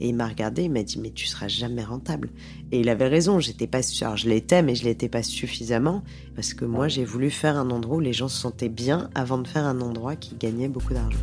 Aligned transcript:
Et 0.00 0.08
il 0.08 0.14
m'a 0.14 0.28
regardé, 0.28 0.62
il 0.62 0.70
m'a 0.70 0.82
dit 0.82 0.98
mais 0.98 1.10
tu 1.10 1.26
seras 1.26 1.48
jamais 1.48 1.84
rentable. 1.84 2.30
Et 2.72 2.80
il 2.80 2.88
avait 2.88 3.08
raison, 3.08 3.40
j'étais 3.40 3.66
pas 3.66 3.82
sûre, 3.82 4.16
je 4.16 4.28
l'étais 4.28 4.62
mais 4.62 4.74
je 4.74 4.84
l'étais 4.84 5.08
pas 5.08 5.22
suffisamment 5.22 6.02
parce 6.34 6.54
que 6.54 6.64
moi 6.64 6.88
j'ai 6.88 7.04
voulu 7.04 7.30
faire 7.30 7.56
un 7.56 7.70
endroit 7.70 7.96
où 7.96 8.00
les 8.00 8.12
gens 8.12 8.28
se 8.28 8.40
sentaient 8.40 8.68
bien 8.68 9.10
avant 9.14 9.38
de 9.38 9.48
faire 9.48 9.64
un 9.64 9.80
endroit 9.80 10.16
qui 10.16 10.34
gagnait 10.36 10.68
beaucoup 10.68 10.94
d'argent. 10.94 11.18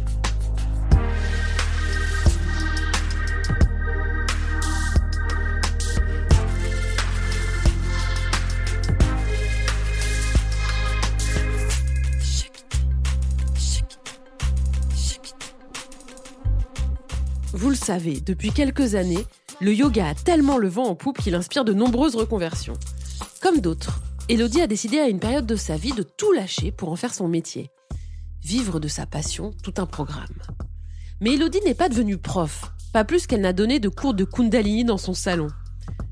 Vous 17.66 17.72
le 17.72 17.76
savez, 17.76 18.20
depuis 18.20 18.52
quelques 18.52 18.94
années, 18.94 19.26
le 19.60 19.74
yoga 19.74 20.10
a 20.10 20.14
tellement 20.14 20.60
le 20.60 20.68
vent 20.68 20.86
en 20.86 20.94
poupe 20.94 21.18
qu'il 21.18 21.34
inspire 21.34 21.66
de 21.66 21.74
nombreuses 21.74 22.16
reconversions. 22.16 22.78
Comme 23.42 23.60
d'autres, 23.60 24.04
Elodie 24.30 24.62
a 24.62 24.68
décidé 24.68 25.00
à 25.00 25.08
une 25.08 25.18
période 25.20 25.48
de 25.48 25.56
sa 25.56 25.76
vie 25.76 25.94
de 25.94 26.04
tout 26.04 26.32
lâcher 26.32 26.72
pour 26.72 26.92
en 26.92 26.96
faire 26.96 27.16
son 27.16 27.28
métier. 27.28 27.72
Vivre 28.44 28.80
de 28.80 28.88
sa 28.88 29.08
passion, 29.08 29.52
tout 29.64 29.74
un 29.78 29.88
programme. 29.88 30.38
Mais 31.22 31.34
Elodie 31.34 31.62
n'est 31.66 31.74
pas 31.74 31.90
devenue 31.90 32.20
prof, 32.20 32.72
pas 32.94 33.04
plus 33.04 33.26
qu'elle 33.26 33.42
n'a 33.42 33.52
donné 33.52 33.80
de 33.80 33.90
cours 33.90 34.14
de 34.14 34.26
Kundalini 34.26 34.86
dans 34.86 35.00
son 35.00 35.16
salon. 35.16 35.48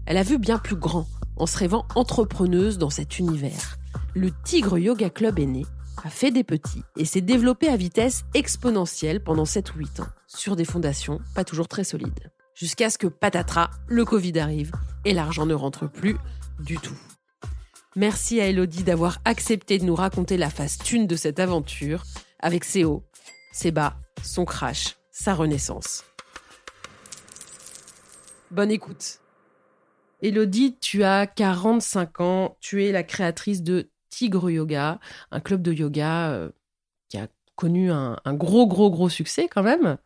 Elle 0.07 0.17
a 0.17 0.23
vu 0.23 0.39
bien 0.39 0.57
plus 0.57 0.75
grand, 0.75 1.05
en 1.37 1.45
se 1.45 1.59
rêvant 1.59 1.85
entrepreneuse 1.93 2.79
dans 2.79 2.89
cet 2.89 3.19
univers. 3.19 3.77
Le 4.15 4.31
Tigre 4.43 4.79
Yoga 4.79 5.11
Club 5.11 5.37
est 5.37 5.45
né, 5.45 5.67
a 6.03 6.09
fait 6.09 6.31
des 6.31 6.43
petits 6.43 6.83
et 6.97 7.05
s'est 7.05 7.21
développé 7.21 7.67
à 7.67 7.77
vitesse 7.77 8.23
exponentielle 8.33 9.23
pendant 9.23 9.45
7 9.45 9.75
ou 9.75 9.79
8 9.79 9.99
ans, 10.01 10.07
sur 10.27 10.55
des 10.55 10.65
fondations 10.65 11.19
pas 11.35 11.43
toujours 11.43 11.67
très 11.67 11.83
solides. 11.83 12.31
Jusqu'à 12.55 12.89
ce 12.89 12.97
que 12.97 13.07
patatras, 13.07 13.69
le 13.87 14.05
Covid 14.05 14.39
arrive 14.39 14.71
et 15.05 15.13
l'argent 15.13 15.45
ne 15.45 15.53
rentre 15.53 15.87
plus 15.87 16.17
du 16.59 16.77
tout. 16.77 16.97
Merci 17.95 18.41
à 18.41 18.47
Elodie 18.47 18.83
d'avoir 18.83 19.19
accepté 19.25 19.77
de 19.77 19.85
nous 19.85 19.95
raconter 19.95 20.37
la 20.37 20.49
phase 20.49 20.77
thune 20.77 21.05
de 21.05 21.15
cette 21.15 21.39
aventure, 21.39 22.03
avec 22.39 22.63
ses 22.63 22.83
hauts, 22.83 23.03
ses 23.51 23.71
bas, 23.71 23.97
son 24.23 24.45
crash, 24.45 24.97
sa 25.11 25.35
renaissance. 25.35 26.03
Bonne 28.49 28.71
écoute. 28.71 29.19
Elodie, 30.21 30.77
tu 30.79 31.03
as 31.03 31.27
45 31.27 32.21
ans, 32.21 32.57
tu 32.61 32.85
es 32.85 32.91
la 32.91 33.03
créatrice 33.03 33.61
de 33.61 33.89
Tigre 34.13 34.51
Yoga, 34.51 34.99
un 35.31 35.39
club 35.39 35.63
de 35.63 35.73
yoga 35.73 36.29
euh, 36.29 36.51
qui 37.09 37.17
a 37.17 37.27
connu 37.55 37.91
un, 37.91 38.17
gros, 38.27 38.67
gros, 38.67 38.91
gros 38.91 39.09
succès 39.09 39.47
quand 39.47 39.63
même. 39.63 39.97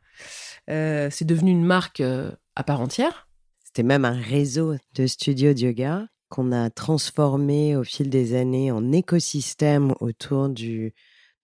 Euh, 0.70 1.10
c'est 1.12 1.26
devenu 1.26 1.52
une 1.52 1.66
marque 1.66 2.00
euh, 2.00 2.32
à 2.56 2.64
part 2.64 2.80
entière. 2.80 3.28
C'était 3.66 3.84
même 3.84 4.06
un 4.06 4.20
réseau 4.20 4.76
de 4.96 5.08
studios 5.08 5.54
de 5.54 5.60
yoga 5.60 6.08
qu'on 6.30 6.54
a 6.54 6.70
transformé 6.70 7.76
au 7.76 7.84
fil 7.84 8.10
des 8.10 8.34
années 8.34 8.72
en 8.72 8.94
écosystème 8.94 9.94
autour 10.00 10.50
de 10.50 10.92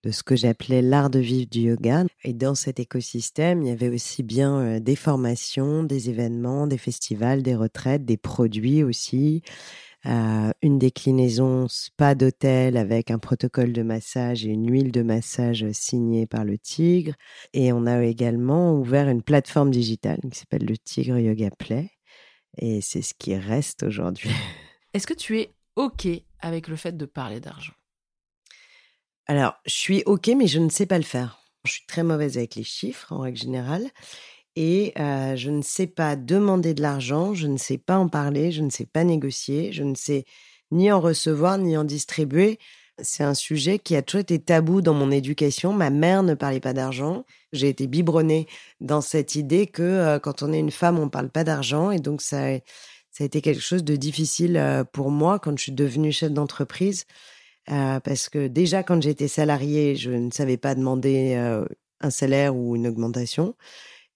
ce 0.09 0.23
que 0.23 0.35
j'appelais 0.35 0.81
l'art 0.81 1.09
de 1.09 1.19
vivre 1.19 1.49
du 1.49 1.61
yoga. 1.61 2.05
Et 2.23 2.33
dans 2.33 2.55
cet 2.55 2.79
écosystème, 2.79 3.61
il 3.61 3.67
y 3.67 3.71
avait 3.71 3.93
aussi 3.93 4.23
bien 4.23 4.79
des 4.79 4.95
formations, 4.95 5.83
des 5.83 6.09
événements, 6.09 6.67
des 6.67 6.77
festivals, 6.77 7.43
des 7.43 7.55
retraites, 7.55 8.03
des 8.03 8.17
produits 8.17 8.83
aussi, 8.83 9.41
euh, 10.05 10.51
une 10.61 10.79
déclinaison 10.79 11.67
spa 11.69 12.13
d'hôtel 12.13 12.75
avec 12.75 13.09
un 13.09 13.19
protocole 13.19 13.71
de 13.71 13.83
massage 13.83 14.45
et 14.45 14.49
une 14.49 14.69
huile 14.69 14.91
de 14.91 15.01
massage 15.01 15.65
signée 15.71 16.27
par 16.27 16.43
le 16.43 16.57
Tigre. 16.57 17.13
Et 17.53 17.71
on 17.71 17.85
a 17.85 18.03
également 18.03 18.73
ouvert 18.73 19.07
une 19.07 19.21
plateforme 19.21 19.71
digitale 19.71 20.19
qui 20.31 20.37
s'appelle 20.37 20.65
le 20.65 20.77
Tigre 20.77 21.19
Yoga 21.19 21.51
Play. 21.51 21.89
Et 22.57 22.81
c'est 22.81 23.01
ce 23.01 23.13
qui 23.13 23.35
reste 23.35 23.83
aujourd'hui. 23.83 24.29
Est-ce 24.93 25.07
que 25.07 25.13
tu 25.13 25.39
es 25.39 25.51
OK 25.75 26.07
avec 26.39 26.67
le 26.67 26.75
fait 26.75 26.95
de 26.95 27.05
parler 27.05 27.39
d'argent? 27.39 27.73
Alors, 29.25 29.55
je 29.65 29.73
suis 29.73 30.03
OK, 30.05 30.27
mais 30.35 30.47
je 30.47 30.59
ne 30.59 30.69
sais 30.69 30.85
pas 30.85 30.97
le 30.97 31.03
faire. 31.03 31.39
Je 31.63 31.71
suis 31.71 31.85
très 31.85 32.03
mauvaise 32.03 32.37
avec 32.37 32.55
les 32.55 32.63
chiffres 32.63 33.13
en 33.13 33.19
règle 33.19 33.37
générale 33.37 33.89
et 34.55 34.93
euh, 34.99 35.35
je 35.35 35.49
ne 35.49 35.61
sais 35.61 35.87
pas 35.87 36.15
demander 36.15 36.73
de 36.73 36.81
l'argent, 36.81 37.33
je 37.33 37.47
ne 37.47 37.57
sais 37.57 37.77
pas 37.77 37.97
en 37.97 38.07
parler, 38.07 38.51
je 38.51 38.61
ne 38.61 38.69
sais 38.69 38.85
pas 38.85 39.03
négocier, 39.03 39.71
je 39.71 39.83
ne 39.83 39.95
sais 39.95 40.25
ni 40.71 40.91
en 40.91 40.99
recevoir 40.99 41.57
ni 41.57 41.77
en 41.77 41.83
distribuer. 41.83 42.59
C'est 43.01 43.23
un 43.23 43.33
sujet 43.33 43.79
qui 43.79 43.95
a 43.95 44.03
toujours 44.03 44.21
été 44.21 44.39
tabou 44.39 44.81
dans 44.81 44.93
mon 44.93 45.09
éducation. 45.11 45.73
Ma 45.73 45.89
mère 45.89 46.21
ne 46.23 46.35
parlait 46.35 46.59
pas 46.59 46.73
d'argent. 46.73 47.25
J'ai 47.51 47.69
été 47.69 47.87
biberonnée 47.87 48.47
dans 48.81 49.01
cette 49.01 49.35
idée 49.35 49.65
que 49.67 49.81
euh, 49.81 50.19
quand 50.19 50.43
on 50.43 50.53
est 50.53 50.59
une 50.59 50.71
femme, 50.71 50.99
on 50.99 51.05
ne 51.05 51.09
parle 51.09 51.29
pas 51.29 51.43
d'argent. 51.43 51.89
Et 51.89 51.99
donc, 51.99 52.21
ça, 52.21 52.59
ça 53.13 53.23
a 53.23 53.27
été 53.27 53.41
quelque 53.41 53.61
chose 53.61 53.83
de 53.83 53.95
difficile 53.95 54.57
euh, 54.57 54.83
pour 54.83 55.11
moi 55.11 55.39
quand 55.39 55.55
je 55.57 55.63
suis 55.63 55.71
devenue 55.71 56.11
chef 56.11 56.31
d'entreprise. 56.31 57.05
Euh, 57.71 57.99
parce 57.99 58.27
que 58.27 58.47
déjà, 58.47 58.83
quand 58.83 59.01
j'étais 59.01 59.27
salariée, 59.27 59.95
je 59.95 60.11
ne 60.11 60.31
savais 60.31 60.57
pas 60.57 60.75
demander 60.75 61.35
euh, 61.35 61.65
un 62.01 62.09
salaire 62.09 62.55
ou 62.55 62.75
une 62.75 62.87
augmentation. 62.87 63.55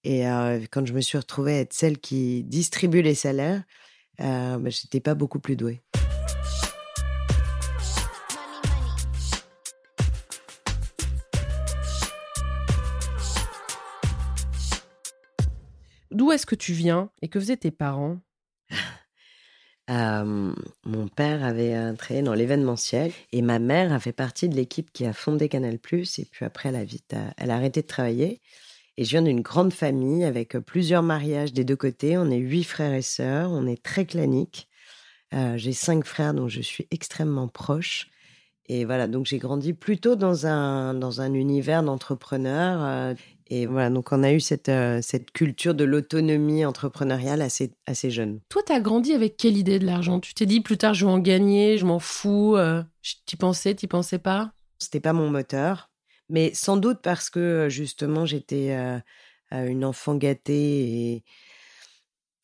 Et 0.09 0.25
euh, 0.25 0.61
quand 0.71 0.87
je 0.87 0.93
me 0.93 1.01
suis 1.01 1.17
retrouvée 1.17 1.55
à 1.55 1.59
être 1.59 1.73
celle 1.73 1.97
qui 1.97 2.45
distribue 2.45 3.01
les 3.01 3.13
salaires, 3.13 3.61
euh, 4.21 4.57
bah, 4.57 4.69
j'étais 4.69 5.01
pas 5.01 5.15
beaucoup 5.15 5.39
plus 5.41 5.57
douée. 5.57 5.81
D'où 16.11 16.31
est-ce 16.31 16.45
que 16.45 16.55
tu 16.55 16.71
viens 16.71 17.11
et 17.21 17.27
que 17.27 17.37
faisaient 17.37 17.57
tes 17.57 17.71
parents? 17.71 18.21
Euh, 19.89 20.53
mon 20.83 21.07
père 21.07 21.45
avait 21.45 21.95
travaillé 21.95 22.21
dans 22.21 22.33
l'événementiel 22.33 23.13
et 23.31 23.41
ma 23.41 23.57
mère 23.57 23.93
a 23.93 24.01
fait 24.01 24.11
partie 24.11 24.49
de 24.49 24.53
l'équipe 24.53 24.91
qui 24.91 25.05
a 25.05 25.13
fondé 25.13 25.47
Canal+. 25.47 25.75
Et 25.75 26.25
puis 26.29 26.45
après, 26.45 26.67
elle 26.67 26.75
a 26.75 26.83
vite, 26.83 27.15
elle 27.37 27.51
a 27.51 27.55
arrêté 27.55 27.83
de 27.83 27.87
travailler. 27.87 28.41
Et 28.97 29.05
je 29.05 29.11
viens 29.11 29.21
d'une 29.21 29.41
grande 29.41 29.73
famille 29.73 30.23
avec 30.23 30.55
euh, 30.55 30.61
plusieurs 30.61 31.03
mariages 31.03 31.53
des 31.53 31.63
deux 31.63 31.75
côtés. 31.75 32.17
On 32.17 32.29
est 32.31 32.37
huit 32.37 32.63
frères 32.63 32.93
et 32.93 33.01
sœurs. 33.03 33.51
On 33.51 33.67
est 33.67 33.81
très 33.81 34.05
clanique. 34.05 34.67
Euh, 35.33 35.55
J'ai 35.57 35.73
cinq 35.73 36.05
frères 36.05 36.33
dont 36.33 36.47
je 36.47 36.61
suis 36.61 36.87
extrêmement 36.89 37.47
proche. 37.47 38.09
Et 38.69 38.83
voilà, 38.85 39.07
donc 39.07 39.25
j'ai 39.25 39.37
grandi 39.37 39.73
plutôt 39.73 40.15
dans 40.15 40.45
un, 40.45 40.93
dans 40.93 41.21
un 41.21 41.33
univers 41.33 41.83
d'entrepreneurs. 41.83 42.83
euh, 42.83 43.13
et 43.49 43.65
voilà, 43.65 43.89
donc 43.89 44.11
on 44.11 44.23
a 44.23 44.33
eu 44.33 44.41
cette, 44.41 44.67
euh, 44.67 44.99
cette 45.01 45.31
culture 45.31 45.73
de 45.73 45.85
l'autonomie 45.85 46.65
entrepreneuriale 46.65 47.41
assez, 47.41 47.71
assez 47.85 48.11
jeune. 48.11 48.41
Toi, 48.49 48.61
t'as 48.65 48.81
grandi 48.81 49.13
avec 49.13 49.37
quelle 49.37 49.55
idée 49.55 49.79
de 49.79 49.85
l'argent? 49.85 50.19
Tu 50.19 50.33
t'es 50.33 50.45
dit 50.45 50.59
plus 50.59 50.77
tard, 50.77 50.93
je 50.93 51.05
vais 51.05 51.11
en 51.11 51.19
gagner, 51.19 51.77
je 51.77 51.85
m'en 51.85 51.99
fous. 51.99 52.57
euh, 52.57 52.83
t'y 53.25 53.37
pensais, 53.37 53.73
t'y 53.73 53.87
pensais 53.87 54.19
pas? 54.19 54.51
C'était 54.79 54.99
pas 54.99 55.13
mon 55.13 55.29
moteur, 55.29 55.89
mais 56.29 56.53
sans 56.53 56.77
doute 56.77 56.99
parce 57.01 57.29
que 57.29 57.67
justement 57.69 58.25
j'étais 58.25 58.75
une 59.51 59.85
enfant 59.85 60.15
gâtée 60.15 61.23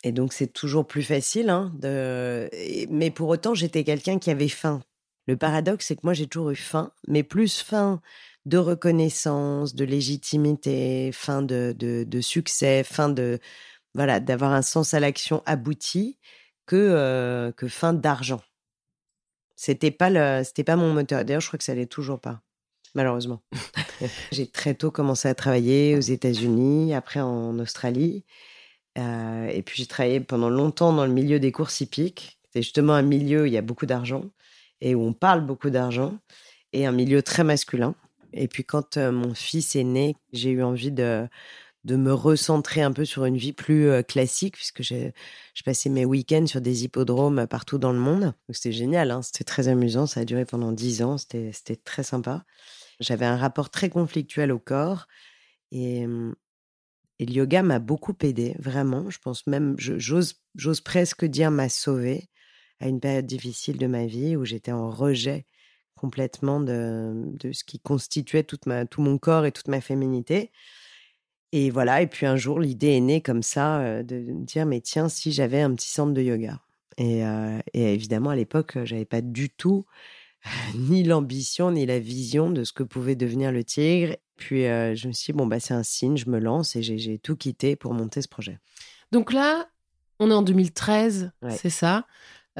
et, 0.04 0.12
donc 0.12 0.34
c'est 0.34 0.52
toujours 0.52 0.86
plus 0.86 1.04
facile. 1.04 1.50
Hein, 1.50 1.72
de... 1.80 2.50
mais 2.90 3.12
pour 3.12 3.30
autant, 3.30 3.54
j'étais 3.54 3.84
quelqu'un 3.84 4.20
qui 4.20 4.30
avait 4.32 4.50
faim. 4.50 4.82
Le 5.28 5.38
paradoxe, 5.38 5.86
c'est 5.88 5.96
que 5.96 6.02
moi 6.04 6.14
j'ai 6.14 6.28
toujours 6.28 6.52
eu 6.52 6.56
faim, 6.56 6.92
mais 7.08 7.24
plus 7.24 7.62
faim 7.62 8.02
de 8.46 8.58
reconnaissance, 8.58 9.74
de 9.76 9.86
légitimité, 9.86 11.12
faim 11.14 11.42
de, 11.42 11.74
de, 11.78 12.22
succès, 12.22 12.84
faim 12.84 13.10
de 13.10 13.40
voilà 13.96 14.20
d'avoir 14.20 14.52
un 14.52 14.62
sens 14.62 14.94
à 14.94 15.00
l'action 15.00 15.44
abouti 15.46 16.18
que 16.66 17.54
que 17.56 17.68
faim 17.70 17.94
d'argent. 17.94 18.42
C'était 19.56 19.92
pas 19.92 20.10
le, 20.10 20.44
c'était 20.44 20.64
pas 20.64 20.76
mon 20.76 20.94
moteur. 20.94 21.24
D'ailleurs, 21.24 21.42
je 21.42 21.48
crois 21.48 21.58
que 21.58 21.64
ça 21.64 21.76
l'est 21.76 21.86
toujours 21.86 22.20
pas, 22.20 22.42
malheureusement. 22.96 23.42
j'ai 24.32 24.48
très 24.48 24.76
tôt 24.76 24.92
commencé 24.92 25.28
à 25.28 25.36
travailler 25.36 25.96
aux 25.98 26.02
États-Unis, 26.02 26.94
après 26.94 27.20
en 27.22 27.60
Australie, 27.60 28.26
Euh, 28.98 29.48
et 29.48 29.64
puis 29.64 29.78
j'ai 29.78 29.88
travaillé 29.88 30.20
pendant 30.20 30.50
longtemps 30.50 30.94
dans 30.94 31.06
le 31.06 31.12
milieu 31.14 31.40
des 31.40 31.52
courses 31.52 31.82
hippiques. 31.82 32.40
C'est 32.54 32.62
justement 32.62 32.94
un 32.94 33.02
milieu 33.04 33.44
où 33.44 33.46
il 33.46 33.54
y 33.54 33.58
a 33.58 33.62
beaucoup 33.64 33.86
d'argent 33.88 34.26
et 34.82 34.96
où 34.96 35.02
on 35.04 35.14
parle 35.14 35.46
beaucoup 35.46 35.70
d'argent, 35.72 36.20
et 36.74 36.86
un 36.86 36.92
milieu 36.92 37.24
très 37.24 37.44
masculin. 37.44 37.96
Et 38.34 38.48
puis 38.48 38.64
quand 38.66 38.98
euh, 38.98 39.12
mon 39.12 39.34
fils 39.36 39.76
est 39.76 39.84
né, 39.84 40.16
j'ai 40.34 40.52
eu 40.52 40.64
envie 40.64 40.92
de 40.92 41.28
de 41.86 41.98
me 41.98 42.14
recentrer 42.14 42.82
un 42.82 42.94
peu 42.94 43.06
sur 43.06 43.26
une 43.26 43.38
vie 43.38 43.54
plus 43.54 43.90
euh, 43.90 44.04
classique, 44.04 44.56
puisque 44.56 44.82
j'ai 44.84 45.14
je 45.54 45.64
passais 45.64 45.90
mes 45.90 46.06
week-ends 46.06 46.48
sur 46.48 46.62
des 46.62 46.84
hippodromes 46.86 47.48
partout 47.48 47.78
dans 47.78 47.92
le 47.94 48.00
monde. 48.00 48.34
C'était 48.52 48.72
génial, 48.72 49.12
hein, 49.12 49.22
c'était 49.22 49.44
très 49.44 49.68
amusant, 49.68 50.08
ça 50.08 50.22
a 50.22 50.26
duré 50.26 50.46
pendant 50.46 50.72
dix 50.72 51.02
ans, 51.04 51.18
c'était 51.18 51.52
c'était 51.54 51.76
très 51.78 52.04
sympa. 52.04 52.46
J'avais 53.04 53.26
un 53.26 53.38
rapport 53.38 53.70
très 53.70 53.90
conflictuel 53.90 54.52
au 54.52 54.60
corps 54.60 55.08
et, 55.72 56.06
le 57.20 57.32
yoga 57.32 57.64
m'a 57.64 57.80
beaucoup 57.80 58.16
aidé, 58.22 58.54
vraiment. 58.60 59.10
Je 59.10 59.18
pense 59.20 59.48
même, 59.48 59.76
j'ose 59.78 60.82
presque 60.84 61.24
dire 61.24 61.52
m'a 61.52 61.70
sauvé 61.70 62.30
à 62.82 62.90
une 62.90 63.00
période 63.00 63.26
difficile 63.26 63.78
de 63.78 63.88
ma 63.88 64.06
vie 64.06 64.36
où 64.36 64.44
j'étais 64.44 64.74
en 64.74 64.90
rejet 64.90 65.46
complètement 65.96 66.60
de, 66.60 67.14
de 67.40 67.54
ce 67.54 67.64
qui 67.64 67.80
constituait 67.80 68.44
toute 68.44 68.66
ma, 68.66 68.86
tout 68.86 69.02
mon 69.02 69.18
corps 69.18 69.46
et 69.46 69.54
toute 69.54 69.70
ma 69.70 69.80
féminité. 69.80 70.52
Et 71.54 71.70
voilà, 71.70 72.02
et 72.02 72.08
puis 72.08 72.26
un 72.26 72.36
jour, 72.36 72.60
l'idée 72.60 72.98
est 72.98 73.00
née 73.00 73.22
comme 73.22 73.44
ça 73.44 73.80
euh, 73.80 74.04
de, 74.04 74.16
me 74.18 74.44
dire, 74.44 74.66
mais 74.66 74.82
tiens, 74.82 75.08
si 75.08 75.32
j'avais 75.32 75.62
un 75.62 75.74
petit 75.76 75.90
centre 75.90 76.12
de 76.12 76.22
yoga. 76.22 76.60
Et, 76.98 77.24
euh, 77.24 77.60
et 77.74 77.94
évidemment, 77.94 78.32
à 78.32 78.36
l'époque, 78.36 78.78
j'avais 78.84 79.06
pas 79.06 79.22
du 79.22 79.50
tout 79.50 79.86
ni 80.76 81.04
l'ambition, 81.04 81.72
ni 81.72 81.86
la 81.86 82.00
vision 82.00 82.50
de 82.52 82.64
ce 82.64 82.74
que 82.74 82.84
pouvait 82.84 83.16
devenir 83.16 83.52
le 83.52 83.64
tigre. 83.64 84.16
Puis 84.36 84.66
euh, 84.66 84.96
je 84.96 85.08
me 85.08 85.14
suis 85.14 85.32
dit, 85.34 85.38
bon, 85.38 85.46
bah, 85.48 85.60
c'est 85.60 85.74
un 85.74 85.84
signe, 85.84 86.18
je 86.18 86.30
me 86.30 86.40
lance 86.40 86.76
et 86.76 86.82
j'ai 86.84 87.20
tout 87.20 87.36
quitté 87.36 87.76
pour 87.76 87.94
monter 87.94 88.22
ce 88.22 88.28
projet. 88.28 88.60
Donc 89.12 89.32
là, 89.32 89.70
on 90.20 90.30
est 90.32 90.34
en 90.34 90.42
2013, 90.42 91.32
Ouais. 91.42 91.56
c'est 91.58 91.70
ça. 91.70 92.06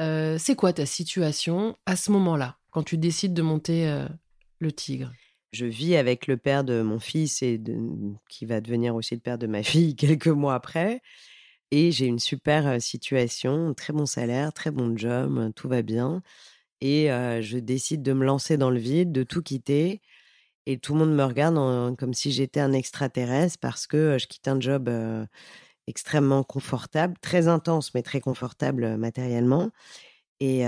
Euh, 0.00 0.38
c'est 0.38 0.56
quoi 0.56 0.72
ta 0.72 0.86
situation 0.86 1.76
à 1.86 1.96
ce 1.96 2.10
moment-là, 2.12 2.58
quand 2.70 2.82
tu 2.82 2.98
décides 2.98 3.34
de 3.34 3.42
monter 3.42 3.88
euh, 3.88 4.06
le 4.60 4.72
tigre? 4.72 5.12
Je 5.52 5.66
vis 5.66 5.94
avec 5.94 6.26
le 6.26 6.36
père 6.36 6.64
de 6.64 6.82
mon 6.82 6.98
fils 6.98 7.42
et 7.42 7.58
de- 7.58 7.78
qui 8.28 8.44
va 8.44 8.60
devenir 8.60 8.94
aussi 8.96 9.14
le 9.14 9.20
père 9.20 9.38
de 9.38 9.46
ma 9.46 9.62
fille 9.62 9.94
quelques 9.94 10.26
mois 10.28 10.54
après. 10.54 11.00
Et 11.70 11.90
j'ai 11.92 12.06
une 12.06 12.18
super 12.20 12.80
situation, 12.80 13.74
très 13.74 13.92
bon 13.92 14.06
salaire, 14.06 14.52
très 14.52 14.70
bon 14.70 14.96
job, 14.96 15.52
tout 15.56 15.68
va 15.68 15.82
bien. 15.82 16.22
Et 16.80 17.08
je 17.08 17.58
décide 17.58 18.02
de 18.02 18.12
me 18.12 18.24
lancer 18.24 18.56
dans 18.56 18.70
le 18.70 18.78
vide, 18.78 19.12
de 19.12 19.22
tout 19.22 19.42
quitter. 19.42 20.00
Et 20.66 20.78
tout 20.78 20.94
le 20.94 21.00
monde 21.00 21.14
me 21.14 21.24
regarde 21.24 21.96
comme 21.96 22.14
si 22.14 22.32
j'étais 22.32 22.60
un 22.60 22.72
extraterrestre 22.72 23.58
parce 23.60 23.86
que 23.86 24.16
je 24.18 24.26
quitte 24.26 24.48
un 24.48 24.60
job 24.60 24.90
extrêmement 25.86 26.42
confortable, 26.42 27.14
très 27.20 27.48
intense, 27.48 27.92
mais 27.94 28.02
très 28.02 28.20
confortable 28.20 28.96
matériellement. 28.96 29.70
Et 30.40 30.64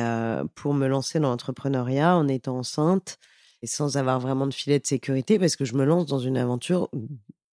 pour 0.54 0.74
me 0.74 0.86
lancer 0.86 1.18
dans 1.20 1.30
l'entrepreneuriat 1.30 2.16
en 2.16 2.28
étant 2.28 2.58
enceinte 2.58 3.18
et 3.62 3.66
sans 3.66 3.96
avoir 3.96 4.20
vraiment 4.20 4.46
de 4.46 4.54
filet 4.54 4.78
de 4.78 4.86
sécurité, 4.86 5.38
parce 5.38 5.56
que 5.56 5.64
je 5.64 5.74
me 5.74 5.84
lance 5.84 6.06
dans 6.06 6.18
une 6.18 6.36
aventure 6.36 6.88
où, 6.92 7.08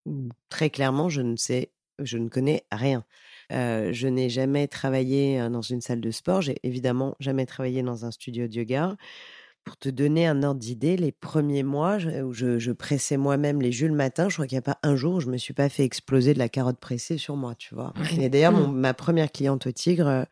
où 0.05 0.29
très 0.49 0.69
clairement, 0.69 1.09
je 1.09 1.21
ne 1.23 1.37
sais, 1.37 1.73
je 2.01 2.19
ne 2.19 2.29
connais 2.29 2.65
rien. 2.73 3.05
Euh, 3.53 3.91
je 3.93 4.09
n'ai 4.09 4.29
jamais 4.31 4.67
travaillé 4.69 5.41
euh, 5.41 5.49
dans 5.51 5.63
une 5.63 5.81
salle 5.81 6.01
de 6.01 6.11
sport. 6.11 6.41
J'ai 6.43 6.57
évidemment 6.63 7.15
jamais 7.21 7.47
travaillé 7.47 7.83
dans 7.83 8.05
un 8.05 8.11
studio 8.11 8.47
de 8.49 8.55
yoga. 8.55 8.97
Pour 9.65 9.77
te 9.77 9.89
donner 9.89 10.27
un 10.27 10.43
ordre 10.43 10.59
d'idée, 10.59 10.97
les 10.97 11.13
premiers 11.13 11.63
mois 11.63 11.97
où 12.25 12.33
je, 12.33 12.59
je 12.59 12.73
pressais 12.73 13.17
moi-même 13.17 13.63
les 13.63 13.71
jus 13.71 13.87
le 13.87 13.95
matin, 13.95 14.29
je 14.29 14.35
crois 14.35 14.49
qu'il 14.49 14.57
n'y 14.57 14.61
a 14.61 14.63
pas 14.63 14.79
un 14.83 14.97
jour 14.97 15.15
où 15.15 15.21
je 15.21 15.29
me 15.29 15.37
suis 15.37 15.55
pas 15.55 15.69
fait 15.69 15.85
exploser 15.85 16.35
de 16.35 16.41
la 16.41 16.49
carotte 16.49 16.79
pressée 16.81 17.17
sur 17.17 17.37
moi, 17.37 17.55
tu 17.55 17.73
vois. 17.77 17.93
Et 18.19 18.29
d'ailleurs, 18.29 18.51
mon- 18.51 18.67
Mm. 18.67 18.77
ma 18.77 18.93
première 18.95 19.31
cliente 19.31 19.69
au 19.69 19.71
Tigre, 19.71 20.09
euh, 20.09 20.25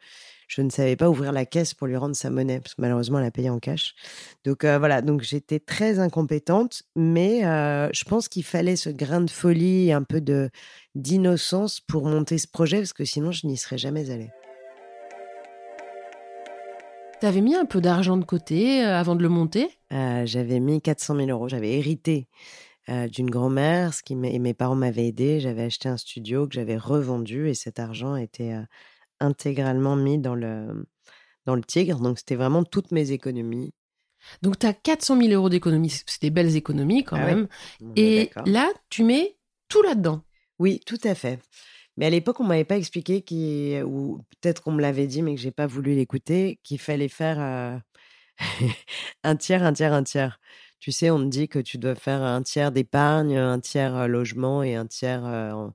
je 0.50 0.62
ne 0.62 0.70
savais 0.70 0.96
pas 0.96 1.08
ouvrir 1.08 1.30
la 1.30 1.46
caisse 1.46 1.74
pour 1.74 1.86
lui 1.86 1.96
rendre 1.96 2.16
sa 2.16 2.28
monnaie, 2.28 2.58
parce 2.58 2.74
que 2.74 2.82
malheureusement, 2.82 3.20
elle 3.20 3.26
a 3.26 3.30
payé 3.30 3.48
en 3.50 3.60
cash. 3.60 3.94
Donc 4.44 4.64
euh, 4.64 4.78
voilà, 4.78 5.00
donc 5.00 5.22
j'étais 5.22 5.60
très 5.60 6.00
incompétente, 6.00 6.82
mais 6.96 7.46
euh, 7.46 7.88
je 7.92 8.02
pense 8.02 8.28
qu'il 8.28 8.42
fallait 8.42 8.74
ce 8.74 8.90
grain 8.90 9.20
de 9.20 9.30
folie, 9.30 9.92
un 9.92 10.02
peu 10.02 10.20
de 10.20 10.50
d'innocence 10.96 11.78
pour 11.78 12.06
monter 12.06 12.36
ce 12.36 12.48
projet, 12.48 12.78
parce 12.78 12.92
que 12.92 13.04
sinon, 13.04 13.30
je 13.30 13.46
n'y 13.46 13.56
serais 13.56 13.78
jamais 13.78 14.10
allée. 14.10 14.30
T'avais 17.20 17.42
mis 17.42 17.54
un 17.54 17.66
peu 17.66 17.80
d'argent 17.80 18.16
de 18.16 18.24
côté 18.24 18.84
euh, 18.84 18.98
avant 18.98 19.14
de 19.14 19.22
le 19.22 19.28
monter? 19.28 19.68
Euh, 19.92 20.26
j'avais 20.26 20.58
mis 20.58 20.82
400 20.82 21.14
000 21.14 21.28
euros. 21.28 21.48
J'avais 21.48 21.78
hérité 21.78 22.26
euh, 22.88 23.06
d'une 23.06 23.30
grand-mère, 23.30 23.94
ce 23.94 24.02
qui 24.02 24.14
et 24.14 24.38
mes 24.40 24.54
parents 24.54 24.74
m'avaient 24.74 25.06
aidé. 25.06 25.38
J'avais 25.38 25.62
acheté 25.62 25.88
un 25.88 25.96
studio 25.96 26.48
que 26.48 26.54
j'avais 26.54 26.76
revendu 26.76 27.48
et 27.48 27.54
cet 27.54 27.78
argent 27.78 28.16
était 28.16 28.54
euh, 28.54 28.62
intégralement 29.20 29.96
mis 29.96 30.18
dans 30.18 30.34
le, 30.34 30.86
dans 31.46 31.54
le 31.54 31.62
Tigre. 31.62 32.00
Donc, 32.00 32.18
c'était 32.18 32.36
vraiment 32.36 32.64
toutes 32.64 32.90
mes 32.90 33.12
économies. 33.12 33.72
Donc 34.42 34.58
t'as 34.58 34.72
400 34.72 35.18
000 35.18 35.32
euros 35.32 35.48
d'économies, 35.48 35.90
c'est 35.90 36.22
des 36.22 36.30
belles 36.30 36.56
économies 36.56 37.04
quand 37.04 37.16
Ah 37.16 37.24
même. 37.24 37.48
Et 37.96 38.30
là, 38.46 38.70
tu 38.88 39.02
mets 39.02 39.38
tout 39.68 39.82
là-dedans. 39.82 40.22
Oui, 40.58 40.80
tout 40.84 40.98
à 41.04 41.14
fait. 41.14 41.38
Mais 41.96 42.06
à 42.06 42.10
l'époque, 42.10 42.40
on 42.40 42.44
m'avait 42.44 42.64
pas 42.64 42.76
expliqué 42.76 43.22
qu'il, 43.22 43.82
ou 43.84 44.24
peut-être 44.40 44.62
qu'on 44.62 44.72
me 44.72 44.80
l'avait 44.80 45.06
dit, 45.06 45.22
mais 45.22 45.34
que 45.34 45.40
j'ai 45.40 45.50
pas 45.50 45.66
voulu 45.66 45.94
l'écouter, 45.94 46.60
qu'il 46.62 46.78
fallait 46.78 47.08
faire 47.08 47.40
euh, 47.40 47.78
un 49.24 49.36
tiers, 49.36 49.62
un 49.62 49.72
tiers, 49.72 49.92
un 49.92 50.02
tiers. 50.02 50.38
Tu 50.78 50.92
sais, 50.92 51.10
on 51.10 51.18
me 51.18 51.28
dit 51.28 51.48
que 51.48 51.58
tu 51.58 51.76
dois 51.76 51.94
faire 51.94 52.22
un 52.22 52.42
tiers 52.42 52.72
d'épargne, 52.72 53.36
un 53.36 53.60
tiers 53.60 53.94
euh, 53.96 54.06
logement 54.06 54.62
et 54.62 54.76
un 54.76 54.86
tiers 54.86 55.26
euh, 55.26 55.68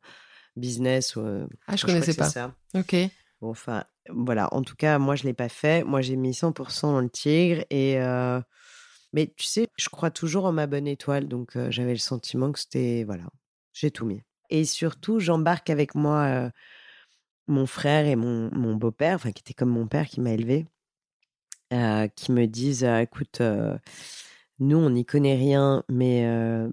business. 0.55 1.17
Ah, 1.67 1.75
je 1.75 1.83
crois 1.83 1.93
connaissais 1.93 2.15
pas. 2.15 2.29
ça. 2.29 2.55
Ok. 2.73 2.95
Enfin, 3.41 3.83
voilà. 4.09 4.53
En 4.53 4.61
tout 4.63 4.75
cas, 4.75 4.97
moi, 4.99 5.15
je 5.15 5.23
l'ai 5.23 5.33
pas 5.33 5.49
fait. 5.49 5.83
Moi, 5.83 6.01
j'ai 6.01 6.15
mis 6.15 6.33
100% 6.33 6.93
dans 6.93 7.01
le 7.01 7.09
tigre. 7.09 7.63
Et, 7.69 7.97
mais 9.13 9.33
tu 9.37 9.45
sais, 9.45 9.67
je 9.77 9.89
crois 9.89 10.11
toujours 10.11 10.45
en 10.45 10.51
ma 10.51 10.67
bonne 10.67 10.87
étoile. 10.87 11.27
Donc, 11.27 11.57
j'avais 11.69 11.93
le 11.93 11.99
sentiment 11.99 12.51
que 12.51 12.59
c'était, 12.59 13.03
voilà, 13.05 13.25
j'ai 13.73 13.91
tout 13.91 14.05
mis. 14.05 14.21
Et 14.49 14.65
surtout, 14.65 15.19
j'embarque 15.19 15.69
avec 15.69 15.95
moi 15.95 16.51
mon 17.47 17.65
frère 17.65 18.05
et 18.05 18.15
mon, 18.15 18.75
beau-père, 18.75 19.15
enfin, 19.15 19.31
qui 19.31 19.41
était 19.41 19.53
comme 19.53 19.69
mon 19.69 19.87
père 19.87 20.07
qui 20.07 20.21
m'a 20.21 20.31
élevé, 20.31 20.65
qui 21.69 22.31
me 22.31 22.45
disent, 22.45 22.83
euh, 22.83 22.99
écoute, 22.99 23.41
nous, 24.59 24.77
on 24.77 24.89
n'y 24.89 25.05
connaît 25.05 25.35
rien, 25.35 25.83
mais, 25.89 26.25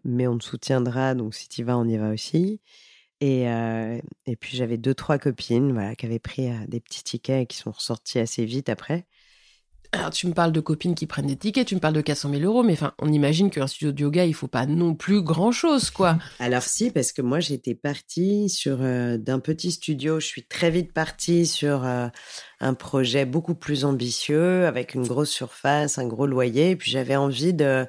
mais 0.05 0.27
on 0.27 0.39
te 0.39 0.45
soutiendra. 0.45 1.15
Donc, 1.15 1.35
si 1.35 1.49
tu 1.49 1.65
vas, 1.65 1.77
on 1.77 1.87
y 1.87 1.97
va 1.97 2.11
aussi. 2.11 2.61
Et, 3.23 3.49
euh, 3.49 4.01
et 4.27 4.35
puis 4.35 4.57
j'avais 4.57 4.79
deux, 4.79 4.95
trois 4.95 5.17
copines 5.17 5.73
voilà, 5.73 5.95
qui 5.95 6.07
avaient 6.07 6.19
pris 6.19 6.49
euh, 6.49 6.57
des 6.67 6.81
petits 6.81 7.05
tickets 7.05 7.45
et 7.45 7.47
qui 7.47 7.57
sont 7.57 7.71
ressortis 7.71 8.19
assez 8.19 8.45
vite 8.45 8.69
après. 8.69 9.07
Alors 9.93 10.11
tu 10.11 10.27
me 10.27 10.33
parles 10.33 10.51
de 10.51 10.59
copines 10.59 10.97
qui 10.97 11.07
prennent 11.07 11.29
des 11.29 11.37
tickets, 11.37 11.69
tu 11.69 11.77
me 11.77 11.81
parles 11.81 11.95
de 11.95 12.01
400 12.01 12.31
000 12.31 12.43
euros, 12.43 12.65
mais 12.65 12.73
enfin, 12.73 12.95
on 12.99 13.13
imagine 13.13 13.49
qu'un 13.49 13.69
studio 13.69 13.93
de 13.93 14.01
yoga, 14.01 14.25
il 14.25 14.35
faut 14.35 14.49
pas 14.49 14.67
non 14.67 14.97
plus 14.97 15.23
grand-chose, 15.23 15.91
quoi. 15.91 16.19
Alors 16.41 16.65
si, 16.65 16.91
parce 16.91 17.13
que 17.13 17.23
moi 17.23 17.39
j'étais 17.39 17.77
partie 17.77 18.49
sur 18.49 18.79
euh, 18.81 19.19
d'un 19.19 19.39
petit 19.39 19.71
studio, 19.71 20.19
je 20.19 20.27
suis 20.27 20.45
très 20.45 20.71
vite 20.71 20.93
partie 20.93 21.47
sur 21.47 21.85
euh, 21.85 22.09
un 22.59 22.75
projet 22.75 23.25
beaucoup 23.25 23.55
plus 23.55 23.85
ambitieux, 23.85 24.67
avec 24.67 24.95
une 24.95 25.07
grosse 25.07 25.31
surface, 25.31 25.97
un 25.99 26.09
gros 26.09 26.27
loyer, 26.27 26.71
et 26.71 26.77
puis 26.77 26.91
j'avais 26.91 27.17
envie 27.17 27.55
de 27.55 27.87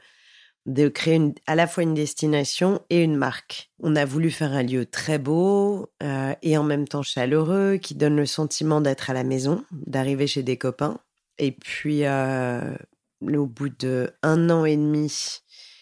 de 0.65 0.87
créer 0.87 1.19
à 1.45 1.55
la 1.55 1.67
fois 1.67 1.83
une 1.83 1.93
destination 1.93 2.81
et 2.89 3.01
une 3.01 3.15
marque. 3.15 3.71
On 3.79 3.95
a 3.95 4.05
voulu 4.05 4.31
faire 4.31 4.53
un 4.53 4.63
lieu 4.63 4.85
très 4.85 5.19
beau 5.19 5.89
euh, 6.01 6.33
et 6.41 6.57
en 6.57 6.63
même 6.63 6.87
temps 6.87 7.01
chaleureux, 7.01 7.77
qui 7.77 7.95
donne 7.95 8.15
le 8.15 8.25
sentiment 8.25 8.79
d'être 8.79 9.09
à 9.09 9.13
la 9.13 9.23
maison, 9.23 9.65
d'arriver 9.71 10.27
chez 10.27 10.43
des 10.43 10.57
copains. 10.57 10.99
Et 11.37 11.51
puis, 11.51 12.05
euh, 12.05 12.75
au 13.21 13.45
bout 13.45 13.69
de 13.69 14.11
un 14.21 14.49
an 14.49 14.63
et 14.63 14.77
demi, 14.77 15.41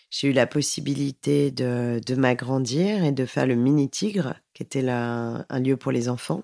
j'ai 0.10 0.30
eu 0.30 0.34
la 0.34 0.48
possibilité 0.48 1.52
de, 1.52 2.02
de 2.06 2.16
m'agrandir 2.16 3.04
et 3.04 3.12
de 3.12 3.26
faire 3.26 3.46
le 3.46 3.56
Mini 3.56 3.90
Tigre, 3.90 4.36
qui 4.54 4.64
était 4.64 4.82
là 4.82 5.46
un 5.48 5.60
lieu 5.60 5.78
pour 5.78 5.92
les 5.92 6.10
enfants. 6.10 6.44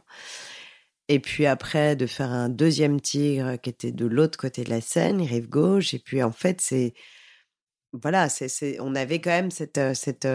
Et 1.09 1.19
puis 1.19 1.45
après, 1.45 1.95
de 1.95 2.05
faire 2.05 2.31
un 2.31 2.49
deuxième 2.49 2.99
Tigre 2.99 3.59
qui 3.61 3.69
était 3.69 3.91
de 3.91 4.05
l'autre 4.05 4.37
côté 4.37 4.63
de 4.63 4.69
la 4.69 4.81
Seine, 4.81 5.21
rive 5.21 5.49
gauche. 5.49 5.93
Et 5.93 5.99
puis 5.99 6.21
en 6.21 6.31
fait, 6.31 6.61
c'est 6.61 6.93
voilà, 8.01 8.27
on 8.79 8.95
avait 8.95 9.19
quand 9.19 9.31
même 9.31 9.51
cette, 9.51 9.79
cette 9.93 10.27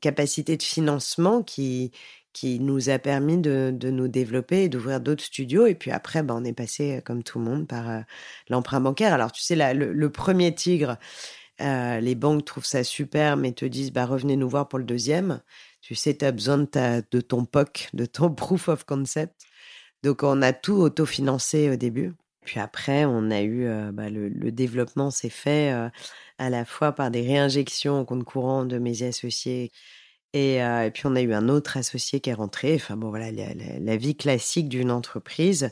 capacité 0.00 0.56
de 0.56 0.62
financement 0.62 1.42
qui, 1.42 1.92
qui 2.32 2.60
nous 2.60 2.88
a 2.88 3.00
permis 3.00 3.38
de, 3.38 3.72
de 3.74 3.90
nous 3.90 4.06
développer 4.06 4.62
et 4.62 4.68
d'ouvrir 4.68 5.00
d'autres 5.00 5.24
studios. 5.24 5.66
Et 5.66 5.74
puis 5.74 5.90
après, 5.90 6.22
ben, 6.22 6.36
on 6.36 6.44
est 6.44 6.52
passé, 6.52 7.02
comme 7.04 7.24
tout 7.24 7.40
le 7.40 7.44
monde, 7.44 7.66
par 7.66 8.04
l'emprunt 8.48 8.80
bancaire. 8.80 9.12
Alors, 9.12 9.32
tu 9.32 9.42
sais, 9.42 9.56
le, 9.74 10.10
premier 10.10 10.54
Tigre, 10.54 10.98
les 11.58 12.14
banques 12.14 12.44
trouvent 12.44 12.64
ça 12.64 12.84
super, 12.84 13.36
mais 13.36 13.52
te 13.52 13.64
disent, 13.64 13.92
bah, 13.92 14.06
revenez 14.06 14.36
nous 14.36 14.48
voir 14.48 14.68
pour 14.68 14.78
le 14.78 14.84
deuxième. 14.84 15.40
Tu 15.80 15.96
sais, 15.96 16.16
tu 16.16 16.24
as 16.24 16.30
besoin 16.30 16.58
de, 16.58 16.66
ta, 16.66 17.00
de 17.02 17.20
ton 17.20 17.44
POC, 17.44 17.88
de 17.94 18.06
ton 18.06 18.30
Proof 18.34 18.68
of 18.68 18.84
Concept. 18.84 19.34
Donc, 20.04 20.22
on 20.22 20.40
a 20.42 20.52
tout 20.52 20.76
autofinancé 20.76 21.70
au 21.70 21.76
début. 21.76 22.12
Puis 22.44 22.60
après, 22.60 23.04
on 23.04 23.32
a 23.32 23.42
eu 23.42 23.68
bah, 23.92 24.08
le, 24.10 24.52
développement 24.52 25.10
s'est 25.10 25.28
fait 25.28 25.74
à 26.38 26.50
la 26.50 26.64
fois 26.64 26.92
par 26.92 27.10
des 27.10 27.22
réinjections 27.22 28.00
au 28.00 28.04
compte 28.04 28.24
courant 28.24 28.64
de 28.64 28.78
mes 28.78 29.02
associés. 29.02 29.70
Et, 30.32 30.56
et, 30.56 30.90
puis 30.92 31.02
on 31.06 31.16
a 31.16 31.20
eu 31.20 31.32
un 31.32 31.48
autre 31.48 31.76
associé 31.76 32.20
qui 32.20 32.30
est 32.30 32.34
rentré. 32.34 32.74
Enfin 32.74 32.96
bon, 32.96 33.10
voilà, 33.10 33.32
la, 33.32 33.54
la, 33.54 33.96
vie 33.96 34.16
classique 34.16 34.68
d'une 34.68 34.90
entreprise 34.90 35.70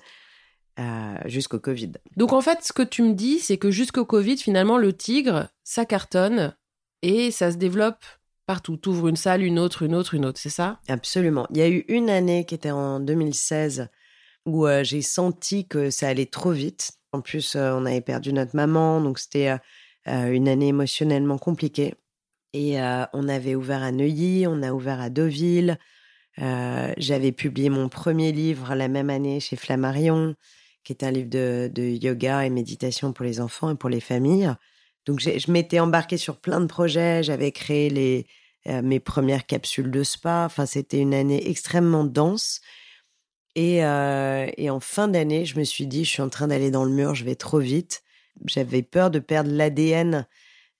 euh, 0.78 1.16
jusqu'au 1.24 1.58
Covid. 1.58 1.92
Donc 2.16 2.32
en 2.32 2.40
fait, 2.40 2.58
ce 2.62 2.72
que 2.72 2.82
tu 2.82 3.02
me 3.02 3.14
dis, 3.14 3.38
c'est 3.38 3.58
que 3.58 3.70
jusqu'au 3.70 4.04
Covid, 4.04 4.36
finalement, 4.36 4.76
le 4.76 4.92
tigre, 4.92 5.48
ça 5.64 5.86
cartonne 5.86 6.54
et 7.02 7.30
ça 7.30 7.50
se 7.50 7.56
développe 7.56 8.04
partout. 8.46 8.76
Tu 8.76 8.88
ouvres 8.88 9.08
une 9.08 9.16
salle, 9.16 9.42
une 9.42 9.58
autre, 9.58 9.82
une 9.82 9.94
autre, 9.94 10.14
une 10.14 10.26
autre, 10.26 10.38
c'est 10.38 10.50
ça? 10.50 10.80
Absolument. 10.88 11.46
Il 11.50 11.56
y 11.58 11.62
a 11.62 11.68
eu 11.68 11.84
une 11.88 12.10
année 12.10 12.44
qui 12.44 12.54
était 12.54 12.70
en 12.70 13.00
2016 13.00 13.88
où 14.44 14.66
j'ai 14.82 15.02
senti 15.02 15.66
que 15.66 15.90
ça 15.90 16.08
allait 16.08 16.26
trop 16.26 16.52
vite. 16.52 16.92
En 17.12 17.20
plus, 17.20 17.56
on 17.56 17.86
avait 17.86 18.00
perdu 18.00 18.32
notre 18.32 18.54
maman, 18.54 19.00
donc 19.00 19.18
c'était 19.18 19.56
une 20.06 20.48
année 20.48 20.68
émotionnellement 20.68 21.38
compliquée. 21.38 21.94
Et 22.52 22.78
on 23.12 23.28
avait 23.28 23.54
ouvert 23.54 23.82
à 23.82 23.92
Neuilly, 23.92 24.46
on 24.46 24.62
a 24.62 24.72
ouvert 24.72 25.00
à 25.00 25.10
Deauville. 25.10 25.78
J'avais 26.38 27.32
publié 27.32 27.68
mon 27.68 27.88
premier 27.88 28.32
livre 28.32 28.74
la 28.74 28.88
même 28.88 29.10
année 29.10 29.40
chez 29.40 29.56
Flammarion, 29.56 30.34
qui 30.84 30.92
est 30.92 31.04
un 31.04 31.10
livre 31.10 31.28
de, 31.28 31.70
de, 31.74 31.82
yoga 31.82 32.46
et 32.46 32.50
méditation 32.50 33.12
pour 33.12 33.24
les 33.24 33.40
enfants 33.40 33.70
et 33.70 33.74
pour 33.76 33.90
les 33.90 34.00
familles. 34.00 34.50
Donc 35.04 35.20
je 35.20 35.50
m'étais 35.50 35.80
embarquée 35.80 36.16
sur 36.16 36.36
plein 36.38 36.60
de 36.60 36.66
projets. 36.66 37.22
J'avais 37.22 37.52
créé 37.52 37.90
les, 37.90 38.26
mes 38.82 39.00
premières 39.00 39.46
capsules 39.46 39.90
de 39.90 40.02
spa. 40.02 40.44
Enfin, 40.46 40.66
c'était 40.66 40.98
une 40.98 41.14
année 41.14 41.48
extrêmement 41.50 42.04
dense. 42.04 42.60
Et, 43.54 43.84
euh, 43.84 44.46
et 44.58 44.68
en 44.68 44.80
fin 44.80 45.08
d'année, 45.08 45.46
je 45.46 45.58
me 45.58 45.64
suis 45.64 45.86
dit, 45.86 46.04
je 46.04 46.10
suis 46.10 46.22
en 46.22 46.28
train 46.28 46.48
d'aller 46.48 46.70
dans 46.70 46.84
le 46.84 46.90
mur, 46.90 47.14
je 47.14 47.24
vais 47.24 47.36
trop 47.36 47.58
vite. 47.58 48.02
J'avais 48.44 48.82
peur 48.82 49.10
de 49.10 49.18
perdre 49.18 49.50
l'ADN 49.50 50.26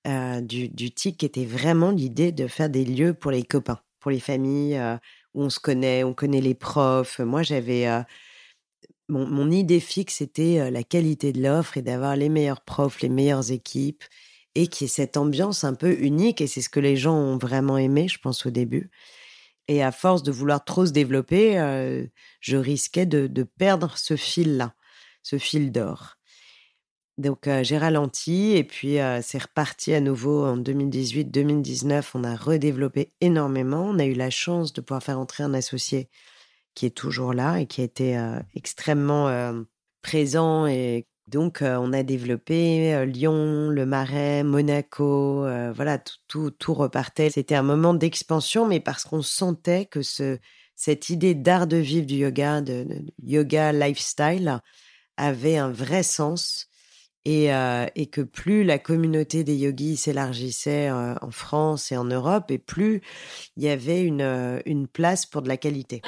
euh, 0.06 0.40
du, 0.40 0.70
TIC, 0.92 1.18
qui 1.18 1.26
était 1.26 1.44
vraiment 1.44 1.90
l'idée 1.90 2.30
de 2.32 2.46
faire 2.46 2.70
des 2.70 2.84
lieux 2.84 3.14
pour 3.14 3.30
les 3.30 3.42
copains, 3.42 3.80
pour 3.98 4.10
les 4.10 4.20
familles, 4.20 4.76
euh, 4.76 4.96
où 5.34 5.42
on 5.42 5.50
se 5.50 5.58
connaît, 5.58 6.04
on 6.04 6.14
connaît 6.14 6.40
les 6.40 6.54
profs. 6.54 7.18
Moi, 7.18 7.42
j'avais... 7.42 7.88
Euh, 7.88 8.02
mon, 9.08 9.50
idée 9.50 9.80
fixe, 9.80 10.16
c'était 10.16 10.60
euh, 10.60 10.70
la 10.70 10.82
qualité 10.82 11.32
de 11.32 11.40
l'offre 11.42 11.76
et 11.76 11.82
d'avoir 11.82 12.16
les 12.16 12.28
meilleurs 12.28 12.60
profs, 12.60 13.00
les 13.02 13.08
meilleures 13.08 13.52
équipes, 13.52 14.04
et 14.54 14.66
qui 14.68 14.84
est 14.84 14.88
cette 14.88 15.16
ambiance 15.16 15.64
un 15.64 15.74
peu 15.74 15.92
unique, 16.00 16.40
et 16.40 16.46
c'est 16.46 16.62
ce 16.62 16.68
que 16.68 16.80
les 16.80 16.96
gens 16.96 17.14
ont 17.14 17.36
vraiment 17.38 17.78
aimé, 17.78 18.08
je 18.08 18.18
pense, 18.18 18.46
au 18.46 18.50
début. 18.50 18.90
Et 19.68 19.82
à 19.82 19.92
force 19.92 20.22
de 20.22 20.32
vouloir 20.32 20.64
trop 20.64 20.86
se 20.86 20.92
développer, 20.92 21.54
je 22.40 22.56
risquais 22.56 23.06
de 23.06 23.42
perdre 23.42 23.98
ce 23.98 24.16
fil-là, 24.16 24.74
ce 25.22 25.38
fil 25.38 25.72
d'or. 25.72 26.15
Donc 27.18 27.46
euh, 27.46 27.64
j'ai 27.64 27.78
ralenti 27.78 28.52
et 28.56 28.64
puis 28.64 29.00
euh, 29.00 29.20
c'est 29.22 29.42
reparti 29.42 29.94
à 29.94 30.00
nouveau 30.00 30.44
en 30.44 30.58
2018-2019. 30.58 32.10
On 32.14 32.24
a 32.24 32.36
redéveloppé 32.36 33.12
énormément. 33.20 33.84
On 33.84 33.98
a 33.98 34.04
eu 34.04 34.12
la 34.12 34.30
chance 34.30 34.72
de 34.74 34.82
pouvoir 34.82 35.02
faire 35.02 35.18
entrer 35.18 35.42
un 35.42 35.54
associé 35.54 36.10
qui 36.74 36.84
est 36.84 36.90
toujours 36.90 37.32
là 37.32 37.58
et 37.58 37.66
qui 37.66 37.80
a 37.80 37.84
été 37.84 38.18
euh, 38.18 38.38
extrêmement 38.54 39.54
présent 40.02 40.66
et 40.66 41.06
donc, 41.28 41.58
on 41.60 41.92
a 41.92 42.04
développé 42.04 43.04
Lyon, 43.04 43.68
le 43.68 43.84
Marais, 43.84 44.44
Monaco, 44.44 45.40
voilà, 45.74 45.98
tout, 46.28 46.52
tout, 46.52 46.72
repartait. 46.72 47.30
C'était 47.30 47.56
un 47.56 47.64
moment 47.64 47.94
d'expansion, 47.94 48.64
mais 48.64 48.78
parce 48.78 49.02
qu'on 49.02 49.22
sentait 49.22 49.86
que 49.86 50.02
ce, 50.02 50.38
cette 50.76 51.10
idée 51.10 51.34
d'art 51.34 51.66
de 51.66 51.78
vivre 51.78 52.06
du 52.06 52.14
yoga, 52.14 52.60
de, 52.60 52.84
de 52.84 53.02
yoga 53.24 53.72
lifestyle, 53.72 54.60
avait 55.16 55.56
un 55.56 55.72
vrai 55.72 56.04
sens. 56.04 56.68
Et, 57.28 57.52
euh, 57.52 57.86
et, 57.96 58.06
que 58.06 58.20
plus 58.20 58.62
la 58.62 58.78
communauté 58.78 59.42
des 59.42 59.56
yogis 59.56 59.96
s'élargissait 59.96 60.88
euh, 60.90 61.16
en 61.20 61.32
France 61.32 61.90
et 61.90 61.96
en 61.96 62.04
Europe, 62.04 62.52
et 62.52 62.58
plus 62.58 63.02
il 63.56 63.64
y 63.64 63.68
avait 63.68 64.02
une, 64.02 64.62
une 64.64 64.86
place 64.86 65.26
pour 65.26 65.42
de 65.42 65.48
la 65.48 65.56
qualité. 65.56 66.02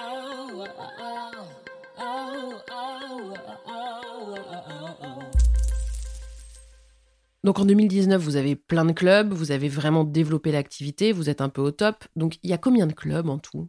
Donc 7.42 7.58
en 7.60 7.64
2019, 7.64 8.20
vous 8.20 8.36
avez 8.36 8.56
plein 8.56 8.84
de 8.84 8.92
clubs, 8.92 9.32
vous 9.32 9.52
avez 9.52 9.68
vraiment 9.68 10.04
développé 10.04 10.52
l'activité, 10.52 11.12
vous 11.12 11.30
êtes 11.30 11.40
un 11.40 11.48
peu 11.48 11.62
au 11.62 11.70
top. 11.70 12.04
Donc 12.14 12.38
il 12.42 12.50
y 12.50 12.52
a 12.52 12.58
combien 12.58 12.86
de 12.86 12.92
clubs 12.92 13.28
en 13.28 13.38
tout? 13.38 13.68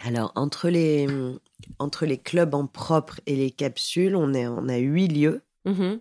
Alors 0.00 0.30
entre 0.34 0.68
les, 0.68 1.06
entre 1.78 2.06
les 2.06 2.18
clubs 2.18 2.54
en 2.54 2.66
propre 2.66 3.20
et 3.26 3.36
les 3.36 3.50
capsules, 3.50 4.14
on, 4.16 4.34
est, 4.34 4.46
on 4.46 4.68
a 4.68 4.76
huit 4.76 5.08
lieux. 5.08 5.42
Mmh 5.64 5.96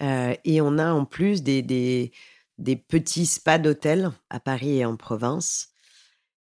euh, 0.00 0.32
et 0.44 0.60
on 0.60 0.78
a 0.78 0.92
en 0.92 1.04
plus 1.04 1.42
des, 1.42 1.60
des, 1.60 2.12
des 2.58 2.76
petits 2.76 3.26
spas 3.26 3.58
d'hôtel 3.58 4.12
à 4.30 4.38
Paris 4.38 4.78
et 4.78 4.84
en 4.84 4.96
province. 4.96 5.70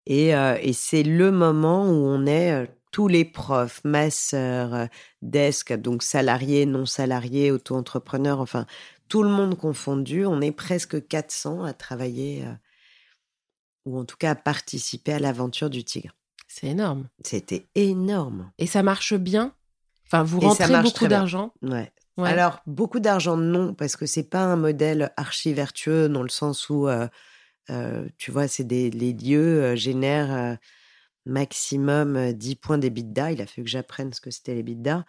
Et, 0.05 0.35
euh, 0.35 0.55
et 0.61 0.71
c'est 0.73 1.01
le 1.01 1.31
moment 1.31 1.89
où 1.89 1.93
on 1.93 2.27
est 2.27 2.51
euh, 2.51 2.67
tous 2.91 3.07
les 3.07 3.25
profs, 3.25 3.83
masseurs, 3.83 4.87
desk, 5.23 5.73
donc 5.73 6.03
salariés, 6.03 6.67
non 6.67 6.85
salariés, 6.85 7.49
auto-entrepreneurs, 7.51 8.39
enfin 8.39 8.67
tout 9.07 9.23
le 9.23 9.29
monde 9.29 9.57
confondu, 9.57 10.27
on 10.27 10.41
est 10.41 10.51
presque 10.51 11.07
400 11.07 11.63
à 11.63 11.73
travailler 11.73 12.45
ou 13.85 13.97
en 13.97 14.05
tout 14.05 14.17
cas 14.17 14.31
à 14.31 14.35
participer 14.35 15.13
à 15.13 15.19
l'aventure 15.19 15.69
du 15.69 15.83
tigre. 15.83 16.13
C'est 16.47 16.67
énorme. 16.67 17.07
C'était 17.23 17.67
énorme. 17.75 18.51
Et 18.57 18.67
ça 18.67 18.83
marche 18.83 19.13
bien? 19.13 19.53
Enfin, 20.05 20.23
vous 20.23 20.39
rentrez 20.39 20.77
beaucoup 20.81 21.07
d'argent? 21.07 21.53
Ouais. 21.61 21.91
Alors, 22.25 22.61
beaucoup 22.65 22.99
d'argent, 22.99 23.37
non, 23.37 23.73
parce 23.73 23.95
que 23.95 24.05
c'est 24.05 24.29
pas 24.29 24.43
un 24.43 24.55
modèle 24.55 25.11
archi 25.17 25.53
vertueux 25.53 26.09
dans 26.09 26.23
le 26.23 26.29
sens 26.29 26.69
où, 26.69 26.87
euh, 26.87 27.07
euh, 27.69 28.07
tu 28.17 28.31
vois, 28.31 28.47
c'est 28.47 28.63
des 28.63 28.89
les 28.89 29.13
lieux 29.13 29.63
euh, 29.63 29.75
génèrent 29.75 30.57
maximum 31.25 32.33
10 32.33 32.55
points 32.55 32.77
d'EBITDA. 32.77 33.31
Il 33.31 33.41
a 33.41 33.45
fait 33.45 33.63
que 33.63 33.69
j'apprenne 33.69 34.13
ce 34.13 34.21
que 34.21 34.31
c'était 34.31 34.55
l'EBITDA. 34.55 35.05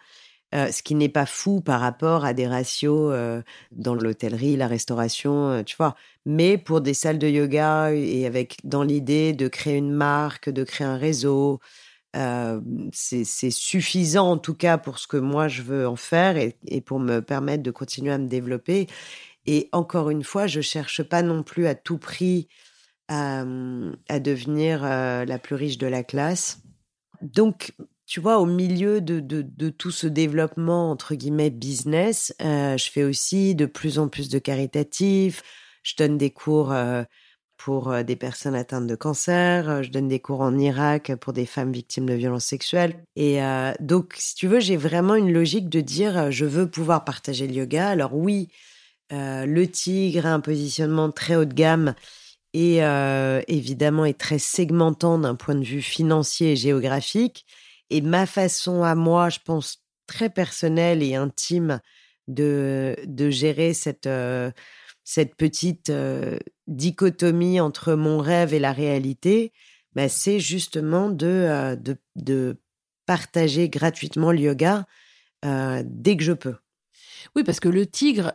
Ce 0.53 0.83
qui 0.83 0.95
n'est 0.95 1.09
pas 1.09 1.25
fou 1.25 1.61
par 1.61 1.79
rapport 1.79 2.25
à 2.25 2.33
des 2.33 2.45
ratios 2.45 3.15
dans 3.71 3.95
l'hôtellerie, 3.95 4.57
la 4.57 4.67
restauration, 4.67 5.63
tu 5.63 5.77
vois. 5.77 5.95
Mais 6.25 6.57
pour 6.57 6.81
des 6.81 6.93
salles 6.93 7.19
de 7.19 7.27
yoga 7.29 7.93
et 7.93 8.25
avec 8.25 8.57
dans 8.65 8.83
l'idée 8.83 9.31
de 9.31 9.47
créer 9.47 9.77
une 9.77 9.93
marque, 9.93 10.49
de 10.49 10.65
créer 10.65 10.85
un 10.85 10.97
réseau, 10.97 11.61
c'est 12.13 13.51
suffisant 13.51 14.31
en 14.31 14.37
tout 14.37 14.53
cas 14.53 14.77
pour 14.77 14.99
ce 14.99 15.07
que 15.07 15.17
moi 15.17 15.47
je 15.47 15.61
veux 15.61 15.87
en 15.87 15.95
faire 15.95 16.37
et, 16.37 16.81
pour 16.81 16.99
me 16.99 17.19
permettre 17.21 17.63
de 17.63 17.71
continuer 17.71 18.11
à 18.11 18.17
me 18.17 18.27
développer. 18.27 18.87
Et 19.45 19.69
encore 19.71 20.09
une 20.09 20.23
fois, 20.23 20.47
je 20.47 20.61
cherche 20.61 21.01
pas 21.03 21.23
non 21.23 21.43
plus 21.43 21.67
à 21.67 21.75
tout 21.75 21.97
prix 21.97 22.47
à, 23.07 23.43
devenir 24.19 24.83
la 24.83 25.39
plus 25.39 25.55
riche 25.55 25.77
de 25.77 25.87
la 25.87 26.03
classe. 26.03 26.59
Donc, 27.21 27.73
tu 28.05 28.19
vois, 28.19 28.39
au 28.39 28.45
milieu 28.45 29.01
de, 29.01 29.69
tout 29.69 29.91
ce 29.91 30.07
développement, 30.07 30.91
entre 30.91 31.15
guillemets, 31.15 31.49
business, 31.49 32.33
je 32.39 32.89
fais 32.91 33.03
aussi 33.03 33.55
de 33.55 33.65
plus 33.65 33.99
en 33.99 34.07
plus 34.07 34.29
de 34.29 34.39
caritatifs. 34.39 35.43
Je 35.83 35.95
donne 35.97 36.17
des 36.17 36.29
cours 36.29 36.73
pour 37.63 37.91
euh, 37.91 38.03
des 38.03 38.15
personnes 38.15 38.55
atteintes 38.55 38.87
de 38.87 38.95
cancer. 38.95 39.83
Je 39.83 39.91
donne 39.91 40.07
des 40.07 40.19
cours 40.19 40.41
en 40.41 40.57
Irak 40.57 41.13
pour 41.15 41.31
des 41.31 41.45
femmes 41.45 41.71
victimes 41.71 42.07
de 42.07 42.13
violences 42.13 42.45
sexuelles. 42.45 43.03
Et 43.15 43.43
euh, 43.43 43.71
donc, 43.79 44.15
si 44.17 44.35
tu 44.35 44.47
veux, 44.47 44.59
j'ai 44.59 44.77
vraiment 44.77 45.15
une 45.15 45.31
logique 45.31 45.69
de 45.69 45.81
dire, 45.81 46.31
je 46.31 46.45
veux 46.45 46.69
pouvoir 46.69 47.05
partager 47.05 47.47
le 47.47 47.53
yoga. 47.53 47.89
Alors 47.89 48.15
oui, 48.15 48.49
le 49.11 49.65
tigre 49.65 50.25
a 50.25 50.33
un 50.33 50.39
positionnement 50.39 51.11
très 51.11 51.35
haut 51.35 51.45
de 51.45 51.53
gamme 51.53 51.95
et 52.53 52.77
évidemment 53.47 54.05
est 54.05 54.17
très 54.17 54.39
segmentant 54.39 55.19
d'un 55.19 55.35
point 55.35 55.55
de 55.55 55.65
vue 55.65 55.81
financier 55.81 56.53
et 56.53 56.55
géographique. 56.55 57.45
Et 57.89 57.99
ma 57.99 58.25
façon 58.25 58.83
à 58.83 58.95
moi, 58.95 59.27
je 59.27 59.39
pense 59.43 59.83
très 60.07 60.29
personnelle 60.29 61.03
et 61.03 61.15
intime 61.15 61.81
de, 62.29 62.95
de 63.05 63.29
gérer 63.29 63.73
cette, 63.73 64.07
cette 65.03 65.35
petite 65.35 65.91
dichotomie 66.67 67.59
entre 67.59 67.93
mon 67.93 68.19
rêve 68.19 68.53
et 68.53 68.59
la 68.59 68.73
réalité, 68.73 69.51
bah, 69.95 70.09
c'est 70.09 70.39
justement 70.39 71.09
de, 71.09 71.75
de, 71.75 71.97
de, 72.15 72.57
partager 73.05 73.67
gratuitement 73.67 74.31
le 74.31 74.39
yoga 74.39 74.85
dès 75.43 76.15
que 76.15 76.23
je 76.23 76.33
peux. 76.33 76.55
Oui, 77.35 77.43
parce 77.43 77.59
que 77.59 77.69
le 77.69 77.85
tigre, 77.85 78.33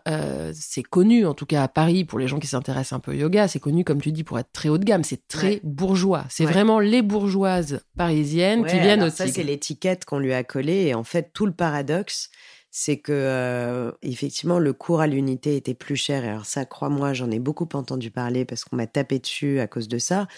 c'est 0.55 0.83
connu, 0.83 1.27
en 1.27 1.35
tout 1.35 1.47
cas 1.47 1.63
à 1.63 1.69
Paris, 1.69 2.05
pour 2.05 2.19
les 2.19 2.29
gens 2.29 2.39
qui 2.39 2.47
s'intéressent 2.47 2.95
un 2.95 3.01
peu 3.01 3.13
au 3.13 3.15
yoga, 3.15 3.49
c'est 3.49 3.59
connu, 3.59 3.85
comme 3.85 4.01
tu 4.01 4.13
dis, 4.13 4.25
pour 4.25 4.39
être 4.39 4.53
très 4.53 4.69
haut 4.69 4.79
de 4.79 4.85
gamme. 4.85 5.05
C'est 5.05 5.27
très 5.29 5.61
bourgeois. 5.63 6.25
C'est 6.29 6.45
vraiment 6.45 6.81
les 6.81 7.03
bourgeoises 7.03 7.81
parisiennes 7.97 8.65
qui 8.65 8.79
viennent 8.79 9.03
au 9.03 9.11
tigre. 9.11 9.17
Ça, 9.17 9.29
c'est 9.29 9.43
l'étiquette 9.43 10.05
qu'on 10.05 10.19
lui 10.19 10.33
a 10.33 10.45
collée. 10.45 10.87
Et 10.87 10.95
en 10.95 11.05
fait, 11.05 11.31
tout 11.33 11.47
le 11.47 11.53
paradoxe, 11.53 12.31
c'est 12.79 12.99
que 12.99 13.11
euh, 13.11 13.91
effectivement 14.03 14.59
le 14.59 14.75
cours 14.75 15.01
à 15.01 15.07
l'unité 15.07 15.57
était 15.57 15.73
plus 15.73 15.97
cher. 15.97 16.27
Et 16.27 16.29
alors 16.29 16.45
ça, 16.45 16.67
crois-moi, 16.67 17.15
j'en 17.15 17.31
ai 17.31 17.39
beaucoup 17.39 17.67
entendu 17.73 18.11
parler 18.11 18.45
parce 18.45 18.67
qu'on 18.67 18.77
m'a 18.77 18.87
tapé 18.87 19.19
dessus 19.19 19.61
à 19.61 19.67
cause 19.67 19.89
de 19.89 19.97
ça. 19.97 20.29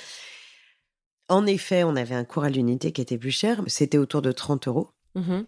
En 1.27 1.47
effet, 1.47 1.83
on 1.83 1.97
avait 1.97 2.15
un 2.15 2.23
cours 2.23 2.45
à 2.45 2.49
l'unité 2.49 2.93
qui 2.93 3.01
était 3.01 3.19
plus 3.19 3.33
cher. 3.33 3.61
C'était 3.67 3.99
autour 3.99 4.23
de 4.23 4.31
30 4.31 4.69
euros. 4.69 4.91
Mmh 5.17 5.41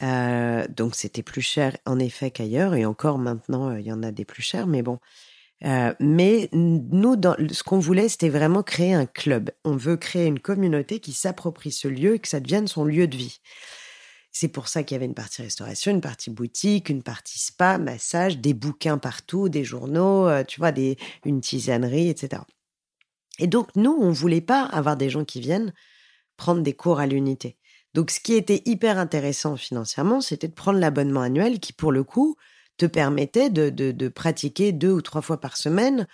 euh, 0.00 0.64
donc 0.68 0.94
c'était 0.94 1.24
plus 1.24 1.42
cher 1.42 1.76
en 1.84 1.98
effet 1.98 2.30
qu'ailleurs. 2.30 2.76
Et 2.76 2.86
encore 2.86 3.18
maintenant, 3.18 3.70
euh, 3.70 3.80
il 3.80 3.86
y 3.86 3.92
en 3.92 4.04
a 4.04 4.12
des 4.12 4.24
plus 4.24 4.42
chers, 4.42 4.68
mais 4.68 4.82
bon. 4.82 5.00
mais 5.98 6.48
nous, 6.52 7.16
dans, 7.16 7.34
ce 7.50 7.64
qu'on 7.64 7.80
voulait, 7.80 8.08
c'était 8.08 8.28
vraiment 8.28 8.62
créer 8.62 8.94
un 8.94 9.06
club. 9.06 9.50
On 9.64 9.74
veut 9.74 9.96
créer 9.96 10.26
une 10.26 10.38
communauté 10.38 11.00
qui 11.00 11.12
s'approprie 11.12 11.72
ce 11.72 11.88
lieu 11.88 12.14
et 12.14 12.18
que 12.20 12.28
ça 12.28 12.38
devienne 12.38 12.68
son 12.68 12.84
lieu 12.84 13.08
de 13.08 13.16
vie. 13.16 13.40
C'est 14.40 14.46
pour 14.46 14.68
ça 14.68 14.84
qu'il 14.84 14.94
y 14.94 14.98
avait 14.98 15.06
une 15.06 15.14
partie 15.14 15.42
restauration, 15.42 15.90
une 15.90 16.00
partie 16.00 16.30
boutique, 16.30 16.90
une 16.90 17.02
partie 17.02 17.40
spa, 17.40 17.76
massage, 17.76 18.38
des 18.38 18.54
bouquins 18.54 18.96
partout, 18.96 19.48
des 19.48 19.64
journaux, 19.64 20.28
euh, 20.28 20.44
tu 20.44 20.60
vois, 20.60 20.70
des, 20.70 20.96
une 21.24 21.40
tisanerie, 21.40 22.08
etc. 22.08 22.42
Et 23.40 23.48
donc, 23.48 23.74
nous, 23.74 23.90
on 23.90 24.12
voulait 24.12 24.40
pas 24.40 24.62
avoir 24.62 24.96
des 24.96 25.10
gens 25.10 25.24
qui 25.24 25.40
viennent 25.40 25.74
prendre 26.36 26.62
des 26.62 26.72
cours 26.72 27.00
à 27.00 27.06
l'unité. 27.08 27.56
Donc, 27.94 28.12
ce 28.12 28.20
qui 28.20 28.34
était 28.34 28.62
hyper 28.64 28.96
intéressant 28.98 29.56
financièrement, 29.56 30.20
c'était 30.20 30.46
de 30.46 30.54
prendre 30.54 30.78
l'abonnement 30.78 31.22
annuel 31.22 31.58
qui, 31.58 31.72
pour 31.72 31.90
le 31.90 32.04
coup, 32.04 32.36
te 32.76 32.86
permettait 32.86 33.50
de, 33.50 34.08
pratiquer 34.08 34.70
deux 34.70 34.92
ou 34.92 35.02
trois 35.02 35.20
fois 35.20 35.40
par 35.40 35.56
semaine. 35.56 36.06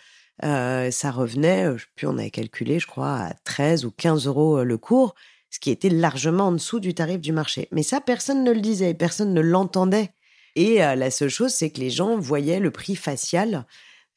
Euh, 0.45 0.91
ça 0.91 1.11
revenait, 1.11 1.69
puis 1.95 2.07
on 2.07 2.17
avait 2.17 2.31
calculé, 2.31 2.79
je 2.79 2.87
crois, 2.87 3.17
à 3.17 3.35
13 3.45 3.85
ou 3.85 3.91
15 3.91 4.27
euros 4.29 4.61
euh, 4.61 4.65
le 4.65 4.79
cours 4.79 5.15
ce 5.55 5.61
qui 5.61 5.71
était 5.71 5.89
largement 5.89 6.49
en 6.49 6.53
dessous 6.53 6.81
du 6.81 6.95
tarif 6.95 7.21
du 7.21 7.31
marché. 7.31 7.69
Mais 7.71 7.85
ça, 7.85 8.01
personne 8.01 8.43
ne 8.43 8.51
le 8.51 8.61
disait, 8.61 8.93
personne 8.93 9.33
ne 9.33 9.41
l'entendait. 9.41 10.11
Et 10.57 10.83
euh, 10.83 10.97
la 10.97 11.13
seule 11.13 11.29
chose, 11.29 11.53
c'est 11.53 11.71
que 11.71 11.79
les 11.79 11.91
gens 11.91 12.19
voyaient 12.19 12.59
le 12.59 12.73
prix 12.73 12.97
facial 12.97 13.65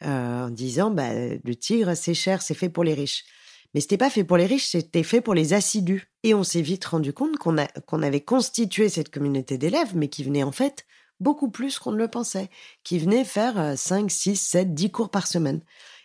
euh, 0.03 0.46
en 0.46 0.50
disant 0.50 0.89
bah, 0.89 1.13
le 1.13 1.56
tigre, 1.56 1.94
c'est 1.94 2.15
cher, 2.15 2.41
c'est 2.41 2.56
fait 2.56 2.70
pour 2.70 2.84
les 2.84 2.96
riches. 2.96 3.24
Mais 3.75 3.82
c'était 3.82 3.98
pas 4.00 4.10
fait 4.10 4.24
pour 4.24 4.38
les 4.38 4.48
riches, 4.48 4.65
c'était 4.65 5.03
fait 5.03 5.22
pour 5.22 5.36
les 5.36 5.53
assidus. 5.53 6.10
Et 6.24 6.34
on 6.34 6.44
s'est 6.44 6.63
vite 6.63 6.86
rendu 6.86 7.13
compte 7.13 7.38
qu'on 7.38 8.01
avait 8.01 8.22
constitué 8.22 8.89
cette 8.89 9.12
communauté 9.12 9.60
d'élèves, 9.60 9.96
mais 9.96 10.08
qui 10.08 10.24
venait 10.24 10.41
en 10.41 10.51
fait 10.51 10.88
beaucoup 11.20 11.51
plus 11.51 11.77
qu'on 11.77 11.91
ne 11.91 11.98
le 11.98 12.08
pensait, 12.08 12.50
qui 12.84 12.98
venaient 12.98 13.25
faire 13.25 13.77
5, 13.77 14.10
6, 14.10 14.36
7, 14.38 14.74
10 14.74 14.89
cours 14.89 15.12
par 15.12 15.27
semaine. 15.27 15.62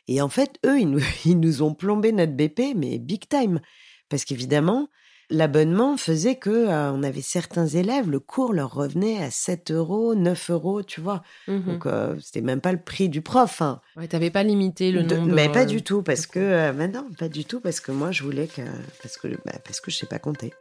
Et 0.09 0.21
en 0.21 0.29
fait, 0.29 0.59
eux, 0.67 0.79
ils 0.79 0.91
nous, 0.91 1.01
ils 1.25 1.41
nous 1.41 1.63
ont 1.63 1.73
plombé 1.73 2.13
notre 2.13 2.33
BP, 2.35 2.77
mais 2.77 2.99
big 2.99 3.27
time. 3.31 3.63
Parce 4.11 4.27
qu'évidemment, 4.27 4.89
l'abonnement 5.33 5.97
faisait 5.97 6.37
que 6.37 6.51
euh, 6.51 6.93
on 6.93 7.03
avait 7.03 7.23
certains 7.23 7.67
élèves, 7.67 8.11
le 8.11 8.21
cours 8.21 8.53
leur 8.53 8.73
revenait 8.73 9.23
à 9.23 9.31
7 9.31 9.71
euros, 9.71 10.15
9 10.15 10.51
euros, 10.51 10.83
tu 10.83 11.01
vois. 11.01 11.23
Mmh 11.49 11.61
Donc, 11.61 11.87
euh, 11.87 12.15
c'était 12.21 12.43
même 12.43 12.61
pas 12.61 12.73
le 12.73 12.79
prix 12.79 13.09
du 13.09 13.23
prof. 13.23 13.63
Hein. 13.63 13.81
Ouais, 13.97 14.07
t'avais 14.07 14.31
pas 14.31 14.43
limité 14.43 14.93
le 14.93 15.03
nombre. 15.03 15.33
Mais 15.33 15.51
pas 15.51 15.65
du 15.65 15.83
tout, 15.83 16.03
parce 16.03 16.27
que. 16.27 16.39
Euh, 16.39 16.89
non, 16.89 17.07
pas 17.19 17.29
du 17.29 17.45
tout, 17.45 17.61
parce 17.61 17.81
que 17.81 17.91
moi, 17.91 18.13
je 18.13 18.23
voulais 18.23 18.47
que. 18.47 18.63
Parce 19.03 19.17
que, 19.17 19.29
bah, 19.45 19.59
parce 19.65 19.81
que 19.81 19.91
je 19.91 19.97
sais 19.97 20.07
pas 20.07 20.19
compter. 20.19 20.53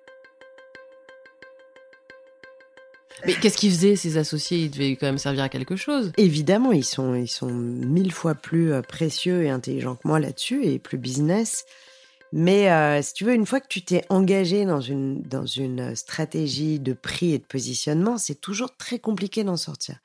Mais 3.27 3.33
qu'est-ce 3.33 3.57
qu'ils 3.57 3.71
faisaient, 3.71 3.95
ces 3.95 4.17
associés? 4.17 4.57
Ils 4.57 4.71
devaient 4.71 4.95
quand 4.95 5.05
même 5.05 5.19
servir 5.19 5.43
à 5.43 5.49
quelque 5.49 5.75
chose. 5.75 6.11
Évidemment, 6.17 6.71
ils 6.71 6.85
sont, 6.85 7.13
ils 7.13 7.27
sont 7.27 7.51
mille 7.51 8.11
fois 8.11 8.33
plus 8.33 8.71
précieux 8.81 9.43
et 9.43 9.49
intelligents 9.51 9.95
que 9.95 10.07
moi 10.07 10.19
là-dessus, 10.19 10.65
et 10.65 10.79
plus 10.79 10.97
business. 10.97 11.65
Mais 12.33 12.71
euh, 12.71 13.01
si 13.01 13.13
tu 13.13 13.25
veux, 13.25 13.33
une 13.33 13.45
fois 13.45 13.59
que 13.59 13.67
tu 13.67 13.83
t'es 13.83 14.05
engagé 14.09 14.65
dans 14.65 14.79
une, 14.79 15.21
dans 15.21 15.45
une 15.45 15.95
stratégie 15.95 16.79
de 16.79 16.93
prix 16.93 17.33
et 17.33 17.39
de 17.39 17.43
positionnement, 17.45 18.17
c'est 18.17 18.39
toujours 18.39 18.75
très 18.77 18.99
compliqué 18.99 19.43
d'en 19.43 19.57
sortir. 19.57 19.97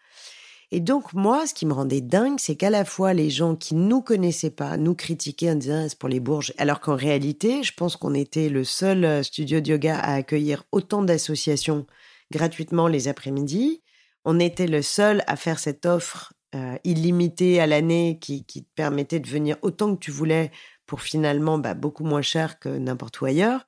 Et 0.72 0.80
donc, 0.80 1.12
moi, 1.12 1.46
ce 1.46 1.54
qui 1.54 1.64
me 1.64 1.72
rendait 1.72 2.00
dingue, 2.00 2.38
c'est 2.38 2.56
qu'à 2.56 2.70
la 2.70 2.84
fois, 2.84 3.14
les 3.14 3.30
gens 3.30 3.54
qui 3.54 3.76
nous 3.76 4.02
connaissaient 4.02 4.50
pas 4.50 4.76
nous 4.76 4.96
critiquaient 4.96 5.52
en 5.52 5.54
disant 5.54 5.84
ah, 5.84 5.88
c'est 5.88 5.98
pour 5.98 6.08
les 6.08 6.18
bourges. 6.18 6.52
Alors 6.58 6.80
qu'en 6.80 6.96
réalité, 6.96 7.62
je 7.62 7.72
pense 7.72 7.96
qu'on 7.96 8.14
était 8.14 8.48
le 8.48 8.64
seul 8.64 9.04
euh, 9.04 9.22
studio 9.22 9.60
de 9.60 9.70
yoga 9.70 9.96
à 9.96 10.14
accueillir 10.14 10.64
autant 10.72 11.02
d'associations 11.02 11.86
gratuitement 12.32 12.88
les 12.88 13.06
après-midi. 13.06 13.82
On 14.24 14.40
était 14.40 14.66
le 14.66 14.82
seul 14.82 15.22
à 15.28 15.36
faire 15.36 15.60
cette 15.60 15.86
offre 15.86 16.32
euh, 16.56 16.76
illimitée 16.82 17.60
à 17.60 17.68
l'année 17.68 18.18
qui, 18.20 18.44
qui 18.44 18.64
te 18.64 18.70
permettait 18.74 19.20
de 19.20 19.28
venir 19.28 19.56
autant 19.62 19.94
que 19.94 20.00
tu 20.00 20.10
voulais 20.10 20.50
pour 20.86 21.02
finalement 21.02 21.58
bah, 21.58 21.74
beaucoup 21.74 22.04
moins 22.04 22.22
cher 22.22 22.58
que 22.58 22.68
n'importe 22.68 23.20
où 23.20 23.26
ailleurs. 23.26 23.66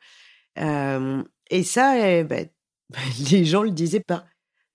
et 0.56 1.62
ça, 1.64 2.08
eh, 2.08 2.24
bah, 2.24 2.36
les 3.30 3.44
gens 3.44 3.62
le 3.62 3.70
disaient 3.70 4.00
pas. 4.00 4.24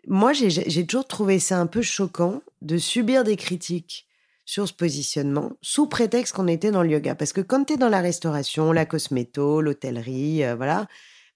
Moi, 0.08 0.34
j'ai 0.34 0.86
toujours 0.86 1.08
trouvé 1.08 1.40
ça 1.40 1.60
un 1.60 1.68
peu 1.68 1.82
choquant 1.82 2.42
de 2.62 2.78
subir 2.78 3.24
des 3.24 3.38
critiques 3.38 4.08
sur 4.46 4.68
ce 4.68 4.74
positionnement 4.74 5.54
sous 5.62 5.88
prétexte 5.88 6.36
qu'on 6.36 6.48
était 6.48 6.72
dans 6.72 6.84
le 6.84 6.90
yoga. 6.90 7.16
Parce 7.16 7.32
que 7.32 7.42
quand 7.42 7.64
tu 7.66 7.74
es 7.74 7.78
dans 7.78 7.90
la 7.90 8.02
restauration, 8.02 8.74
la 8.74 8.86
cosméto, 8.86 9.62
l'hôtellerie, 9.62 10.44
euh, 10.44 10.56
voilà, 10.56 10.88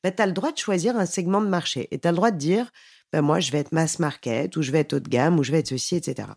bah, 0.04 0.12
tu 0.12 0.22
as 0.22 0.26
le 0.26 0.34
droit 0.34 0.52
de 0.52 0.58
choisir 0.58 0.98
un 0.98 1.06
segment 1.06 1.42
de 1.42 1.48
marché. 1.48 1.88
Et 1.92 2.00
tu 2.00 2.08
as 2.08 2.12
le 2.12 2.18
droit 2.18 2.32
de 2.32 2.38
dire, 2.38 2.72
bah, 3.14 3.22
moi, 3.22 3.40
je 3.40 3.52
vais 3.52 3.60
être 3.60 3.72
mass 3.72 4.00
market, 4.00 4.56
ou 4.58 4.62
je 4.62 4.72
vais 4.72 4.80
être 4.80 4.94
haut 4.94 5.00
de 5.00 5.08
gamme, 5.08 5.40
ou 5.40 5.44
je 5.44 5.52
vais 5.54 5.60
être 5.60 5.70
ceci, 5.70 5.96
etc. 5.96 6.28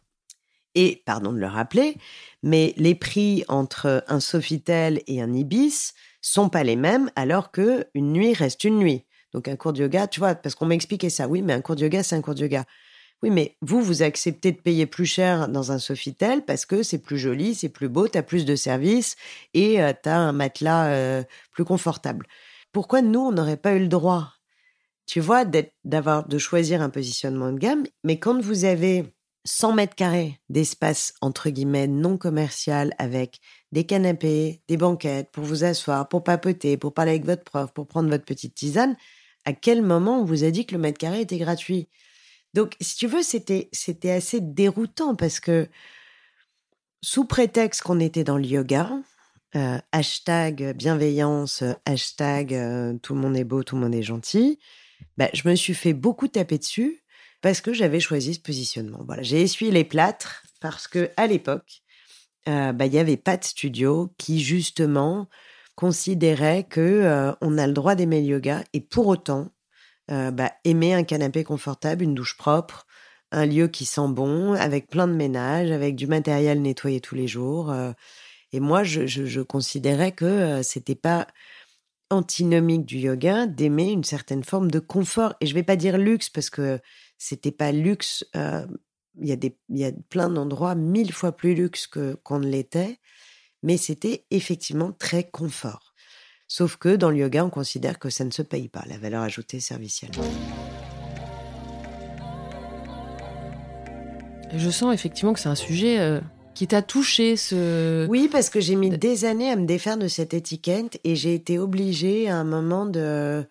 Et, 0.75 1.03
pardon 1.05 1.33
de 1.33 1.39
le 1.39 1.47
rappeler, 1.47 1.97
mais 2.43 2.75
les 2.77 2.95
prix 2.95 3.45
entre 3.49 4.05
un 4.07 4.21
Sofitel 4.21 5.03
et 5.07 5.21
un 5.21 5.35
Ibis 5.35 5.95
sont 6.23 6.49
pas 6.49 6.63
les 6.63 6.77
mêmes, 6.77 7.11
alors 7.17 7.51
que 7.51 7.87
une 7.95 8.13
nuit 8.13 8.35
reste 8.35 8.65
une 8.65 8.79
nuit. 8.79 9.05
Donc 9.33 9.49
un 9.49 9.57
cours 9.57 9.73
de 9.73 9.83
yoga, 9.83 10.07
tu 10.07 10.21
vois, 10.21 10.35
parce 10.35 10.55
qu'on 10.55 10.67
m'a 10.67 10.75
expliqué 10.75 11.11
ça. 11.11 11.29
Oui, 11.29 11.43
mais 11.43 11.53
un 11.53 11.61
cours 11.61 11.77
de 11.77 11.83
yoga, 11.83 12.03
c'est 12.03 12.17
un 12.17 12.21
cours 12.21 12.35
de 12.35 12.43
yoga. 12.43 12.65
Oui, 13.23 13.31
mais 13.31 13.57
vous, 13.61 13.83
vous 13.83 14.03
acceptez 14.03 14.51
de 14.53 14.61
payer 14.61 14.87
plus 14.87 15.05
cher 15.05 15.49
dans 15.49 15.73
un 15.73 15.79
Sofitel 15.79 16.43
parce 16.45 16.65
que 16.65 16.83
c'est 16.83 16.99
plus 16.99 17.19
joli, 17.19 17.55
c'est 17.55 17.69
plus 17.69 17.89
beau, 17.89 18.09
tu 18.09 18.17
as 18.17 18.23
plus 18.23 18.47
de 18.47 18.57
services 18.57 19.17
et 19.53 19.83
euh, 19.83 19.93
tu 20.03 20.09
as 20.09 20.17
un 20.17 20.33
matelas 20.33 20.87
euh, 20.87 21.23
plus 21.53 21.65
confortable. 21.65 22.27
Pourquoi 22.73 23.03
nous, 23.03 23.21
on 23.21 23.33
n'aurait 23.33 23.59
pas 23.59 23.75
eu 23.75 23.81
le 23.81 23.89
droit, 23.89 24.33
tu 25.07 25.21
vois, 25.21 25.45
d'avoir 25.85 26.27
de 26.29 26.39
choisir 26.39 26.81
un 26.81 26.89
positionnement 26.89 27.53
de 27.53 27.59
gamme? 27.59 27.85
Mais 28.05 28.19
quand 28.19 28.41
vous 28.41 28.65
avez 28.65 29.05
100 29.45 29.73
mètres 29.73 29.95
carrés 29.95 30.39
d'espace 30.49 31.15
entre 31.21 31.51
guillemets 31.51 31.87
non 31.87 32.19
commercial 32.19 32.95
avec 32.99 33.41
des 33.73 33.85
canapés, 33.85 34.63
des 34.69 34.77
banquettes 34.77 35.31
pour 35.33 35.45
vous 35.45 35.65
asseoir, 35.65 36.09
pour 36.09 36.25
papoter, 36.25 36.77
pour 36.77 36.93
parler 36.93 37.13
avec 37.13 37.25
votre 37.25 37.45
prof, 37.45 37.73
pour 37.73 37.87
prendre 37.87 38.11
votre 38.11 38.25
petite 38.25 38.55
tisane, 38.55 38.97
à 39.45 39.53
quel 39.53 39.83
moment 39.83 40.21
on 40.21 40.25
vous 40.25 40.45
a 40.45 40.51
dit 40.51 40.67
que 40.67 40.75
le 40.75 40.81
mètre 40.81 40.99
carré 40.99 41.23
était 41.23 41.39
gratuit? 41.39 41.89
Donc, 42.53 42.77
si 42.81 42.97
tu 42.97 43.07
veux, 43.07 43.23
c'était 43.23 43.69
c'était 43.73 44.11
assez 44.11 44.41
déroutant 44.41 45.15
parce 45.15 45.41
que 45.41 45.69
sous 47.03 47.25
prétexte 47.25 47.83
qu'on 47.83 48.01
était 48.01 48.25
dans 48.25 48.37
le 48.37 48.45
yoga, 48.45 48.91
euh, 49.57 49.79
hashtag 49.93 50.77
bienveillance, 50.77 51.65
hashtag 51.87 52.55
euh, 52.55 52.99
tout 52.99 53.15
le 53.15 53.21
monde 53.21 53.37
est 53.37 53.45
beau, 53.45 53.63
tout 53.63 53.77
le 53.77 53.83
monde 53.83 53.95
est 53.95 54.03
gentil, 54.03 54.59
bah, 55.17 55.31
je 55.33 55.49
me 55.49 55.55
suis 55.55 55.75
fait 55.75 55.95
beaucoup 55.95 56.29
taper 56.29 56.59
dessus 56.59 57.03
parce 57.41 57.61
que 57.61 57.73
j'avais 57.73 58.01
choisi 58.01 58.35
ce 58.35 58.41
positionnement. 58.41 59.03
Voilà, 59.07 59.23
j'ai 59.23 59.41
essuyé 59.41 59.73
les 59.73 59.85
plâtres 59.85 60.43
parce 60.61 60.89
que 60.89 61.11
à 61.17 61.27
l'époque, 61.27 61.83
euh, 62.49 62.73
bah, 62.73 62.87
il 62.87 62.93
n'y 62.93 62.99
avait 62.99 63.17
pas 63.17 63.37
de 63.37 63.45
studio 63.45 64.13
qui 64.19 64.41
justement 64.41 65.29
considérait 65.75 66.65
que 66.65 66.81
euh, 66.81 67.33
on 67.41 67.59
a 67.59 67.67
le 67.67 67.73
droit 67.73 67.95
d'aimer 67.95 68.21
le 68.21 68.27
yoga 68.27 68.65
et 68.73 68.81
pour 68.81 69.07
autant 69.07 69.51
euh, 70.11 70.31
bah, 70.31 70.53
aimer 70.65 70.95
un 70.95 71.05
canapé 71.05 71.45
confortable, 71.45 72.03
une 72.03 72.15
douche 72.15 72.37
propre, 72.37 72.87
un 73.31 73.47
lieu 73.47 73.69
qui 73.69 73.85
sent 73.85 74.09
bon, 74.09 74.55
avec 74.55 74.89
plein 74.89 75.07
de 75.07 75.13
ménage, 75.13 75.71
avec 75.71 75.97
du 75.97 76.07
matériel 76.07 76.61
nettoyé 76.63 77.01
tous 77.01 77.15
les 77.15 77.29
jours. 77.29 77.73
et 78.53 78.59
moi, 78.61 78.83
je, 78.83 79.07
je, 79.07 79.25
je, 79.25 79.41
considérais 79.41 80.11
que 80.11 80.63
c'était 80.63 80.97
pas 80.97 81.29
antinomique 82.11 82.85
du 82.85 82.99
yoga 82.99 83.47
d'aimer 83.47 83.91
une 83.93 84.03
certaine 84.03 84.43
forme 84.43 84.71
de 84.71 84.81
confort. 84.81 85.35
Et 85.41 85.47
je 85.47 85.55
vais 85.55 85.63
pas 85.63 85.77
dire 85.77 85.97
luxe 85.97 86.29
parce 86.29 86.51
que 86.51 86.81
c'était 87.21 87.53
pas 87.53 87.71
luxe. 87.71 88.25
Il 88.35 89.29
y, 89.29 89.33
a 89.33 89.37
des, 89.37 89.57
y 89.69 89.85
a 89.85 89.93
plein 90.09 90.31
d'endroits 90.31 90.75
mille 90.75 91.13
fois 91.13 91.33
plus 91.33 91.55
luxe 91.55 91.87
que 91.87 92.15
qu'on 92.23 92.39
ne 92.39 92.49
l'était, 92.49 92.99
mais 93.63 93.77
c'était 93.77 94.25
effectivement 94.31 94.93
très 94.93 95.25
confort. 95.25 95.95
Sauf 96.49 96.77
que 96.77 96.97
dans 96.97 97.11
le 97.11 97.19
yoga, 97.19 97.45
on 97.45 97.51
considère 97.51 97.99
que 97.99 98.09
ça 98.09 98.25
ne 98.25 98.31
se 98.31 98.43
paye 98.43 98.69
pas, 98.69 98.83
la 98.89 98.99
valeur 98.99 99.23
ajoutée 99.23 99.61
servicielle. 99.61 100.13
Je 104.53 104.71
sens 104.71 104.93
effectivement 104.95 105.33
que 105.33 105.41
c'est 105.41 105.49
un 105.49 105.55
sujet 105.55 106.01
euh, 106.01 106.21
qui 106.55 106.67
t'a 106.67 106.83
touché. 106.83 107.37
Ce... 107.37 108.07
Oui, 108.09 108.29
parce 108.33 108.49
que 108.49 108.61
j'ai 108.61 108.77
mis 108.77 108.91
des 108.91 109.25
années 109.27 109.51
à 109.51 109.57
me 109.57 109.67
défaire 109.67 109.99
de 109.99 110.09
cette 110.09 110.33
étiquette 110.33 110.99
et 111.05 111.15
j'ai 111.15 111.35
été 111.35 111.59
obligée 111.59 112.29
à 112.29 112.37
un 112.37 112.45
moment 112.45 112.87
de 112.87 113.45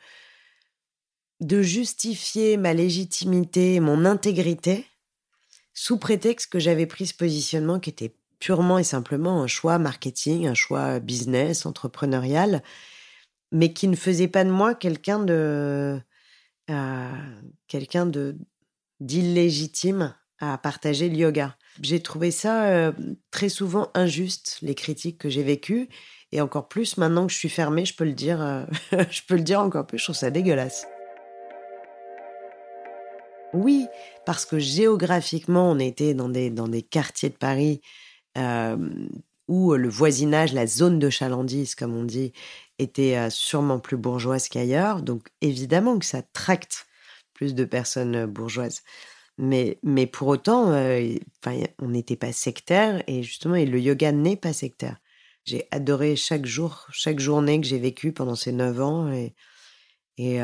de 1.41 1.61
justifier 1.61 2.57
ma 2.57 2.73
légitimité 2.73 3.75
et 3.75 3.79
mon 3.79 4.05
intégrité 4.05 4.85
sous 5.73 5.97
prétexte 5.97 6.51
que 6.51 6.59
j'avais 6.59 6.85
pris 6.85 7.07
ce 7.07 7.13
positionnement 7.13 7.79
qui 7.79 7.89
était 7.89 8.13
purement 8.39 8.79
et 8.79 8.83
simplement 8.83 9.41
un 9.41 9.47
choix 9.47 9.79
marketing, 9.79 10.47
un 10.47 10.53
choix 10.53 10.99
business, 10.99 11.65
entrepreneurial, 11.65 12.63
mais 13.51 13.73
qui 13.73 13.87
ne 13.87 13.95
faisait 13.95 14.27
pas 14.27 14.43
de 14.43 14.49
moi 14.49 14.75
quelqu'un 14.75 15.19
de 15.19 15.99
euh, 16.69 17.09
quelqu'un 17.67 18.05
de 18.05 18.37
d'illégitime 18.99 20.13
à 20.39 20.57
partager 20.57 21.09
le 21.09 21.15
yoga. 21.15 21.57
J'ai 21.81 22.01
trouvé 22.01 22.31
ça 22.31 22.65
euh, 22.65 22.91
très 23.31 23.49
souvent 23.49 23.89
injuste 23.93 24.57
les 24.61 24.75
critiques 24.75 25.17
que 25.17 25.29
j'ai 25.29 25.43
vécues 25.43 25.89
et 26.31 26.41
encore 26.41 26.67
plus 26.67 26.97
maintenant 26.97 27.25
que 27.25 27.33
je 27.33 27.37
suis 27.37 27.49
fermée, 27.49 27.85
je 27.85 27.95
peux 27.95 28.03
le 28.05 28.13
dire, 28.13 28.41
euh, 28.41 28.65
je 29.09 29.21
peux 29.27 29.35
le 29.35 29.43
dire 29.43 29.61
encore 29.61 29.87
plus, 29.87 29.97
je 29.97 30.03
trouve 30.03 30.15
ça 30.15 30.29
dégueulasse. 30.29 30.85
Oui, 33.53 33.87
parce 34.25 34.45
que 34.45 34.59
géographiquement, 34.59 35.71
on 35.71 35.79
était 35.79 36.13
dans 36.13 36.29
des, 36.29 36.49
dans 36.49 36.67
des 36.67 36.83
quartiers 36.83 37.29
de 37.29 37.35
Paris 37.35 37.81
euh, 38.37 38.77
où 39.47 39.73
le 39.73 39.89
voisinage, 39.89 40.53
la 40.53 40.67
zone 40.67 40.99
de 40.99 41.09
chalandise, 41.09 41.73
comme 41.73 41.95
on 41.95 42.03
dit, 42.03 42.33
était 42.77 43.17
euh, 43.17 43.29
sûrement 43.31 43.79
plus 43.79 43.97
bourgeoise 43.97 44.49
qu'ailleurs. 44.49 45.01
Donc 45.01 45.29
évidemment 45.41 45.97
que 45.97 46.05
ça 46.05 46.21
tracte 46.21 46.85
plus 47.33 47.55
de 47.55 47.65
personnes 47.65 48.15
euh, 48.15 48.27
bourgeoises. 48.27 48.83
Mais, 49.39 49.79
mais 49.83 50.05
pour 50.05 50.27
autant, 50.27 50.73
on 50.73 51.87
n'était 51.87 52.17
pas 52.17 52.33
sectaire 52.33 53.01
et 53.07 53.23
justement, 53.23 53.55
et 53.55 53.65
le 53.65 53.79
yoga 53.79 54.11
n'est 54.11 54.35
pas 54.35 54.51
sectaire. 54.51 54.97
J'ai 55.45 55.65
adoré 55.71 56.17
chaque 56.17 56.45
jour, 56.45 56.87
chaque 56.91 57.19
journée 57.19 57.61
que 57.61 57.65
j'ai 57.65 57.79
vécue 57.79 58.11
pendant 58.11 58.35
ces 58.35 58.51
neuf 58.51 58.81
ans 58.81 59.09
et, 59.13 59.33
et 60.17 60.41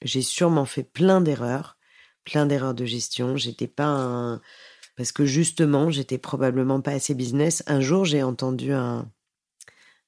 j'ai 0.00 0.22
sûrement 0.22 0.64
fait 0.64 0.82
plein 0.82 1.20
d'erreurs 1.20 1.76
plein 2.24 2.46
d'erreurs 2.46 2.74
de 2.74 2.84
gestion. 2.84 3.36
J'étais 3.36 3.68
pas 3.68 3.86
un... 3.86 4.40
Parce 4.96 5.12
que 5.12 5.24
justement, 5.24 5.90
j'étais 5.90 6.18
probablement 6.18 6.80
pas 6.80 6.92
assez 6.92 7.14
business. 7.14 7.62
Un 7.66 7.80
jour, 7.80 8.04
j'ai 8.04 8.22
entendu 8.22 8.72
un, 8.72 9.10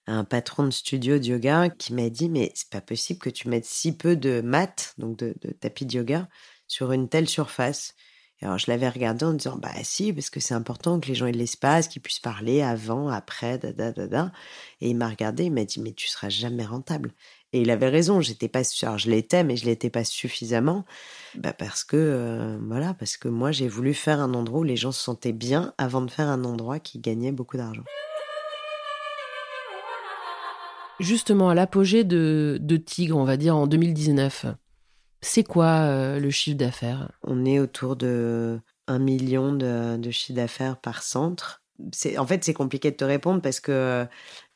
un 0.07 0.25
patron 0.25 0.65
de 0.65 0.71
studio 0.71 1.19
de 1.19 1.25
yoga 1.25 1.71
qui 1.71 1.93
m'a 1.93 2.11
dit 2.11 2.29
Mais 2.29 2.53
c'est 2.55 2.71
pas 2.71 2.81
possible 2.81 3.21
que 3.21 3.31
tu 3.31 3.49
mettes 3.49 3.65
si 3.65 3.97
peu 3.97 4.17
de 4.17 4.41
mat, 4.41 4.95
donc 4.99 5.19
de, 5.19 5.35
tapis 5.61 5.87
de 5.87 5.95
yoga, 5.95 6.29
sur 6.67 6.93
une 6.93 7.09
telle 7.09 7.29
surface. 7.29 7.95
alors, 8.41 8.59
je 8.59 8.71
l'avais 8.71 8.89
regardé 8.89 9.25
en 9.25 9.33
disant 9.35 9.57
Bah, 9.57 9.73
si, 9.83 10.13
parce 10.13 10.31
que 10.31 10.41
c'est 10.41 10.55
important 10.55 11.01
que 11.01 11.09
les 11.09 11.15
gens 11.15 11.27
aient 11.27 11.33
de 11.33 11.39
l'espace, 11.39 11.89
qu'ils 11.89 12.03
puissent 12.03 12.19
parler 12.21 12.63
avant, 12.63 13.09
après, 13.09 13.59
da, 13.59 13.73
da, 13.73 13.93
da, 13.93 14.07
da. 14.07 14.33
Et 14.81 14.91
il 14.91 14.97
m'a 14.97 15.09
regardé, 15.09 15.45
il 15.45 15.53
m'a 15.53 15.65
dit 15.65 15.81
Mais 15.81 15.93
tu 15.93 16.09
seras 16.09 16.29
jamais 16.29 16.65
rentable. 16.65 17.13
Et 17.55 17.61
il 17.61 17.71
avait 17.71 17.91
raison, 17.91 18.21
j'étais 18.23 18.49
pas 18.49 18.63
alors 18.83 18.97
je 18.97 19.11
l'étais, 19.11 19.45
mais 19.45 19.57
je 19.57 19.67
l'étais 19.67 19.91
pas 19.91 20.05
suffisamment, 20.05 20.87
bah 21.35 21.53
parce 21.53 21.85
que 21.85 21.97
euh, 21.97 22.59
voilà, 22.67 22.95
parce 22.95 23.19
que 23.19 23.29
moi 23.29 23.53
j'ai 23.53 23.69
voulu 23.69 23.93
faire 23.93 24.21
un 24.21 24.33
endroit 24.33 24.61
où 24.61 24.65
les 24.65 24.77
gens 24.77 24.93
se 24.93 25.03
sentaient 25.03 25.33
bien 25.33 25.75
avant 25.77 26.01
de 26.01 26.11
faire 26.11 26.29
un 26.29 26.45
endroit 26.45 26.79
qui 26.79 26.99
gagnait 26.99 27.33
beaucoup 27.33 27.59
d'argent. 27.59 27.85
Justement, 30.99 31.51
à 31.51 31.55
l'apogée 31.55 32.05
de, 32.05 32.59
de 32.61 32.77
Tigre, 32.77 33.17
on 33.19 33.25
va 33.25 33.37
dire 33.37 33.57
en 33.57 33.67
2019, 33.67 34.47
c'est 35.21 35.45
quoi 35.45 35.67
euh, 35.67 36.21
le 36.21 36.31
chiffre 36.31 36.57
d'affaires? 36.57 37.13
On 37.23 37.45
est 37.45 37.59
autour 37.59 37.97
de 37.97 38.61
1 38.89 38.99
million 38.99 39.53
de, 39.53 39.97
de 39.97 40.11
chiffre 40.11 40.37
d'affaires 40.37 40.79
par 40.79 41.03
centre. 41.03 41.63
En 42.17 42.27
fait, 42.27 42.45
c'est 42.45 42.55
compliqué 42.55 42.91
de 42.91 42.97
te 42.97 43.05
répondre 43.05 43.43
parce 43.43 43.61
que 43.61 44.07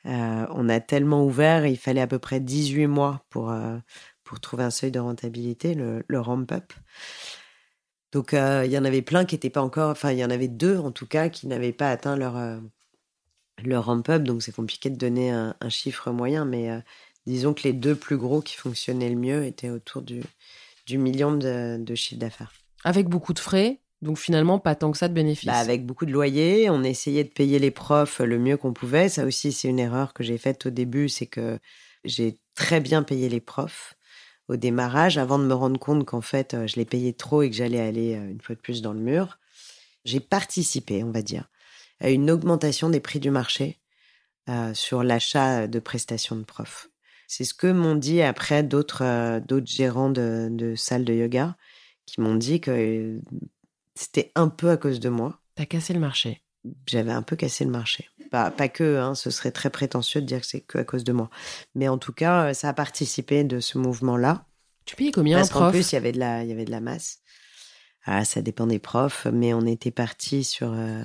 euh, 0.06 0.46
on 0.50 0.68
a 0.68 0.80
tellement 0.80 1.24
ouvert, 1.24 1.66
il 1.66 1.76
fallait 1.76 2.00
à 2.00 2.06
peu 2.06 2.18
près 2.18 2.40
18 2.40 2.86
mois 2.86 3.24
pour, 3.30 3.50
euh, 3.50 3.76
pour 4.24 4.40
trouver 4.40 4.64
un 4.64 4.70
seuil 4.70 4.90
de 4.90 5.00
rentabilité, 5.00 5.74
le, 5.74 6.20
ramp-up. 6.20 6.72
Donc, 8.12 8.32
euh, 8.32 8.62
il 8.64 8.70
y 8.70 8.78
en 8.78 8.84
avait 8.84 9.02
plein 9.02 9.24
qui 9.24 9.34
n'étaient 9.34 9.50
pas 9.50 9.62
encore, 9.62 9.90
enfin, 9.90 10.12
il 10.12 10.18
y 10.18 10.24
en 10.24 10.30
avait 10.30 10.48
deux 10.48 10.78
en 10.78 10.92
tout 10.92 11.06
cas 11.06 11.28
qui 11.28 11.46
n'avaient 11.48 11.72
pas 11.72 11.90
atteint 11.90 12.16
leur, 12.16 12.36
leur 13.62 13.86
ramp-up. 13.86 14.22
Donc, 14.22 14.42
c'est 14.42 14.54
compliqué 14.54 14.90
de 14.90 14.96
donner 14.96 15.30
un, 15.30 15.54
chiffre 15.68 16.12
moyen, 16.12 16.44
mais 16.44 16.70
disons 17.26 17.52
que 17.52 17.64
les 17.64 17.72
deux 17.72 17.96
plus 17.96 18.16
gros 18.16 18.40
qui 18.40 18.56
fonctionnaient 18.56 19.10
le 19.10 19.16
mieux 19.16 19.44
étaient 19.44 19.70
autour 19.70 20.02
du, 20.02 20.22
du 20.86 20.98
million 20.98 21.32
de, 21.36 21.78
de 21.78 21.94
chiffre 21.94 22.20
d'affaires. 22.20 22.52
Avec 22.84 23.08
beaucoup 23.08 23.32
de 23.32 23.40
frais 23.40 23.80
donc 24.02 24.18
finalement, 24.18 24.58
pas 24.58 24.74
tant 24.74 24.92
que 24.92 24.98
ça 24.98 25.08
de 25.08 25.14
bénéfices. 25.14 25.46
Bah, 25.46 25.56
avec 25.56 25.86
beaucoup 25.86 26.06
de 26.06 26.12
loyers, 26.12 26.68
on 26.68 26.82
essayait 26.82 27.24
de 27.24 27.30
payer 27.30 27.58
les 27.58 27.70
profs 27.70 28.20
le 28.20 28.38
mieux 28.38 28.56
qu'on 28.56 28.72
pouvait. 28.72 29.08
Ça 29.08 29.24
aussi, 29.24 29.52
c'est 29.52 29.68
une 29.68 29.78
erreur 29.78 30.12
que 30.12 30.22
j'ai 30.22 30.38
faite 30.38 30.66
au 30.66 30.70
début, 30.70 31.08
c'est 31.08 31.26
que 31.26 31.58
j'ai 32.04 32.38
très 32.54 32.80
bien 32.80 33.02
payé 33.02 33.28
les 33.28 33.40
profs 33.40 33.94
au 34.48 34.56
démarrage, 34.56 35.18
avant 35.18 35.38
de 35.38 35.44
me 35.44 35.54
rendre 35.54 35.80
compte 35.80 36.04
qu'en 36.04 36.20
fait, 36.20 36.54
euh, 36.54 36.66
je 36.68 36.76
les 36.76 36.84
payais 36.84 37.12
trop 37.12 37.42
et 37.42 37.50
que 37.50 37.56
j'allais 37.56 37.80
aller 37.80 38.14
euh, 38.14 38.30
une 38.30 38.40
fois 38.40 38.54
de 38.54 38.60
plus 38.60 38.80
dans 38.80 38.92
le 38.92 39.00
mur. 39.00 39.38
J'ai 40.04 40.20
participé, 40.20 41.02
on 41.02 41.10
va 41.10 41.22
dire, 41.22 41.48
à 41.98 42.10
une 42.10 42.30
augmentation 42.30 42.88
des 42.88 43.00
prix 43.00 43.18
du 43.18 43.30
marché 43.30 43.80
euh, 44.48 44.72
sur 44.72 45.02
l'achat 45.02 45.66
de 45.66 45.78
prestations 45.80 46.36
de 46.36 46.44
profs. 46.44 46.90
C'est 47.26 47.42
ce 47.42 47.54
que 47.54 47.66
m'ont 47.66 47.96
dit 47.96 48.22
après 48.22 48.62
d'autres 48.62 49.42
gérants 49.64 50.10
de 50.10 50.74
salles 50.76 51.04
de 51.04 51.12
yoga 51.12 51.56
qui 52.06 52.20
m'ont 52.20 52.36
dit 52.36 52.60
que 52.60 53.20
c'était 53.96 54.30
un 54.34 54.48
peu 54.48 54.70
à 54.70 54.76
cause 54.76 55.00
de 55.00 55.08
moi. 55.08 55.40
T'as 55.54 55.66
cassé 55.66 55.92
le 55.92 56.00
marché. 56.00 56.42
J'avais 56.86 57.12
un 57.12 57.22
peu 57.22 57.36
cassé 57.36 57.64
le 57.64 57.70
marché. 57.70 58.08
Pas, 58.30 58.50
pas 58.50 58.68
que, 58.68 58.98
hein, 58.98 59.14
ce 59.14 59.30
serait 59.30 59.52
très 59.52 59.70
prétentieux 59.70 60.20
de 60.20 60.26
dire 60.26 60.40
que 60.40 60.46
c'est 60.46 60.60
que 60.60 60.78
à 60.78 60.84
cause 60.84 61.04
de 61.04 61.12
moi. 61.12 61.30
Mais 61.74 61.88
en 61.88 61.96
tout 61.96 62.12
cas, 62.12 62.50
euh, 62.50 62.54
ça 62.54 62.68
a 62.68 62.72
participé 62.72 63.44
de 63.44 63.60
ce 63.60 63.78
mouvement-là. 63.78 64.46
Tu 64.84 64.96
payais 64.96 65.12
combien 65.12 65.38
Parce 65.38 65.50
qu'en 65.50 65.70
plus, 65.70 65.92
il 65.92 65.94
y 65.94 65.98
avait 65.98 66.12
de 66.12 66.18
la, 66.18 66.42
il 66.42 66.48
y 66.48 66.52
avait 66.52 66.64
de 66.64 66.70
la 66.70 66.80
masse. 66.80 67.20
Ah, 68.04 68.24
ça 68.24 68.42
dépend 68.42 68.66
des 68.66 68.78
profs, 68.78 69.26
mais 69.32 69.52
on 69.54 69.66
était 69.66 69.90
parti 69.90 70.44
sur 70.44 70.72
euh, 70.72 71.02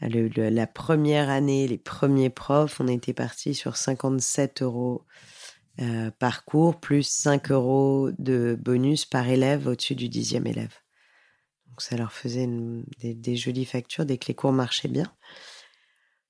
la 0.00 0.66
première 0.66 1.28
année, 1.28 1.68
les 1.68 1.78
premiers 1.78 2.30
profs, 2.30 2.80
on 2.80 2.88
était 2.88 3.12
parti 3.12 3.54
sur 3.54 3.76
57 3.76 4.62
euros 4.62 5.04
euh, 5.80 6.10
par 6.18 6.44
cours, 6.44 6.80
plus 6.80 7.06
5 7.06 7.50
euros 7.50 8.10
de 8.18 8.58
bonus 8.60 9.04
par 9.04 9.28
élève 9.28 9.66
au-dessus 9.66 9.94
du 9.94 10.08
dixième 10.08 10.46
élève. 10.46 10.74
Donc 11.72 11.80
ça 11.80 11.96
leur 11.96 12.12
faisait 12.12 12.46
des, 12.98 13.36
jolies 13.36 13.64
factures 13.64 14.04
dès 14.04 14.18
que 14.18 14.26
les 14.28 14.34
cours 14.34 14.52
marchaient 14.52 14.88
bien. 14.88 15.10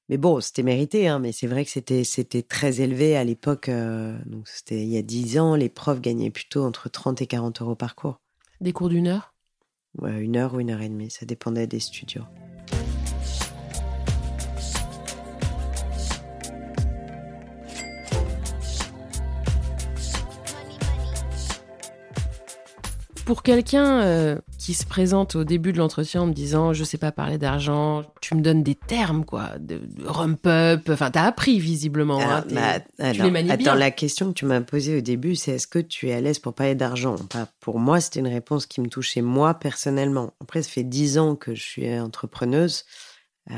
Mais 0.09 0.17
bon, 0.17 0.41
c'était 0.41 0.63
mérité, 0.63 1.09
hein, 1.09 1.19
mais 1.19 1.33
c'est 1.33 1.49
vrai 1.49 1.65
que 1.65 1.71
c'était, 1.73 2.05
c'était 2.05 2.43
très 2.43 2.81
élevé 2.81 3.17
à 3.17 3.25
l'époque. 3.25 3.69
Euh, 3.69 4.17
donc 4.27 4.47
c'était 4.47 4.81
il 4.83 4.89
y 4.89 4.97
a 4.97 5.03
10 5.03 5.41
ans, 5.41 5.57
les 5.57 5.69
profs 5.69 6.01
gagnaient 6.01 6.31
plutôt 6.31 6.63
entre 6.63 6.89
30 6.89 7.23
et 7.23 7.27
40 7.27 7.61
euros 7.61 7.75
par 7.75 7.97
cours. 7.97 8.21
Des 8.61 8.73
cours 8.73 8.89
d'une 8.89 9.09
heure? 9.09 9.35
Ouais, 9.99 10.21
une 10.21 10.37
heure 10.37 10.55
ou 10.55 10.61
une 10.61 10.71
heure 10.71 10.81
et 10.81 10.89
demie, 10.89 11.11
ça 11.11 11.27
dépendait 11.27 11.67
des 11.67 11.81
studios. 11.81 12.23
Pour 23.25 23.43
quelqu'un 23.43 24.03
euh, 24.03 24.39
qui 24.59 24.75
se 24.75 24.85
présente 24.85 25.37
au 25.37 25.45
début 25.45 25.73
de 25.73 25.79
l'entretien 25.79 26.23
en 26.23 26.27
me 26.27 26.33
disant 26.33 26.73
je 26.73 26.83
sais 26.83 26.99
pas 26.99 27.13
parler 27.13 27.39
d'argent, 27.39 28.05
tu 28.21 28.35
me 28.35 28.41
donnes 28.41 28.63
des 28.63 28.75
termes 28.75 29.25
quoi, 29.25 29.51
de, 29.59 29.81
rump 30.05 30.47
up, 30.47 30.89
enfin 30.91 31.11
t'as 31.11 31.25
appris 31.25 31.61
visiblement. 31.61 32.21
Hein, 32.21 32.45
bah, 32.51 32.81
tu 33.13 33.23
les 33.23 33.51
attends, 33.51 33.75
la 33.75 33.91
question 33.91 34.29
que 34.29 34.35
tu 34.35 34.45
m'as 34.45 34.61
posée 34.61 34.99
au 34.99 35.01
début, 35.01 35.37
c'est 35.37 35.53
est-ce 35.53 35.67
que 35.69 35.79
tu 35.79 36.09
es 36.09 36.13
à 36.13 36.21
l'aise 36.21 36.39
pour 36.39 36.55
parler 36.55 36.75
d'argent? 36.75 37.17
Pour 37.61 37.79
moi, 37.79 38.01
c'était 38.01 38.21
une 38.21 38.29
réponse 38.29 38.67
qui 38.67 38.81
me 38.81 38.89
touchait 38.89 39.23
moi 39.23 39.55
personnellement. 39.55 40.35
Après, 40.41 40.63
ça 40.63 40.71
fait 40.71 40.85
dix 40.85 41.19
ans 41.19 41.37
que 41.37 41.55
je 41.55 41.63
suis 41.63 41.99
entrepreneuse. 41.99 42.85
Euh, 43.51 43.55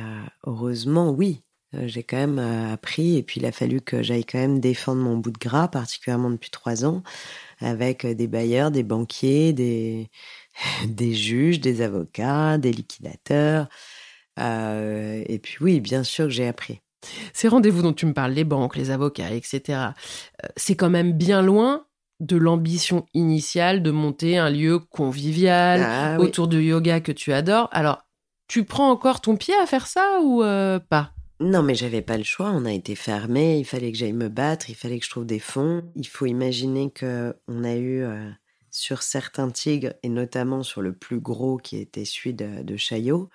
heureusement, 0.46 1.10
oui. 1.10 1.42
Euh, 1.74 1.86
j'ai 1.86 2.02
quand 2.02 2.16
même 2.16 2.38
appris 2.38 3.16
et 3.16 3.22
puis 3.22 3.40
il 3.40 3.46
a 3.46 3.52
fallu 3.52 3.80
que 3.80 4.02
j'aille 4.02 4.24
quand 4.24 4.38
même 4.38 4.60
défendre 4.60 5.02
mon 5.02 5.16
bout 5.16 5.30
de 5.30 5.38
gras, 5.38 5.68
particulièrement 5.68 6.30
depuis 6.30 6.50
trois 6.50 6.84
ans 6.84 7.02
avec 7.60 8.06
des 8.06 8.26
bailleurs, 8.26 8.70
des 8.70 8.82
banquiers, 8.82 9.52
des, 9.52 10.10
des 10.88 11.14
juges, 11.14 11.60
des 11.60 11.82
avocats, 11.82 12.58
des 12.58 12.72
liquidateurs. 12.72 13.68
Euh, 14.40 15.22
et 15.26 15.38
puis 15.38 15.56
oui, 15.60 15.80
bien 15.80 16.02
sûr 16.02 16.26
que 16.26 16.30
j'ai 16.30 16.46
appris. 16.46 16.80
Ces 17.32 17.48
rendez-vous 17.48 17.82
dont 17.82 17.92
tu 17.92 18.06
me 18.06 18.14
parles, 18.14 18.32
les 18.32 18.44
banques, 18.44 18.76
les 18.76 18.90
avocats, 18.90 19.30
etc., 19.30 19.60
euh, 19.68 20.48
c'est 20.56 20.74
quand 20.74 20.90
même 20.90 21.12
bien 21.12 21.42
loin 21.42 21.86
de 22.20 22.36
l'ambition 22.36 23.06
initiale 23.12 23.82
de 23.82 23.90
monter 23.90 24.38
un 24.38 24.48
lieu 24.48 24.78
convivial 24.78 25.82
ah 25.84 26.16
autour 26.20 26.48
de 26.48 26.60
yoga 26.60 27.00
que 27.00 27.12
tu 27.12 27.32
adores. 27.32 27.68
Alors, 27.72 28.06
tu 28.48 28.64
prends 28.64 28.90
encore 28.90 29.20
ton 29.20 29.36
pied 29.36 29.54
à 29.62 29.66
faire 29.66 29.86
ça 29.86 30.20
ou 30.22 30.42
euh, 30.42 30.78
pas? 30.78 31.13
Non, 31.44 31.62
mais 31.62 31.74
j'avais 31.74 32.02
pas 32.02 32.16
le 32.16 32.24
choix. 32.24 32.50
On 32.50 32.64
a 32.64 32.72
été 32.72 32.94
fermé. 32.94 33.58
Il 33.58 33.64
fallait 33.64 33.92
que 33.92 33.98
j'aille 33.98 34.12
me 34.12 34.28
battre. 34.28 34.70
Il 34.70 34.74
fallait 34.74 34.98
que 34.98 35.04
je 35.04 35.10
trouve 35.10 35.26
des 35.26 35.38
fonds. 35.38 35.82
Il 35.96 36.06
faut 36.06 36.26
imaginer 36.26 36.90
que 36.90 37.34
on 37.48 37.64
a 37.64 37.76
eu 37.76 38.04
sur 38.70 39.02
certains 39.02 39.50
tigres, 39.50 39.92
et 40.02 40.08
notamment 40.08 40.64
sur 40.64 40.82
le 40.82 40.92
plus 40.92 41.20
gros 41.20 41.58
qui 41.58 41.76
était 41.78 42.04
celui 42.04 42.34
de, 42.34 42.62
de 42.64 42.76
Chaillot, 42.76 43.30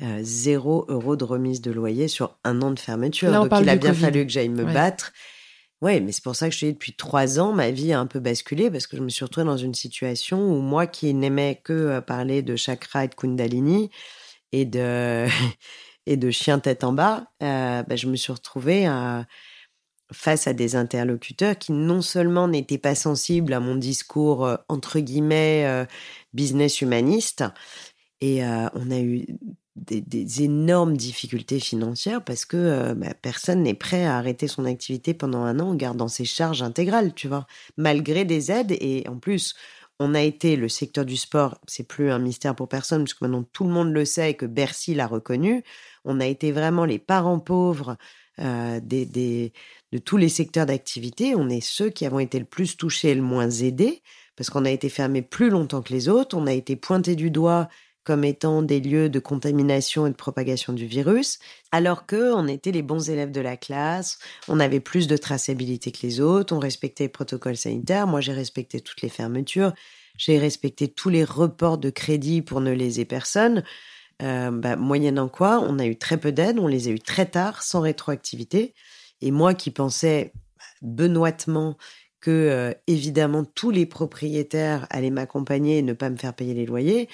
euh, 0.00 0.20
zéro 0.22 0.84
euro 0.88 1.16
de 1.16 1.24
remise 1.24 1.60
de 1.60 1.72
loyer 1.72 2.06
sur 2.06 2.38
un 2.44 2.62
an 2.62 2.70
de 2.70 2.78
fermeture. 2.78 3.32
Là, 3.32 3.38
Donc 3.40 3.58
il 3.60 3.68
a 3.68 3.74
bien 3.76 3.90
Covid. 3.92 4.00
fallu 4.00 4.26
que 4.26 4.32
j'aille 4.32 4.48
me 4.48 4.64
Ouais. 4.64 4.72
battre. 4.72 5.12
Oui, 5.82 6.00
mais 6.00 6.12
c'est 6.12 6.22
pour 6.22 6.36
ça 6.36 6.48
que 6.48 6.54
je 6.54 6.60
te 6.60 6.66
dis, 6.66 6.72
depuis 6.72 6.94
trois 6.94 7.38
ans, 7.40 7.52
ma 7.52 7.70
vie 7.70 7.92
a 7.92 7.98
un 8.00 8.06
peu 8.06 8.20
basculé 8.20 8.70
parce 8.70 8.86
que 8.86 8.96
je 8.96 9.02
me 9.02 9.08
suis 9.08 9.24
retrouvée 9.24 9.46
dans 9.46 9.56
une 9.56 9.74
situation 9.74 10.40
où 10.40 10.60
moi 10.60 10.86
qui 10.86 11.12
n'aimais 11.12 11.60
que 11.64 11.72
euh, 11.72 12.00
parler 12.00 12.42
de 12.42 12.54
chakra 12.56 13.04
et 13.04 13.08
de 13.08 13.14
kundalini 13.14 13.90
et 14.52 14.64
de, 14.64 15.26
et 16.06 16.16
de 16.16 16.30
chien 16.30 16.58
tête 16.58 16.84
en 16.84 16.92
bas, 16.92 17.30
euh, 17.42 17.82
bah, 17.82 17.96
je 17.96 18.06
me 18.06 18.16
suis 18.16 18.32
retrouvée 18.32 18.88
euh, 18.88 19.22
face 20.12 20.46
à 20.46 20.52
des 20.52 20.76
interlocuteurs 20.76 21.58
qui 21.58 21.72
non 21.72 22.00
seulement 22.00 22.48
n'étaient 22.48 22.78
pas 22.78 22.94
sensibles 22.94 23.52
à 23.52 23.60
mon 23.60 23.74
discours 23.74 24.46
euh, 24.46 24.56
entre 24.68 25.00
guillemets 25.00 25.86
business 26.32 26.80
humaniste, 26.80 27.44
et 28.22 28.42
on 28.42 28.90
a 28.90 28.98
eu 28.98 29.26
des, 29.76 30.42
énormes 30.42 30.96
difficultés 30.96 31.60
financières 31.60 32.24
parce 32.24 32.46
que 32.46 32.94
bah, 32.94 33.12
personne 33.20 33.62
n'est 33.62 33.74
prêt 33.74 34.06
à 34.06 34.16
arrêter 34.16 34.48
son 34.48 34.64
activité 34.64 35.12
pendant 35.12 35.42
un 35.42 35.60
an 35.60 35.68
en 35.70 35.74
gardant 35.74 36.08
ses 36.08 36.24
charges 36.24 36.62
intégrales, 36.62 37.12
tu 37.12 37.28
vois, 37.28 37.46
malgré 37.76 38.24
des 38.24 38.50
aides. 38.50 38.72
Et 38.80 39.04
en 39.06 39.18
plus, 39.18 39.54
on 39.98 40.14
a 40.14 40.20
été 40.20 40.56
le 40.56 40.68
secteur 40.68 41.04
du 41.04 41.16
sport, 41.16 41.58
c'est 41.66 41.86
plus 41.86 42.10
un 42.10 42.18
mystère 42.18 42.54
pour 42.54 42.68
personne, 42.68 43.04
puisque 43.04 43.22
maintenant 43.22 43.44
tout 43.52 43.64
le 43.64 43.70
monde 43.70 43.92
le 43.92 44.04
sait 44.04 44.30
et 44.32 44.34
que 44.34 44.46
Bercy 44.46 44.94
l'a 44.94 45.06
reconnu. 45.06 45.62
On 46.04 46.20
a 46.20 46.26
été 46.26 46.52
vraiment 46.52 46.84
les 46.84 46.98
parents 46.98 47.38
pauvres 47.38 47.96
euh, 48.38 48.80
de 48.80 49.98
tous 50.04 50.18
les 50.18 50.28
secteurs 50.28 50.66
d'activité. 50.66 51.34
On 51.34 51.48
est 51.48 51.62
ceux 51.62 51.88
qui 51.88 52.04
avons 52.04 52.18
été 52.18 52.38
le 52.38 52.44
plus 52.44 52.76
touchés 52.76 53.10
et 53.10 53.14
le 53.14 53.22
moins 53.22 53.48
aidés, 53.48 54.02
parce 54.36 54.50
qu'on 54.50 54.66
a 54.66 54.70
été 54.70 54.90
fermés 54.90 55.22
plus 55.22 55.48
longtemps 55.48 55.80
que 55.80 55.92
les 55.94 56.08
autres. 56.08 56.36
On 56.36 56.46
a 56.46 56.52
été 56.52 56.76
pointés 56.76 57.16
du 57.16 57.30
doigt 57.30 57.68
comme 58.06 58.22
étant 58.22 58.62
des 58.62 58.78
lieux 58.78 59.08
de 59.08 59.18
contamination 59.18 60.06
et 60.06 60.10
de 60.10 60.14
propagation 60.14 60.72
du 60.72 60.86
virus, 60.86 61.40
alors 61.72 62.06
que 62.06 62.32
on 62.32 62.46
était 62.46 62.70
les 62.70 62.82
bons 62.82 63.10
élèves 63.10 63.32
de 63.32 63.40
la 63.40 63.56
classe, 63.56 64.20
on 64.46 64.60
avait 64.60 64.78
plus 64.78 65.08
de 65.08 65.16
traçabilité 65.16 65.90
que 65.90 66.06
les 66.06 66.20
autres, 66.20 66.54
on 66.54 66.60
respectait 66.60 67.04
les 67.04 67.08
protocoles 67.08 67.56
sanitaires. 67.56 68.06
Moi, 68.06 68.20
j'ai 68.20 68.32
respecté 68.32 68.80
toutes 68.80 69.02
les 69.02 69.08
fermetures, 69.08 69.72
j'ai 70.16 70.38
respecté 70.38 70.86
tous 70.86 71.08
les 71.08 71.24
reports 71.24 71.78
de 71.78 71.90
crédit 71.90 72.42
pour 72.42 72.60
ne 72.60 72.70
léser 72.70 73.04
personne. 73.04 73.64
Euh, 74.22 74.52
bah, 74.52 74.76
moyennant 74.76 75.28
quoi, 75.28 75.60
on 75.60 75.80
a 75.80 75.84
eu 75.84 75.98
très 75.98 76.16
peu 76.16 76.30
d'aide, 76.30 76.60
on 76.60 76.68
les 76.68 76.86
a 76.86 76.92
eu 76.92 77.00
très 77.00 77.26
tard, 77.26 77.64
sans 77.64 77.80
rétroactivité. 77.80 78.72
Et 79.20 79.32
moi 79.32 79.52
qui 79.52 79.72
pensais 79.72 80.32
benoîtement 80.80 81.76
que 82.20 82.30
euh, 82.30 82.72
évidemment 82.86 83.44
tous 83.44 83.70
les 83.70 83.86
propriétaires 83.86 84.86
allaient 84.90 85.10
m'accompagner 85.10 85.78
et 85.78 85.82
ne 85.82 85.92
pas 85.92 86.10
me 86.10 86.16
faire 86.16 86.34
payer 86.34 86.54
les 86.54 86.66
loyers, 86.66 87.08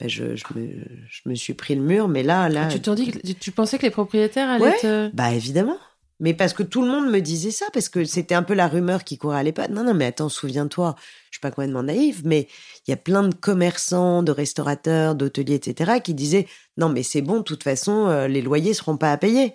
bah, 0.00 0.08
je, 0.08 0.36
je, 0.36 0.44
me, 0.54 0.68
je 1.08 1.28
me 1.28 1.34
suis 1.34 1.54
pris 1.54 1.74
le 1.74 1.82
mur. 1.82 2.08
Mais 2.08 2.22
là, 2.22 2.48
là, 2.48 2.64
Ah, 2.66 2.72
tu 2.72 2.80
t'en 2.80 2.94
dis 2.94 3.10
que 3.10 3.18
tu 3.32 3.50
pensais 3.52 3.78
que 3.78 3.82
les 3.82 3.90
propriétaires 3.90 4.48
allaient 4.48 4.64
Ouais. 4.64 4.78
te... 4.80 5.10
bah 5.14 5.32
évidemment. 5.32 5.78
Mais 6.18 6.32
parce 6.32 6.54
que 6.54 6.62
tout 6.62 6.80
le 6.80 6.88
monde 6.88 7.10
me 7.10 7.20
disait 7.20 7.50
ça, 7.50 7.66
parce 7.74 7.90
que 7.90 8.04
c'était 8.06 8.34
un 8.34 8.42
peu 8.42 8.54
la 8.54 8.68
rumeur 8.68 9.04
qui 9.04 9.18
courait 9.18 9.36
à 9.38 9.42
l'époque. 9.42 9.68
Non, 9.68 9.84
non, 9.84 9.92
mais 9.92 10.06
attends, 10.06 10.30
souviens-toi, 10.30 10.94
je 11.30 11.36
suis 11.36 11.40
pas 11.42 11.50
complètement 11.50 11.82
naïve, 11.82 12.22
mais 12.24 12.48
il 12.86 12.90
y 12.90 12.94
a 12.94 12.96
plein 12.96 13.22
de 13.28 13.34
commerçants, 13.34 14.22
de 14.22 14.32
restaurateurs, 14.32 15.14
d'hôteliers, 15.14 15.56
etc., 15.56 16.00
qui 16.02 16.14
disaient 16.14 16.46
non, 16.78 16.88
mais 16.88 17.02
c'est 17.02 17.20
bon, 17.20 17.38
de 17.38 17.42
toute 17.42 17.62
façon, 17.62 18.06
euh, 18.06 18.28
les 18.28 18.40
loyers 18.40 18.72
seront 18.72 18.96
pas 18.96 19.12
à 19.12 19.18
payer. 19.18 19.52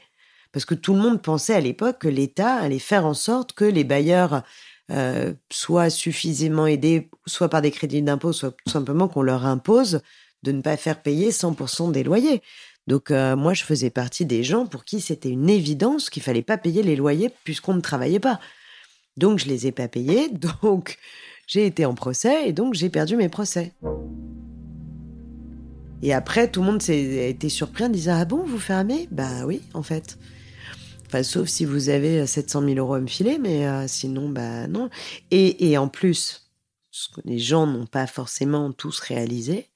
Parce 0.52 0.66
que 0.66 0.76
tout 0.76 0.94
le 0.94 1.00
monde 1.00 1.22
pensait 1.24 1.56
à 1.56 1.62
l'époque 1.62 1.98
que 2.00 2.08
l'État 2.08 2.54
allait 2.56 2.78
faire 2.78 3.08
en 3.08 3.14
sorte 3.16 3.54
que 3.54 3.66
les 3.66 3.84
bailleurs 3.84 4.44
euh, 4.92 5.34
soient 5.52 5.90
suffisamment 5.90 6.68
aidés, 6.68 7.10
soit 7.26 7.50
par 7.50 7.64
des 7.64 7.72
crédits 7.72 8.04
d'impôt, 8.04 8.34
soit 8.34 8.52
tout 8.52 8.70
simplement 8.72 9.08
qu'on 9.08 9.22
leur 9.24 9.48
impose 9.48 10.02
de 10.44 10.52
ne 10.52 10.62
pas 10.62 10.78
faire 10.78 11.02
payer 11.02 11.32
100% 11.32 11.92
des 11.92 12.04
loyers. 12.04 12.42
Donc 12.88 13.12
euh, 13.12 13.36
moi, 13.36 13.54
je 13.54 13.64
faisais 13.64 13.90
partie 13.90 14.26
des 14.26 14.44
gens 14.44 14.66
pour 14.66 14.86
qui 14.86 15.02
c'était 15.02 15.30
une 15.30 15.50
évidence 15.50 16.10
qu'il 16.10 16.24
fallait 16.24 16.42
pas 16.42 16.58
payer 16.58 16.84
les 16.84 16.96
loyers 16.96 17.32
puisqu'on 17.44 17.74
ne 17.74 17.82
travaillait 17.82 18.20
pas. 18.20 18.40
Donc 19.18 19.40
je 19.40 19.48
les 19.48 19.68
ai 19.68 19.72
pas 19.72 19.88
payés, 19.88 20.30
donc 20.62 20.98
j'ai 21.48 21.66
été 21.66 21.86
en 21.86 21.94
procès 21.94 22.48
et 22.48 22.54
donc 22.54 22.74
j'ai 22.74 22.90
perdu 22.90 23.16
mes 23.16 23.30
procès. 23.30 23.74
Et 26.04 26.14
après, 26.14 26.50
tout 26.50 26.62
le 26.62 26.66
monde 26.66 26.82
s'est 26.82 27.30
été 27.30 27.50
surpris 27.50 27.84
en 27.84 27.90
disant 27.90 28.18
ah 28.20 28.26
bon 28.26 28.44
vous 28.44 28.60
fermez? 28.60 29.08
Bah 29.12 29.46
oui, 29.46 29.62
en 29.74 29.84
fait. 29.84 30.18
Enfin, 31.06 31.24
sauf 31.24 31.50
si 31.50 31.66
vous 31.66 31.90
avez 31.90 32.26
700 32.26 32.62
000 32.62 32.76
euros 32.76 32.94
à 32.94 33.02
me 33.02 33.08
filer, 33.08 33.38
mais 33.38 33.68
euh, 33.68 33.86
sinon, 33.88 34.30
bah 34.30 34.68
non. 34.68 34.90
Et, 35.30 35.70
et 35.70 35.78
en 35.78 35.90
plus, 35.90 36.50
ce 36.90 37.10
que 37.10 37.22
les 37.26 37.38
gens 37.38 37.68
n'ont 37.68 37.86
pas 37.86 38.08
forcément 38.08 38.72
tous 38.72 39.00
réalisé, 39.00 39.68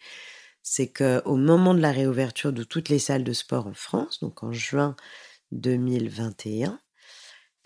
c'est 0.68 0.88
qu'au 0.88 1.36
moment 1.36 1.76
de 1.76 1.80
la 1.80 1.92
réouverture 1.92 2.52
de 2.52 2.64
toutes 2.64 2.90
les 2.90 2.98
salles 2.98 3.24
de 3.24 3.34
sport 3.34 3.68
en 3.68 3.76
France, 3.76 4.20
donc 4.20 4.44
en 4.44 4.52
juin 4.52 4.96
2021, 5.52 6.80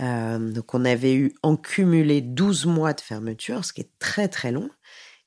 euh, 0.02 0.52
donc 0.52 0.74
on 0.74 0.84
avait 0.84 1.14
eu 1.16 1.34
en 1.42 1.56
cumulé 1.56 2.20
12 2.22 2.66
mois 2.66 2.94
de 2.94 3.00
fermeture, 3.00 3.64
ce 3.64 3.72
qui 3.72 3.82
est 3.82 3.92
très 4.00 4.28
très 4.28 4.52
long. 4.52 4.70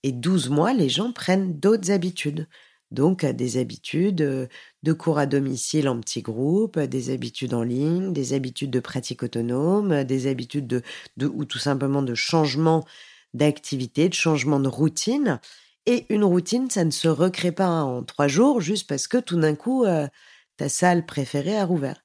Et 0.03 0.13
12 0.13 0.51
mois, 0.51 0.75
les 0.75 0.91
gens 0.91 1.13
prennent 1.13 1.59
d'autres 1.59 1.91
habitudes. 1.91 2.47
Donc 2.91 3.25
euh, 3.25 3.33
des 3.33 3.57
habitudes 3.57 4.21
euh, 4.21 4.49
de 4.83 4.93
cours 4.93 5.19
à 5.19 5.25
domicile 5.25 5.89
en 5.89 5.99
petits 5.99 6.23
groupes, 6.23 6.79
des 6.79 7.09
habitudes 7.09 7.55
en 7.55 7.63
ligne, 7.63 8.13
des 8.13 8.35
habitudes 8.35 8.71
de 8.71 8.81
pratique 8.81 9.23
autonome, 9.23 10.05
des 10.05 10.27
habitudes 10.27 10.67
de, 10.67 10.83
de 11.17 11.27
ou 11.27 11.47
tout 11.47 11.59
simplement 11.59 12.03
de 12.03 12.15
changement 12.15 12.85
d'activité, 13.33 14.11
de 14.11 14.15
changement 14.15 14.61
de 14.61 14.69
routine. 14.69 15.41
Et 15.87 16.07
une 16.11 16.25
routine, 16.25 16.71
ça 16.71 16.85
ne 16.85 16.90
se 16.90 17.09
recrée 17.09 17.53
pas 17.53 17.68
en 17.68 18.05
trois 18.05 18.29
jours 18.29 18.61
juste 18.61 18.88
parce 18.88 19.09
que 19.09 19.18
tout 19.18 19.38
d'un 19.38 19.57
coup, 19.57 19.85
euh, 19.85 20.07
ta 20.57 20.68
salle 20.68 21.07
préférée 21.07 21.59
a 21.59 21.64
rouvert. 21.64 22.03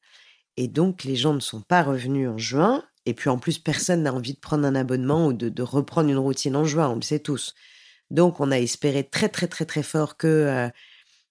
Et 0.58 0.68
donc, 0.68 1.04
les 1.04 1.16
gens 1.16 1.34
ne 1.34 1.40
sont 1.40 1.62
pas 1.62 1.84
revenus 1.84 2.28
en 2.28 2.38
juin. 2.38 2.84
Et 3.06 3.14
puis, 3.14 3.30
en 3.30 3.38
plus, 3.38 3.60
personne 3.60 4.04
n'a 4.04 4.14
envie 4.14 4.34
de 4.34 4.40
prendre 4.40 4.66
un 4.66 4.76
abonnement 4.76 5.28
ou 5.28 5.34
de, 5.34 5.62
reprendre 5.62 6.10
une 6.10 6.18
routine 6.18 6.56
en 6.56 6.66
juin, 6.66 6.90
on 6.90 6.96
le 6.96 7.02
sait 7.04 7.20
tous. 7.20 7.54
Donc, 8.10 8.40
on 8.40 8.52
a 8.52 8.60
espéré 8.60 9.04
très, 9.04 9.30
très, 9.30 9.48
très, 9.48 9.66
très 9.66 9.84
fort 9.84 10.18
que 10.18 10.28
euh, 10.28 10.70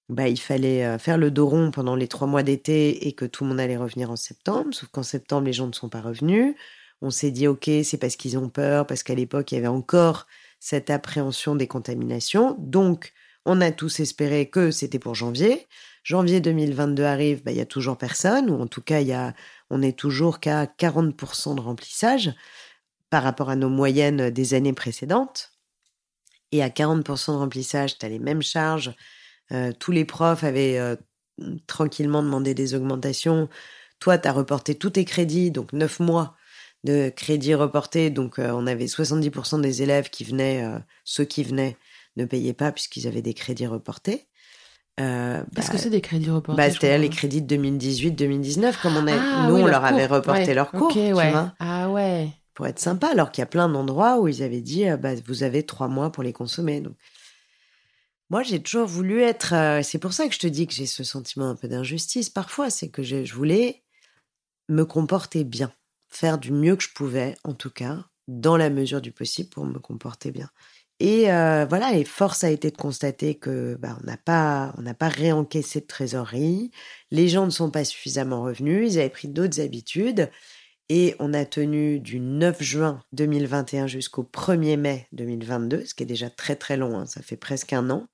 bah, 0.08 0.28
il 0.28 0.38
fallait 0.38 0.84
euh, 0.86 0.98
faire 0.98 1.18
le 1.18 1.32
dos 1.32 1.48
rond 1.48 1.70
pendant 1.72 1.96
les 1.96 2.08
trois 2.08 2.28
mois 2.28 2.44
d'été 2.44 3.08
et 3.08 3.12
que 3.14 3.24
tout 3.24 3.44
le 3.44 3.50
monde 3.50 3.60
allait 3.60 3.76
revenir 3.76 4.10
en 4.10 4.16
septembre. 4.16 4.72
Sauf 4.72 4.88
qu'en 4.90 5.02
septembre, 5.02 5.46
les 5.46 5.52
gens 5.52 5.66
ne 5.66 5.72
sont 5.72 5.88
pas 5.88 6.00
revenus. 6.00 6.54
On 7.02 7.10
s'est 7.10 7.32
dit, 7.32 7.48
OK, 7.48 7.68
c'est 7.82 7.98
parce 7.98 8.16
qu'ils 8.16 8.38
ont 8.38 8.48
peur, 8.48 8.86
parce 8.86 9.02
qu'à 9.02 9.14
l'époque, 9.14 9.52
il 9.52 9.56
y 9.56 9.58
avait 9.58 9.66
encore 9.66 10.26
cette 10.58 10.90
appréhension 10.90 11.54
des 11.56 11.66
contaminations. 11.66 12.56
Donc, 12.58 13.12
on 13.44 13.60
a 13.60 13.70
tous 13.70 14.00
espéré 14.00 14.50
que 14.50 14.70
c'était 14.70 14.98
pour 14.98 15.14
janvier. 15.14 15.66
Janvier 16.02 16.40
2022 16.40 17.04
arrive, 17.04 17.42
bah, 17.44 17.52
il 17.52 17.58
y 17.58 17.60
a 17.60 17.66
toujours 17.66 17.96
personne, 17.96 18.50
ou 18.50 18.60
en 18.60 18.66
tout 18.66 18.82
cas, 18.82 19.00
y 19.00 19.12
a, 19.12 19.34
on 19.70 19.82
est 19.82 19.96
toujours 19.96 20.40
qu'à 20.40 20.66
40% 20.66 21.54
de 21.54 21.60
remplissage 21.60 22.32
par 23.10 23.22
rapport 23.22 23.50
à 23.50 23.56
nos 23.56 23.68
moyennes 23.68 24.30
des 24.30 24.54
années 24.54 24.72
précédentes. 24.72 25.52
Et 26.52 26.62
à 26.62 26.68
40% 26.68 27.32
de 27.32 27.38
remplissage, 27.38 27.98
tu 27.98 28.06
as 28.06 28.08
les 28.08 28.18
mêmes 28.18 28.42
charges. 28.42 28.94
Euh, 29.52 29.72
tous 29.78 29.92
les 29.92 30.04
profs 30.04 30.44
avaient 30.44 30.78
euh, 30.78 30.96
tranquillement 31.66 32.22
demandé 32.22 32.54
des 32.54 32.74
augmentations. 32.74 33.48
Toi, 33.98 34.18
tu 34.18 34.28
as 34.28 34.32
reporté 34.32 34.74
tous 34.74 34.90
tes 34.90 35.04
crédits, 35.04 35.50
donc 35.50 35.72
9 35.72 36.00
mois 36.00 36.36
de 36.84 37.08
crédits 37.10 37.54
reportés. 37.54 38.10
Donc, 38.10 38.38
euh, 38.38 38.50
on 38.52 38.66
avait 38.66 38.86
70% 38.86 39.60
des 39.60 39.82
élèves 39.82 40.10
qui 40.10 40.24
venaient, 40.24 40.64
euh, 40.64 40.78
ceux 41.04 41.24
qui 41.24 41.42
venaient, 41.42 41.76
ne 42.16 42.24
payaient 42.24 42.52
pas 42.54 42.72
puisqu'ils 42.72 43.06
avaient 43.08 43.22
des 43.22 43.34
crédits 43.34 43.66
reportés. 43.66 44.26
Euh, 44.98 45.42
Qu'est-ce 45.54 45.66
bah, 45.66 45.72
que 45.74 45.78
c'est 45.78 45.90
des 45.90 46.00
crédits 46.00 46.30
reportés 46.30 46.56
bah, 46.56 46.70
c'était 46.70 46.96
les 46.96 47.10
crédits 47.10 47.42
de 47.42 47.56
2018-2019, 47.56 48.80
comme 48.80 48.96
on 48.96 49.06
a, 49.06 49.12
Ah, 49.12 49.46
nous, 49.48 49.56
oui, 49.56 49.62
on 49.62 49.66
leur 49.66 49.84
avait 49.84 50.06
reporté 50.06 50.40
Ouais. 50.46 50.54
leurs 50.54 50.70
cours, 50.70 50.92
tu 50.92 50.98
ouais. 50.98 51.12
vois, 51.12 51.52
Ah 51.58 51.90
ouais. 51.90 52.28
pour 52.54 52.66
être 52.66 52.78
sympa, 52.78 53.08
alors 53.08 53.30
qu'il 53.30 53.42
y 53.42 53.44
a 53.44 53.46
plein 53.46 53.68
d'endroits 53.68 54.18
où 54.20 54.28
ils 54.28 54.42
avaient 54.42 54.62
dit, 54.62 54.88
euh, 54.88 54.96
bah, 54.96 55.10
vous 55.26 55.42
avez 55.42 55.64
trois 55.66 55.88
mois 55.88 56.10
pour 56.10 56.22
les 56.22 56.32
consommer. 56.32 56.80
Donc, 56.80 56.94
moi, 58.30 58.42
j'ai 58.42 58.60
toujours 58.62 58.86
voulu 58.86 59.20
être. 59.22 59.52
euh, 59.54 59.82
c'est 59.82 59.98
pour 59.98 60.14
ça 60.14 60.26
que 60.28 60.34
je 60.34 60.38
te 60.38 60.46
dis 60.46 60.66
que 60.66 60.72
j'ai 60.72 60.86
ce 60.86 61.04
sentiment 61.04 61.50
un 61.50 61.56
peu 61.56 61.68
d'injustice 61.68 62.30
parfois, 62.30 62.70
c'est 62.70 62.88
que 62.88 63.02
je, 63.02 63.24
je 63.24 63.34
voulais 63.34 63.82
me 64.70 64.84
comporter 64.84 65.44
bien, 65.44 65.70
faire 66.16 66.38
du 66.38 66.52
mieux 66.52 66.76
que 66.76 66.82
je 66.82 66.92
pouvais, 66.94 67.36
en 67.44 67.54
tout 67.54 67.70
cas, 67.70 68.04
dans 68.28 68.56
la 68.56 68.70
mesure 68.70 69.00
du 69.00 69.12
possible 69.12 69.48
pour 69.50 69.64
me 69.66 69.78
comporter 69.78 70.30
bien. 70.30 70.50
Et 70.98 71.30
euh, 71.30 71.66
voilà, 71.68 71.92
et 71.92 72.04
force 72.04 72.42
a 72.42 72.50
été 72.50 72.70
de 72.70 72.76
constater 72.76 73.34
que 73.34 73.76
bah, 73.78 73.98
on 74.02 74.06
n'a 74.06 74.16
pas, 74.16 74.74
pas 74.98 75.08
réencaissé 75.08 75.80
de 75.80 75.86
trésorerie. 75.86 76.70
Les 77.10 77.28
gens 77.28 77.44
ne 77.44 77.50
sont 77.50 77.70
pas 77.70 77.84
suffisamment 77.84 78.42
revenus. 78.42 78.94
Ils 78.94 78.98
avaient 78.98 79.10
pris 79.10 79.28
d'autres 79.28 79.60
habitudes. 79.60 80.30
Et 80.88 81.14
on 81.18 81.34
a 81.34 81.44
tenu 81.44 82.00
du 82.00 82.20
9 82.20 82.62
juin 82.62 83.02
2021 83.12 83.88
jusqu'au 83.88 84.22
1er 84.22 84.76
mai 84.76 85.08
2022, 85.12 85.84
ce 85.84 85.94
qui 85.94 86.04
est 86.04 86.06
déjà 86.06 86.30
très 86.30 86.54
très 86.54 86.76
long, 86.76 86.96
hein, 86.96 87.06
ça 87.06 87.22
fait 87.22 87.36
presque 87.36 87.72
un 87.72 87.90
an. 87.90 88.06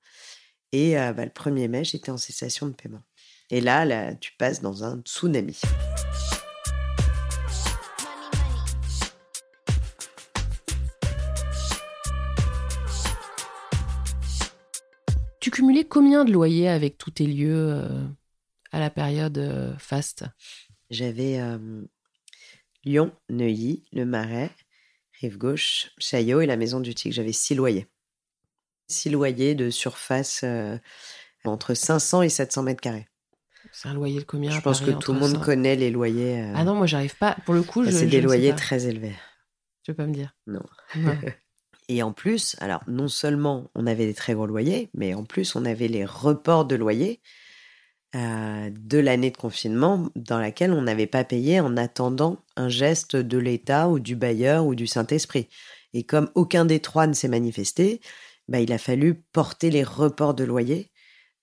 Et 0.71 0.99
euh, 0.99 1.13
bah, 1.13 1.23
le 1.23 1.31
1er 1.31 1.67
mai, 1.69 1.83
j'étais 1.83 2.09
en 2.09 2.17
cessation 2.17 2.67
de 2.67 2.73
paiement. 2.73 3.03
Et 3.51 3.61
là, 3.61 4.15
tu 4.15 4.31
passes 4.39 4.61
dans 4.61 4.83
un 4.83 4.99
tsunami. 5.01 5.61
Tu 15.43 15.51
cumulais 15.51 15.83
combien 15.83 16.23
de 16.23 16.31
loyers 16.31 16.69
avec 16.69 16.97
tous 16.97 17.11
tes 17.11 17.27
lieux 17.27 17.67
euh, 17.73 18.07
à 18.71 18.79
la 18.79 18.89
période 18.89 19.37
euh, 19.37 19.77
faste? 19.77 20.23
J'avais 20.89 21.37
Lyon, 22.85 23.11
Neuilly, 23.27 23.83
Le 23.91 24.05
Marais, 24.05 24.51
Rive 25.19 25.37
Gauche, 25.37 25.91
Chaillot 25.97 26.39
et 26.39 26.45
la 26.45 26.55
Maison 26.55 26.79
du 26.79 26.95
Tic. 26.95 27.11
J'avais 27.11 27.33
six 27.33 27.55
loyers. 27.55 27.87
Six 28.87 29.09
loyers 29.09 29.53
de 29.53 29.69
surface 29.69 30.45
entre 31.43 31.73
500 31.73 32.21
et 32.21 32.29
700 32.29 32.63
mètres 32.63 32.79
carrés. 32.79 33.09
C'est 33.73 33.89
un 33.89 33.95
loyer 33.95 34.21
de 34.21 34.25
combien 34.25 34.49
Je 34.49 34.61
pense 34.61 34.79
que 34.79 34.91
tout 34.91 35.11
le 35.11 35.19
monde 35.19 35.43
connaît 35.43 35.75
les 35.75 35.91
loyers. 35.91 36.53
Ah 36.55 36.63
non, 36.63 36.75
moi 36.75 36.85
j'arrive 36.85 37.17
pas. 37.17 37.35
Pour 37.43 37.53
le 37.53 37.63
coup, 37.63 37.83
bah, 37.83 37.91
je. 37.91 37.97
C'est 37.97 38.05
des 38.05 38.21
loyers 38.21 38.55
très 38.55 38.87
élevés. 38.87 39.15
Tu 39.83 39.91
veux 39.91 39.97
pas 39.97 40.07
me 40.07 40.13
dire? 40.13 40.37
Non. 40.47 40.63
Et 41.89 42.03
en 42.03 42.13
plus, 42.13 42.55
alors 42.59 42.81
non 42.87 43.07
seulement 43.07 43.69
on 43.75 43.87
avait 43.87 44.05
des 44.05 44.13
très 44.13 44.33
gros 44.33 44.45
loyers, 44.45 44.89
mais 44.93 45.13
en 45.13 45.23
plus 45.23 45.55
on 45.55 45.65
avait 45.65 45.87
les 45.87 46.05
reports 46.05 46.65
de 46.65 46.75
loyers 46.75 47.21
euh, 48.15 48.69
de 48.71 48.99
l'année 48.99 49.31
de 49.31 49.37
confinement 49.37 50.07
dans 50.15 50.39
laquelle 50.39 50.71
on 50.71 50.83
n'avait 50.83 51.07
pas 51.07 51.23
payé 51.23 51.59
en 51.59 51.77
attendant 51.77 52.37
un 52.55 52.69
geste 52.69 53.15
de 53.15 53.37
l'État 53.39 53.89
ou 53.89 53.99
du 53.99 54.15
bailleur 54.15 54.67
ou 54.67 54.75
du 54.75 54.85
Saint-Esprit. 54.85 55.49
Et 55.93 56.03
comme 56.03 56.29
aucun 56.35 56.65
des 56.65 56.79
trois 56.79 57.07
ne 57.07 57.13
s'est 57.13 57.27
manifesté, 57.27 58.01
bah, 58.47 58.59
il 58.59 58.71
a 58.71 58.77
fallu 58.77 59.15
porter 59.15 59.71
les 59.71 59.83
reports 59.83 60.35
de 60.35 60.43
loyers 60.43 60.91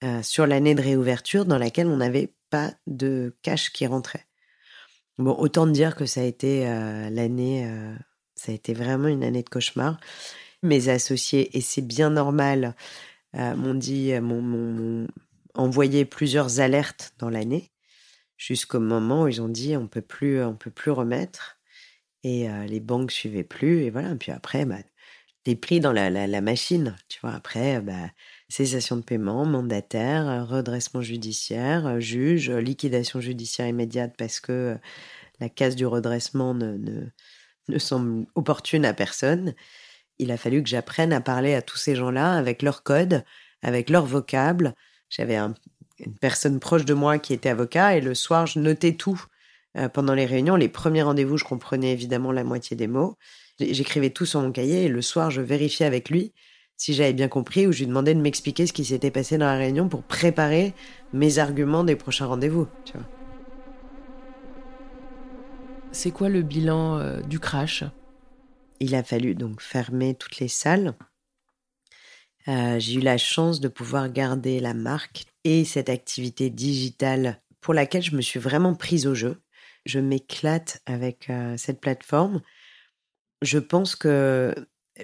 euh, 0.05 0.23
sur 0.23 0.47
l'année 0.47 0.77
de 0.77 0.83
réouverture 0.83 1.45
dans 1.45 1.59
laquelle 1.59 1.89
on 1.89 1.97
n'avait 1.97 2.35
pas 2.51 2.73
de 2.87 3.37
cash 3.43 3.73
qui 3.73 3.87
rentrait. 3.87 4.27
Bon, 5.19 5.35
autant 5.39 5.67
dire 5.67 5.97
que 5.97 6.07
ça 6.07 6.21
a 6.21 6.25
été 6.25 6.69
euh, 6.69 7.11
l'année 7.11 7.69
ça 8.41 8.53
a 8.53 8.55
été 8.55 8.73
vraiment 8.73 9.09
une 9.09 9.23
année 9.23 9.43
de 9.43 9.49
cauchemar. 9.51 10.01
Mes 10.63 10.89
associés, 10.89 11.57
et 11.57 11.61
c'est 11.61 11.83
bien 11.83 12.09
normal, 12.11 12.75
euh, 13.37 13.55
m'ont 13.55 13.75
dit, 13.75 14.13
euh, 14.13 14.23
m'ont 14.23 15.07
envoyé 15.55 16.07
plusieurs 16.07 16.61
alertes 16.61 17.13
dans 17.19 17.29
l'année, 17.29 17.71
jusqu'au 18.39 18.81
moment 18.81 19.25
où 19.25 19.29
ils 19.29 19.43
ont 19.43 19.49
dit 19.49 19.77
on 19.77 19.89
peut 19.89 20.01
plus, 20.01 20.43
on 20.43 20.55
peut 20.55 20.71
plus 20.71 20.91
remettre, 20.91 21.59
et 22.25 22.51
euh, 22.51 22.65
les 22.67 22.81
banques 22.81 23.13
suivaient 23.13 23.45
plus, 23.45 23.83
et 23.83 23.91
voilà. 23.91 24.15
Puis 24.17 24.33
après, 24.33 24.65
bah, 24.65 24.79
t'es 25.45 25.57
pris 25.57 25.81
dans 25.81 25.93
la, 25.93 26.41
machine, 26.41 26.97
tu 27.09 27.21
vois. 27.21 27.33
Après, 27.33 27.81
bah, 27.83 28.11
cessation 28.49 28.97
de 28.97 29.03
paiement, 29.03 29.45
mandataire, 29.45 30.49
redressement 30.49 31.03
judiciaire, 31.03 32.01
juge, 32.01 32.51
liquidation 32.51 33.21
judiciaire 33.21 33.69
immédiate 33.69 34.15
parce 34.17 34.41
que 34.41 34.79
la 35.41 35.49
case 35.51 35.77
du 35.77 35.87
redressement 35.87 36.55
ne 36.55 37.11
ne 37.69 37.79
semble 37.79 38.27
opportune 38.35 38.85
à 38.85 38.95
personne. 38.95 39.55
Il 40.19 40.31
a 40.31 40.37
fallu 40.37 40.63
que 40.63 40.69
j'apprenne 40.69 41.13
à 41.13 41.21
parler 41.21 41.55
à 41.55 41.63
tous 41.63 41.77
ces 41.77 41.95
gens-là 41.95 42.35
avec 42.35 42.63
leur 42.63 42.83
code, 42.83 43.25
avec 43.63 43.91
leur 43.91 44.07
vocable. 44.07 44.75
J'avais 45.09 45.37
une 45.37 45.55
personne 46.21 46.61
proche 46.61 46.85
de 46.85 46.95
moi 46.95 47.19
qui 47.19 47.33
était 47.33 47.49
avocat 47.49 47.97
et 47.97 48.01
le 48.01 48.15
soir, 48.15 48.47
je 48.47 48.59
notais 48.59 48.95
tout. 48.95 49.23
Euh, 49.77 49.89
pendant 49.89 50.15
les 50.15 50.27
réunions, 50.27 50.57
les 50.57 50.69
premiers 50.69 51.03
rendez-vous, 51.03 51.37
je 51.37 51.45
comprenais 51.45 51.93
évidemment 51.93 52.33
la 52.33 52.45
moitié 52.45 52.77
des 52.77 52.89
mots. 52.89 53.17
J'écrivais 53.61 54.11
tout 54.11 54.27
sur 54.27 54.41
mon 54.41 54.53
cahier 54.53 54.85
et 54.85 54.89
le 54.89 55.03
soir, 55.03 55.31
je 55.31 55.41
vérifiais 55.41 55.87
avec 55.87 56.11
lui 56.11 56.33
si 56.81 56.95
j'avais 56.95 57.13
bien 57.13 57.29
compris 57.29 57.67
ou 57.67 57.73
je 57.73 57.81
lui 57.81 57.87
demandais 57.89 58.15
de 58.15 58.23
m'expliquer 58.23 58.67
ce 58.67 58.73
qui 58.73 58.87
s'était 58.87 59.11
passé 59.11 59.37
dans 59.37 59.45
la 59.45 59.57
réunion 59.57 59.91
pour 59.91 60.03
préparer 60.03 60.73
mes 61.13 61.39
arguments 61.39 61.85
des 61.85 61.95
prochains 61.95 62.27
rendez-vous. 62.27 62.69
C'est 65.93 66.13
quoi 66.13 66.29
le 66.29 66.43
bilan 66.43 66.99
euh, 66.99 67.21
du 67.21 67.41
crash? 67.41 67.83
Il 68.79 68.95
a 68.95 69.03
fallu 69.03 69.35
donc 69.35 69.61
fermer 69.61 70.15
toutes 70.15 70.39
les 70.39 70.49
salles. 70.49 70.95
Euh, 72.49 72.79
j'ai 72.79 72.95
eu 72.95 73.01
la 73.01 73.19
chance 73.19 73.61
de 73.61 73.69
pouvoir 73.69 74.09
garder 74.11 74.61
la 74.61 74.73
marque 74.73 75.25
et 75.45 75.65
cette 75.65 75.89
activité 75.89 76.49
digitale 76.49 77.43
pour 77.61 77.75
laquelle 77.75 78.03
je 78.03 78.15
me 78.15 78.23
suis 78.23 78.39
vraiment 78.39 78.75
prise 78.75 79.07
au 79.07 79.15
jeu. 79.15 79.43
Je 79.85 79.99
m'éclate 79.99 80.81
avec 80.87 81.29
euh, 81.29 81.57
cette 81.57 81.81
plateforme. 81.81 82.41
Je 83.43 83.59
pense 83.59 83.97
que 83.97 84.55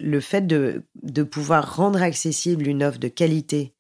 le 0.01 0.21
fait 0.21 0.47
de, 0.47 0.85
de 1.03 1.23
pouvoir 1.25 1.77
rendre 1.77 2.01
accessible 2.01 2.67
une 2.67 2.85
offre 2.85 2.99
de 2.99 3.09
qualité 3.09 3.75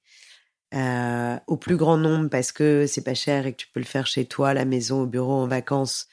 au 1.47 1.57
plus 1.57 1.77
grand 1.79 1.97
nombre 1.97 2.29
parce 2.29 2.53
que 2.53 2.87
c'est 2.87 3.05
pas 3.05 3.14
cher 3.14 3.47
et 3.47 3.53
que 3.53 3.57
tu 3.57 3.69
peux 3.73 3.81
le 3.81 3.87
faire 3.87 4.07
chez 4.07 4.27
toi, 4.27 4.51
à 4.51 4.55
la 4.55 4.66
maison, 4.66 5.01
au 5.03 5.07
bureau, 5.07 5.33
en 5.33 5.47
vacances, 5.47 6.07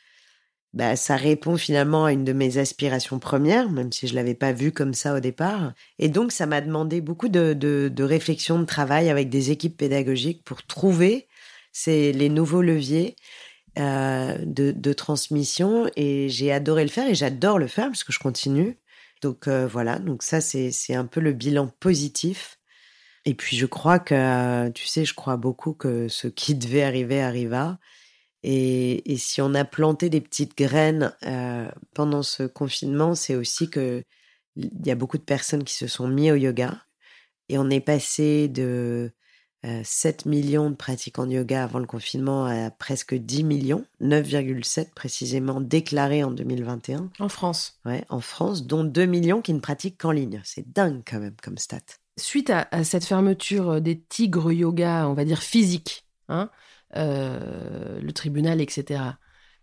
bah, 0.74 0.96
ça 0.96 1.16
répond 1.16 1.56
finalement 1.56 2.06
à 2.06 2.14
une 2.14 2.24
de 2.24 2.34
mes 2.34 2.58
aspirations 2.58 3.20
premières, 3.20 3.70
même 3.70 3.92
si 3.92 4.08
je 4.08 4.16
l'avais 4.16 4.34
pas 4.34 4.54
vu 4.54 4.72
comme 4.72 4.96
ça 4.96 5.16
au 5.16 5.20
départ. 5.20 5.74
Et 6.00 6.10
donc, 6.10 6.32
ça 6.32 6.48
m'a 6.48 6.62
demandé 6.62 7.00
beaucoup 7.00 7.30
de, 7.30 7.54
de, 7.54 7.92
de, 7.94 8.04
réflexion, 8.04 8.60
de 8.60 8.66
travail 8.66 9.10
avec 9.10 9.30
des 9.30 9.52
équipes 9.52 9.78
pédagogiques 9.78 10.44
pour 10.44 10.64
trouver 10.66 11.28
ces, 11.72 12.12
les 12.12 12.30
nouveaux 12.30 12.64
leviers 12.64 13.16
euh, 13.78 14.36
de, 14.46 14.72
de, 14.72 14.94
transmission. 14.94 15.90
Et 15.96 16.30
j'ai 16.30 16.52
adoré 16.52 16.84
le 16.84 16.90
faire 16.90 17.08
et 17.08 17.16
j'adore 17.16 17.60
le 17.60 17.68
faire 17.68 17.88
parce 17.88 18.04
que 18.04 18.14
je 18.14 18.20
continue. 18.20 18.80
Donc 19.22 19.48
euh, 19.48 19.68
voilà, 19.68 20.00
donc 20.00 20.24
ça, 20.24 20.42
c'est 20.42 20.96
un 20.96 21.06
peu 21.06 21.20
le 21.22 21.34
bilan 21.34 21.68
positif. 21.80 22.60
Et 23.26 23.36
puis, 23.36 23.58
je 23.58 23.66
crois 23.68 24.00
que, 24.00 24.70
tu 24.72 24.88
sais, 24.88 25.06
je 25.06 25.14
crois 25.14 25.38
beaucoup 25.38 25.74
que 25.74 26.08
ce 26.10 26.28
qui 26.28 26.56
devait 26.56 26.84
arriver 26.84 27.22
arriva. 27.22 27.78
Et, 28.44 29.16
si 29.18 29.42
on 29.42 29.54
a 29.54 29.64
planté 29.66 30.10
des 30.10 30.22
petites 30.22 30.58
graines 30.58 31.14
euh, 31.26 31.70
pendant 31.94 32.24
ce 32.24 32.44
confinement, 32.44 33.16
c'est 33.16 33.36
aussi 33.36 33.70
que 33.70 34.04
il 34.56 34.86
y 34.86 34.92
a 34.92 34.96
beaucoup 34.96 35.18
de 35.18 35.24
personnes 35.24 35.64
qui 35.64 35.74
se 35.74 35.88
sont 35.88 36.08
mis 36.08 36.32
au 36.32 36.36
yoga. 36.36 36.78
Et 37.50 37.58
on 37.58 37.70
est 37.70 37.80
passé 37.80 38.48
de 38.48 39.12
7 39.84 40.26
euh, 40.26 40.30
millions 40.30 40.70
de 40.70 40.76
pratiquants 40.76 41.26
de 41.26 41.32
yoga 41.32 41.64
avant 41.64 41.80
le 41.80 41.88
confinement 41.88 42.46
à 42.46 42.70
presque 42.70 43.16
10 43.16 43.44
millions, 43.44 43.86
9,7 44.02 44.94
précisément 44.94 45.60
déclarés 45.60 46.24
en 46.24 46.32
2021. 46.32 47.10
En 47.20 47.30
France 47.30 47.80
Ouais, 47.86 48.06
en 48.10 48.20
France, 48.20 48.68
dont 48.68 48.84
2 48.84 49.06
millions 49.06 49.42
qui 49.42 49.54
ne 49.54 49.60
pratiquent 49.60 49.98
qu'en 49.98 50.12
ligne. 50.12 50.42
C'est 50.44 50.72
dingue 50.72 51.02
quand 51.10 51.20
même 51.20 51.36
comme 51.42 51.58
stat. 51.58 51.80
Suite 52.20 52.52
à, 52.52 52.68
à, 52.72 52.84
cette 52.84 53.06
fermeture 53.06 53.82
des 53.82 54.00
tigres 54.00 54.52
yoga, 54.52 55.08
on 55.08 55.14
va 55.14 55.26
dire 55.26 55.42
physiques, 55.42 56.06
hein, 56.30 56.52
euh, 56.96 58.00
le 58.00 58.12
tribunal, 58.14 58.62
etc. 58.62 59.02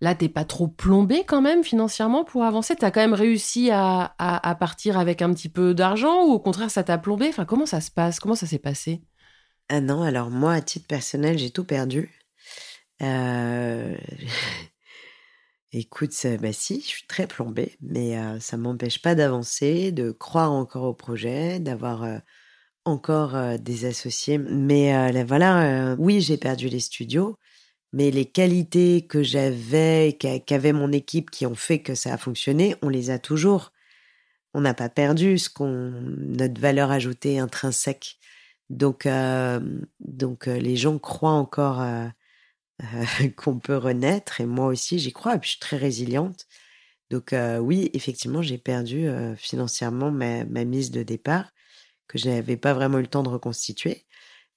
Là, 0.01 0.14
t'es 0.14 0.29
pas 0.29 0.45
trop 0.45 0.66
plombé 0.69 1.25
quand 1.25 1.43
même 1.43 1.62
financièrement 1.62 2.25
pour 2.25 2.45
avancer? 2.45 2.75
T'as 2.75 2.90
quand 2.90 3.01
même 3.01 3.14
réussi 3.14 3.71
à, 3.71 4.14
partir 4.59 4.99
avec 4.99 5.21
un 5.21 5.33
petit 5.35 5.51
peu 5.51 5.75
d'argent 5.75 6.25
ou 6.25 6.33
au 6.33 6.40
contraire 6.40 6.71
ça 6.71 6.83
t'a 6.83 6.97
plombé? 6.99 7.29
Enfin, 7.29 7.45
comment 7.45 7.66
ça 7.66 7.81
se 7.81 7.90
passe? 7.90 8.19
Comment 8.19 8.35
ça 8.35 8.47
s'est 8.47 8.59
passé? 8.59 9.03
Ah 9.69 9.81
non, 9.81 10.03
alors 10.03 10.31
moi, 10.31 10.55
à 10.55 10.61
titre 10.62 10.87
personnel, 10.87 11.38
j'ai 11.38 11.51
tout 11.51 11.64
perdu. 11.64 12.11
Euh, 13.03 13.97
écoute, 15.73 16.14
bah 16.40 16.53
si, 16.53 16.81
je 16.81 16.87
suis 16.87 17.07
très 17.07 17.27
plombée, 17.27 17.77
mais 17.81 18.19
euh, 18.19 18.40
ça 18.40 18.57
m'empêche 18.57 19.03
pas 19.03 19.14
d'avancer, 19.14 19.93
de 19.93 20.12
croire 20.12 20.51
encore 20.51 20.85
au 20.85 20.95
projet, 20.95 21.61
d'avoir 21.61 22.05
encore 22.90 23.59
des 23.59 23.85
associés. 23.87 24.38
Mais 24.38 25.22
voilà, 25.24 25.94
oui, 25.98 26.20
j'ai 26.20 26.37
perdu 26.37 26.68
les 26.68 26.81
studios, 26.81 27.38
mais 27.92 28.11
les 28.11 28.26
qualités 28.26 29.07
que 29.07 29.22
j'avais, 29.22 30.16
qu'avait 30.46 30.72
mon 30.72 30.92
équipe, 30.92 31.31
qui 31.31 31.46
ont 31.46 31.55
fait 31.55 31.81
que 31.83 31.94
ça 31.94 32.14
a 32.14 32.18
fonctionné, 32.18 32.76
on 32.83 32.88
les 32.88 33.11
a 33.11 33.18
toujours. 33.18 33.72
On 34.55 34.61
n'a 34.61 34.74
pas 34.74 34.88
perdu 34.88 35.38
ce 35.38 35.48
qu'on, 35.48 35.92
notre 36.18 36.61
valeur 36.61 36.90
ajoutée 36.90 37.38
intrinsèque. 37.38 38.18
Donc, 38.68 39.09
donc 40.00 40.46
les 40.46 40.76
gens 40.76 40.98
croient 40.98 41.31
encore 41.31 41.85
qu'on 43.37 43.59
peut 43.59 43.76
renaître, 43.76 44.40
et 44.40 44.46
moi 44.46 44.66
aussi 44.66 44.98
j'y 44.98 45.12
crois. 45.12 45.37
Et 45.37 45.38
puis 45.38 45.48
je 45.48 45.53
suis 45.53 45.61
très 45.61 45.76
résiliente. 45.76 46.46
Donc 47.11 47.35
oui, 47.61 47.90
effectivement, 47.94 48.42
j'ai 48.42 48.59
perdu 48.59 49.09
financièrement 49.37 50.11
ma 50.11 50.64
mise 50.64 50.90
de 50.90 51.03
départ 51.03 51.50
que 52.11 52.18
je 52.18 52.29
n'avais 52.29 52.57
pas 52.57 52.75
vraiment 52.75 52.99
eu 52.99 53.03
le 53.03 53.07
temps 53.07 53.23
de 53.23 53.29
reconstituer. 53.29 54.05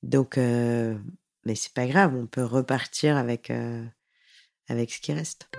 Donc, 0.01 0.39
euh, 0.39 0.97
mais 1.45 1.53
c'est 1.53 1.73
pas 1.73 1.85
grave, 1.85 2.15
on 2.15 2.25
peut 2.25 2.43
repartir 2.43 3.15
avec, 3.15 3.51
euh, 3.51 3.85
avec 4.67 4.91
ce 4.91 4.99
qui 4.99 5.13
reste. 5.13 5.49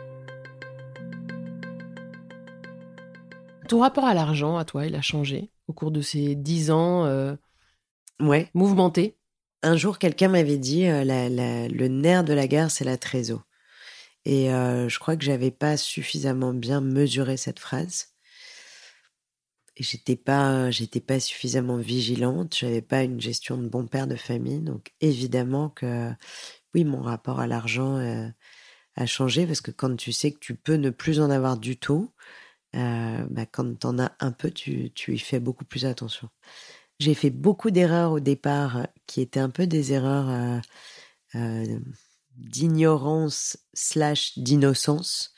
Ton 3.68 3.80
rapport 3.80 4.04
à 4.04 4.12
l'argent, 4.12 4.56
à 4.56 4.64
toi, 4.64 4.86
il 4.86 4.96
a 4.96 5.02
changé 5.02 5.52
au 5.68 5.72
cours 5.72 5.92
de 5.92 6.00
ces 6.00 6.34
dix 6.34 6.72
ans 6.72 7.04
euh, 7.06 7.36
ouais. 8.20 8.50
mouvementés 8.54 9.16
Un 9.62 9.76
jour, 9.76 9.98
quelqu'un 9.98 10.28
m'avait 10.28 10.58
dit 10.58 10.86
euh, 10.86 11.04
le 11.04 11.86
nerf 11.86 12.24
de 12.24 12.32
la 12.32 12.48
guerre, 12.48 12.72
c'est 12.72 12.84
la 12.84 12.98
trésor. 12.98 13.46
Et 14.26 14.46
je 14.46 14.98
crois 14.98 15.16
que 15.16 15.24
j'avais 15.24 15.50
pas 15.50 15.76
suffisamment 15.76 16.54
bien 16.54 16.80
mesuré 16.80 17.36
cette 17.36 17.58
phrase 17.58 18.13
j'étais 19.76 20.16
pas 20.16 20.70
j'étais 20.70 21.00
pas 21.00 21.20
suffisamment 21.20 21.76
vigilante 21.76 22.56
j'avais 22.56 22.82
pas 22.82 23.02
une 23.02 23.20
gestion 23.20 23.58
de 23.58 23.68
bon 23.68 23.86
père 23.86 24.06
de 24.06 24.16
famille 24.16 24.60
donc 24.60 24.92
évidemment 25.00 25.70
que 25.70 26.10
oui 26.74 26.84
mon 26.84 27.00
rapport 27.00 27.40
à 27.40 27.46
l'argent 27.46 27.96
euh, 27.96 28.28
a 28.96 29.06
changé 29.06 29.46
parce 29.46 29.60
que 29.60 29.70
quand 29.70 29.96
tu 29.96 30.12
sais 30.12 30.32
que 30.32 30.38
tu 30.38 30.54
peux 30.54 30.74
ne 30.74 30.90
plus 30.90 31.20
en 31.20 31.30
avoir 31.30 31.56
du 31.58 31.76
tout 31.76 32.12
euh, 32.76 33.26
bah, 33.30 33.46
quand 33.46 33.78
t'en 33.78 33.98
as 33.98 34.12
un 34.20 34.32
peu 34.32 34.50
tu, 34.50 34.92
tu 34.92 35.14
y 35.14 35.18
fais 35.18 35.40
beaucoup 35.40 35.64
plus 35.64 35.86
attention 35.86 36.28
J'ai 37.00 37.14
fait 37.14 37.30
beaucoup 37.30 37.70
d'erreurs 37.70 38.12
au 38.12 38.20
départ 38.20 38.86
qui 39.06 39.20
étaient 39.20 39.40
un 39.40 39.50
peu 39.50 39.66
des 39.66 39.92
erreurs 39.92 40.60
d'ignorance 42.36 43.56
slash 43.72 44.38
d'innocence. 44.38 45.32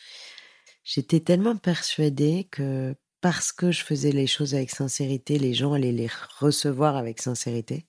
J'étais 0.84 1.20
tellement 1.20 1.56
persuadée 1.56 2.48
que 2.50 2.94
parce 3.20 3.52
que 3.52 3.72
je 3.72 3.82
faisais 3.82 4.12
les 4.12 4.26
choses 4.26 4.54
avec 4.54 4.70
sincérité, 4.70 5.38
les 5.38 5.54
gens 5.54 5.72
allaient 5.72 5.92
les 5.92 6.10
recevoir 6.38 6.96
avec 6.96 7.20
sincérité. 7.20 7.86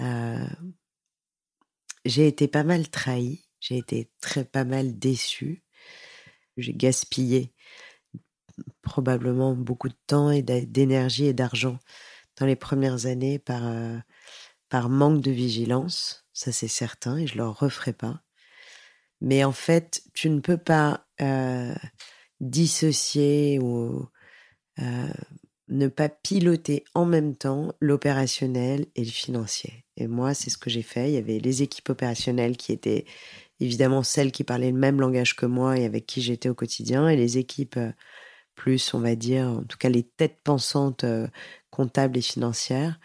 Euh, 0.00 0.46
j'ai 2.04 2.26
été 2.26 2.48
pas 2.48 2.64
mal 2.64 2.88
trahie, 2.88 3.44
j'ai 3.60 3.78
été 3.78 4.10
très 4.20 4.44
pas 4.44 4.64
mal 4.64 4.98
déçue. 4.98 5.64
J'ai 6.56 6.74
gaspillé 6.74 7.52
probablement 8.82 9.54
beaucoup 9.54 9.88
de 9.88 9.96
temps 10.06 10.30
et 10.30 10.42
d'énergie 10.42 11.26
et 11.26 11.34
d'argent 11.34 11.78
dans 12.36 12.46
les 12.46 12.56
premières 12.56 13.06
années 13.06 13.38
par, 13.38 13.66
euh, 13.66 13.98
par 14.68 14.88
manque 14.88 15.20
de 15.22 15.30
vigilance, 15.30 16.26
ça 16.32 16.52
c'est 16.52 16.68
certain, 16.68 17.16
et 17.16 17.26
je 17.26 17.34
ne 17.34 17.38
le 17.38 17.48
referai 17.48 17.92
pas. 17.92 18.22
Mais 19.20 19.44
en 19.44 19.52
fait, 19.52 20.02
tu 20.14 20.30
ne 20.30 20.40
peux 20.40 20.58
pas 20.58 21.06
euh, 21.20 21.74
dissocier 22.40 23.58
ou 23.58 24.06
euh, 24.78 25.08
ne 25.68 25.88
pas 25.88 26.08
piloter 26.08 26.84
en 26.94 27.04
même 27.04 27.36
temps 27.36 27.72
l'opérationnel 27.80 28.86
et 28.94 29.04
le 29.04 29.10
financier. 29.10 29.84
Et 29.96 30.06
moi, 30.06 30.34
c'est 30.34 30.50
ce 30.50 30.58
que 30.58 30.70
j'ai 30.70 30.82
fait. 30.82 31.10
Il 31.10 31.14
y 31.14 31.18
avait 31.18 31.38
les 31.38 31.62
équipes 31.62 31.90
opérationnelles 31.90 32.56
qui 32.56 32.72
étaient 32.72 33.04
évidemment 33.60 34.02
celles 34.02 34.32
qui 34.32 34.44
parlaient 34.44 34.70
le 34.70 34.78
même 34.78 35.00
langage 35.00 35.34
que 35.34 35.46
moi 35.46 35.78
et 35.78 35.84
avec 35.84 36.06
qui 36.06 36.22
j'étais 36.22 36.48
au 36.48 36.54
quotidien, 36.54 37.08
et 37.08 37.16
les 37.16 37.38
équipes 37.38 37.76
euh, 37.76 37.92
plus, 38.54 38.94
on 38.94 39.00
va 39.00 39.14
dire, 39.14 39.46
en 39.48 39.62
tout 39.62 39.78
cas 39.78 39.88
les 39.88 40.02
têtes 40.02 40.38
pensantes 40.42 41.04
comptables 41.70 42.18
et 42.18 42.22
financières, 42.22 42.98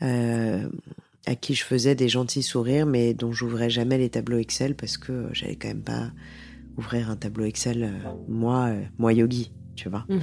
à 0.00 1.34
qui 1.36 1.54
je 1.54 1.64
faisais 1.64 1.94
des 1.94 2.08
gentils 2.08 2.42
sourires, 2.42 2.86
mais 2.86 3.14
dont 3.14 3.30
j'ouvrais 3.30 3.70
jamais 3.70 3.98
les 3.98 4.10
tableaux 4.10 4.38
Excel 4.38 4.74
parce 4.74 4.96
que 4.96 5.28
j'allais 5.32 5.54
quand 5.54 5.68
même 5.68 5.84
pas 5.84 6.10
ouvrir 6.80 7.10
un 7.10 7.16
tableau 7.16 7.44
Excel, 7.44 7.84
euh, 7.84 8.08
moi, 8.28 8.68
euh, 8.68 8.82
moi 8.98 9.12
yogi, 9.12 9.52
tu 9.76 9.88
vois. 9.88 10.04
Mhm. 10.08 10.20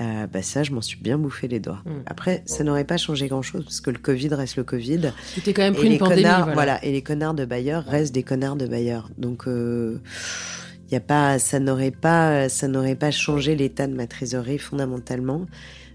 Euh, 0.00 0.26
bah 0.26 0.42
ça, 0.42 0.64
je 0.64 0.72
m'en 0.72 0.80
suis 0.80 0.98
bien 0.98 1.18
bouffé 1.18 1.46
les 1.46 1.60
doigts. 1.60 1.82
Mhm. 1.86 2.02
Après, 2.06 2.42
ça 2.46 2.64
n'aurait 2.64 2.84
pas 2.84 2.96
changé 2.96 3.28
grand-chose 3.28 3.62
parce 3.62 3.80
que 3.80 3.90
le 3.90 3.98
Covid 3.98 4.28
reste 4.34 4.56
le 4.56 4.64
Covid. 4.64 5.12
C'était 5.34 5.52
quand 5.52 5.62
même 5.62 5.74
pris 5.74 5.92
une 5.92 5.98
pandémie. 5.98 6.28
voilà. 6.52 6.84
et 6.84 6.90
les 6.90 7.02
connards 7.02 7.34
de 7.34 7.44
bailleurs 7.44 7.84
restent 7.84 8.14
des 8.14 8.24
connards 8.24 8.56
de 8.56 8.66
bailleurs. 8.66 9.08
Donc, 9.18 9.44
il 9.46 10.92
y 10.92 10.96
a 10.96 11.00
pas, 11.00 11.38
ça 11.38 11.60
n'aurait 11.60 11.92
pas, 11.92 12.48
ça 12.48 12.66
n'aurait 12.66 12.96
pas 12.96 13.12
changé 13.12 13.54
l'état 13.54 13.86
de 13.86 13.94
ma 13.94 14.08
trésorerie 14.08 14.58
fondamentalement 14.58 15.46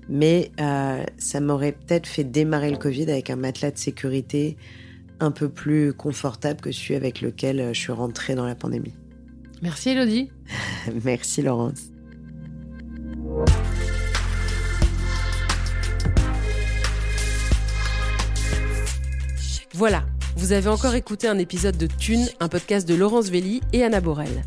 mais 0.09 0.51
euh, 0.59 1.03
ça 1.17 1.39
m'aurait 1.39 1.71
peut-être 1.71 2.07
fait 2.07 2.23
démarrer 2.23 2.71
le 2.71 2.77
Covid 2.77 3.03
avec 3.03 3.29
un 3.29 3.35
matelas 3.35 3.71
de 3.71 3.77
sécurité 3.77 4.57
un 5.19 5.31
peu 5.31 5.49
plus 5.49 5.93
confortable 5.93 6.59
que 6.61 6.71
celui 6.71 6.95
avec 6.95 7.21
lequel 7.21 7.73
je 7.73 7.79
suis 7.79 7.91
rentrée 7.91 8.35
dans 8.35 8.45
la 8.45 8.55
pandémie. 8.55 8.93
Merci 9.61 9.89
Elodie. 9.89 10.31
Merci 11.03 11.41
Laurence. 11.41 11.81
Voilà, 19.73 20.05
vous 20.35 20.51
avez 20.51 20.67
encore 20.67 20.95
écouté 20.95 21.27
un 21.27 21.37
épisode 21.37 21.77
de 21.77 21.87
Thune, 21.87 22.27
un 22.39 22.49
podcast 22.49 22.87
de 22.87 22.95
Laurence 22.95 23.29
Velli 23.29 23.61
et 23.71 23.83
Anna 23.83 24.01
Borel. 24.01 24.43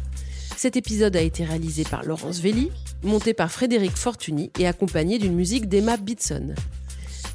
Cet 0.57 0.77
épisode 0.77 1.17
a 1.17 1.23
été 1.23 1.45
réalisé 1.45 1.85
par 1.85 2.05
Laurence 2.05 2.41
Velli, 2.41 2.71
monté 3.03 3.33
par 3.35 3.51
Frédéric 3.51 3.97
Fortuny 3.97 4.51
et 4.59 4.67
accompagné 4.67 5.19
d'une 5.19 5.35
musique 5.35 5.69
d'Emma 5.69 5.97
Bitson. 5.97 6.55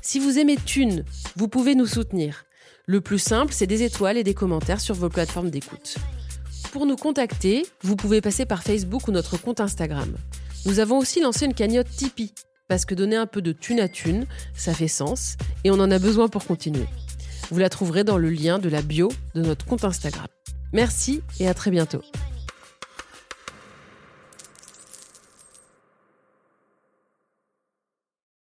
Si 0.01 0.19
vous 0.19 0.37
aimez 0.37 0.57
Thune, 0.57 1.03
vous 1.35 1.47
pouvez 1.47 1.75
nous 1.75 1.87
soutenir. 1.87 2.45
Le 2.85 3.01
plus 3.01 3.19
simple, 3.19 3.51
c'est 3.51 3.67
des 3.67 3.83
étoiles 3.83 4.17
et 4.17 4.23
des 4.23 4.33
commentaires 4.33 4.79
sur 4.79 4.95
vos 4.95 5.09
plateformes 5.09 5.49
d'écoute. 5.49 5.97
Pour 6.77 6.85
nous 6.85 6.95
contacter, 6.95 7.65
vous 7.81 7.95
pouvez 7.95 8.21
passer 8.21 8.45
par 8.45 8.61
Facebook 8.61 9.07
ou 9.07 9.11
notre 9.11 9.35
compte 9.35 9.61
Instagram. 9.61 10.15
Nous 10.67 10.77
avons 10.77 10.99
aussi 10.99 11.19
lancé 11.19 11.45
une 11.45 11.55
cagnotte 11.55 11.89
Tipeee, 11.89 12.35
parce 12.67 12.85
que 12.85 12.93
donner 12.93 13.15
un 13.15 13.25
peu 13.25 13.41
de 13.41 13.51
thune 13.51 13.79
à 13.79 13.87
thune, 13.87 14.27
ça 14.53 14.75
fait 14.75 14.87
sens, 14.87 15.37
et 15.63 15.71
on 15.71 15.79
en 15.79 15.89
a 15.89 15.97
besoin 15.97 16.27
pour 16.27 16.45
continuer. 16.45 16.85
Vous 17.49 17.57
la 17.57 17.69
trouverez 17.69 18.03
dans 18.03 18.19
le 18.19 18.29
lien 18.29 18.59
de 18.59 18.69
la 18.69 18.83
bio 18.83 19.09
de 19.33 19.41
notre 19.41 19.65
compte 19.65 19.85
Instagram. 19.85 20.27
Merci 20.71 21.23
et 21.39 21.47
à 21.47 21.55
très 21.55 21.71
bientôt. 21.71 22.03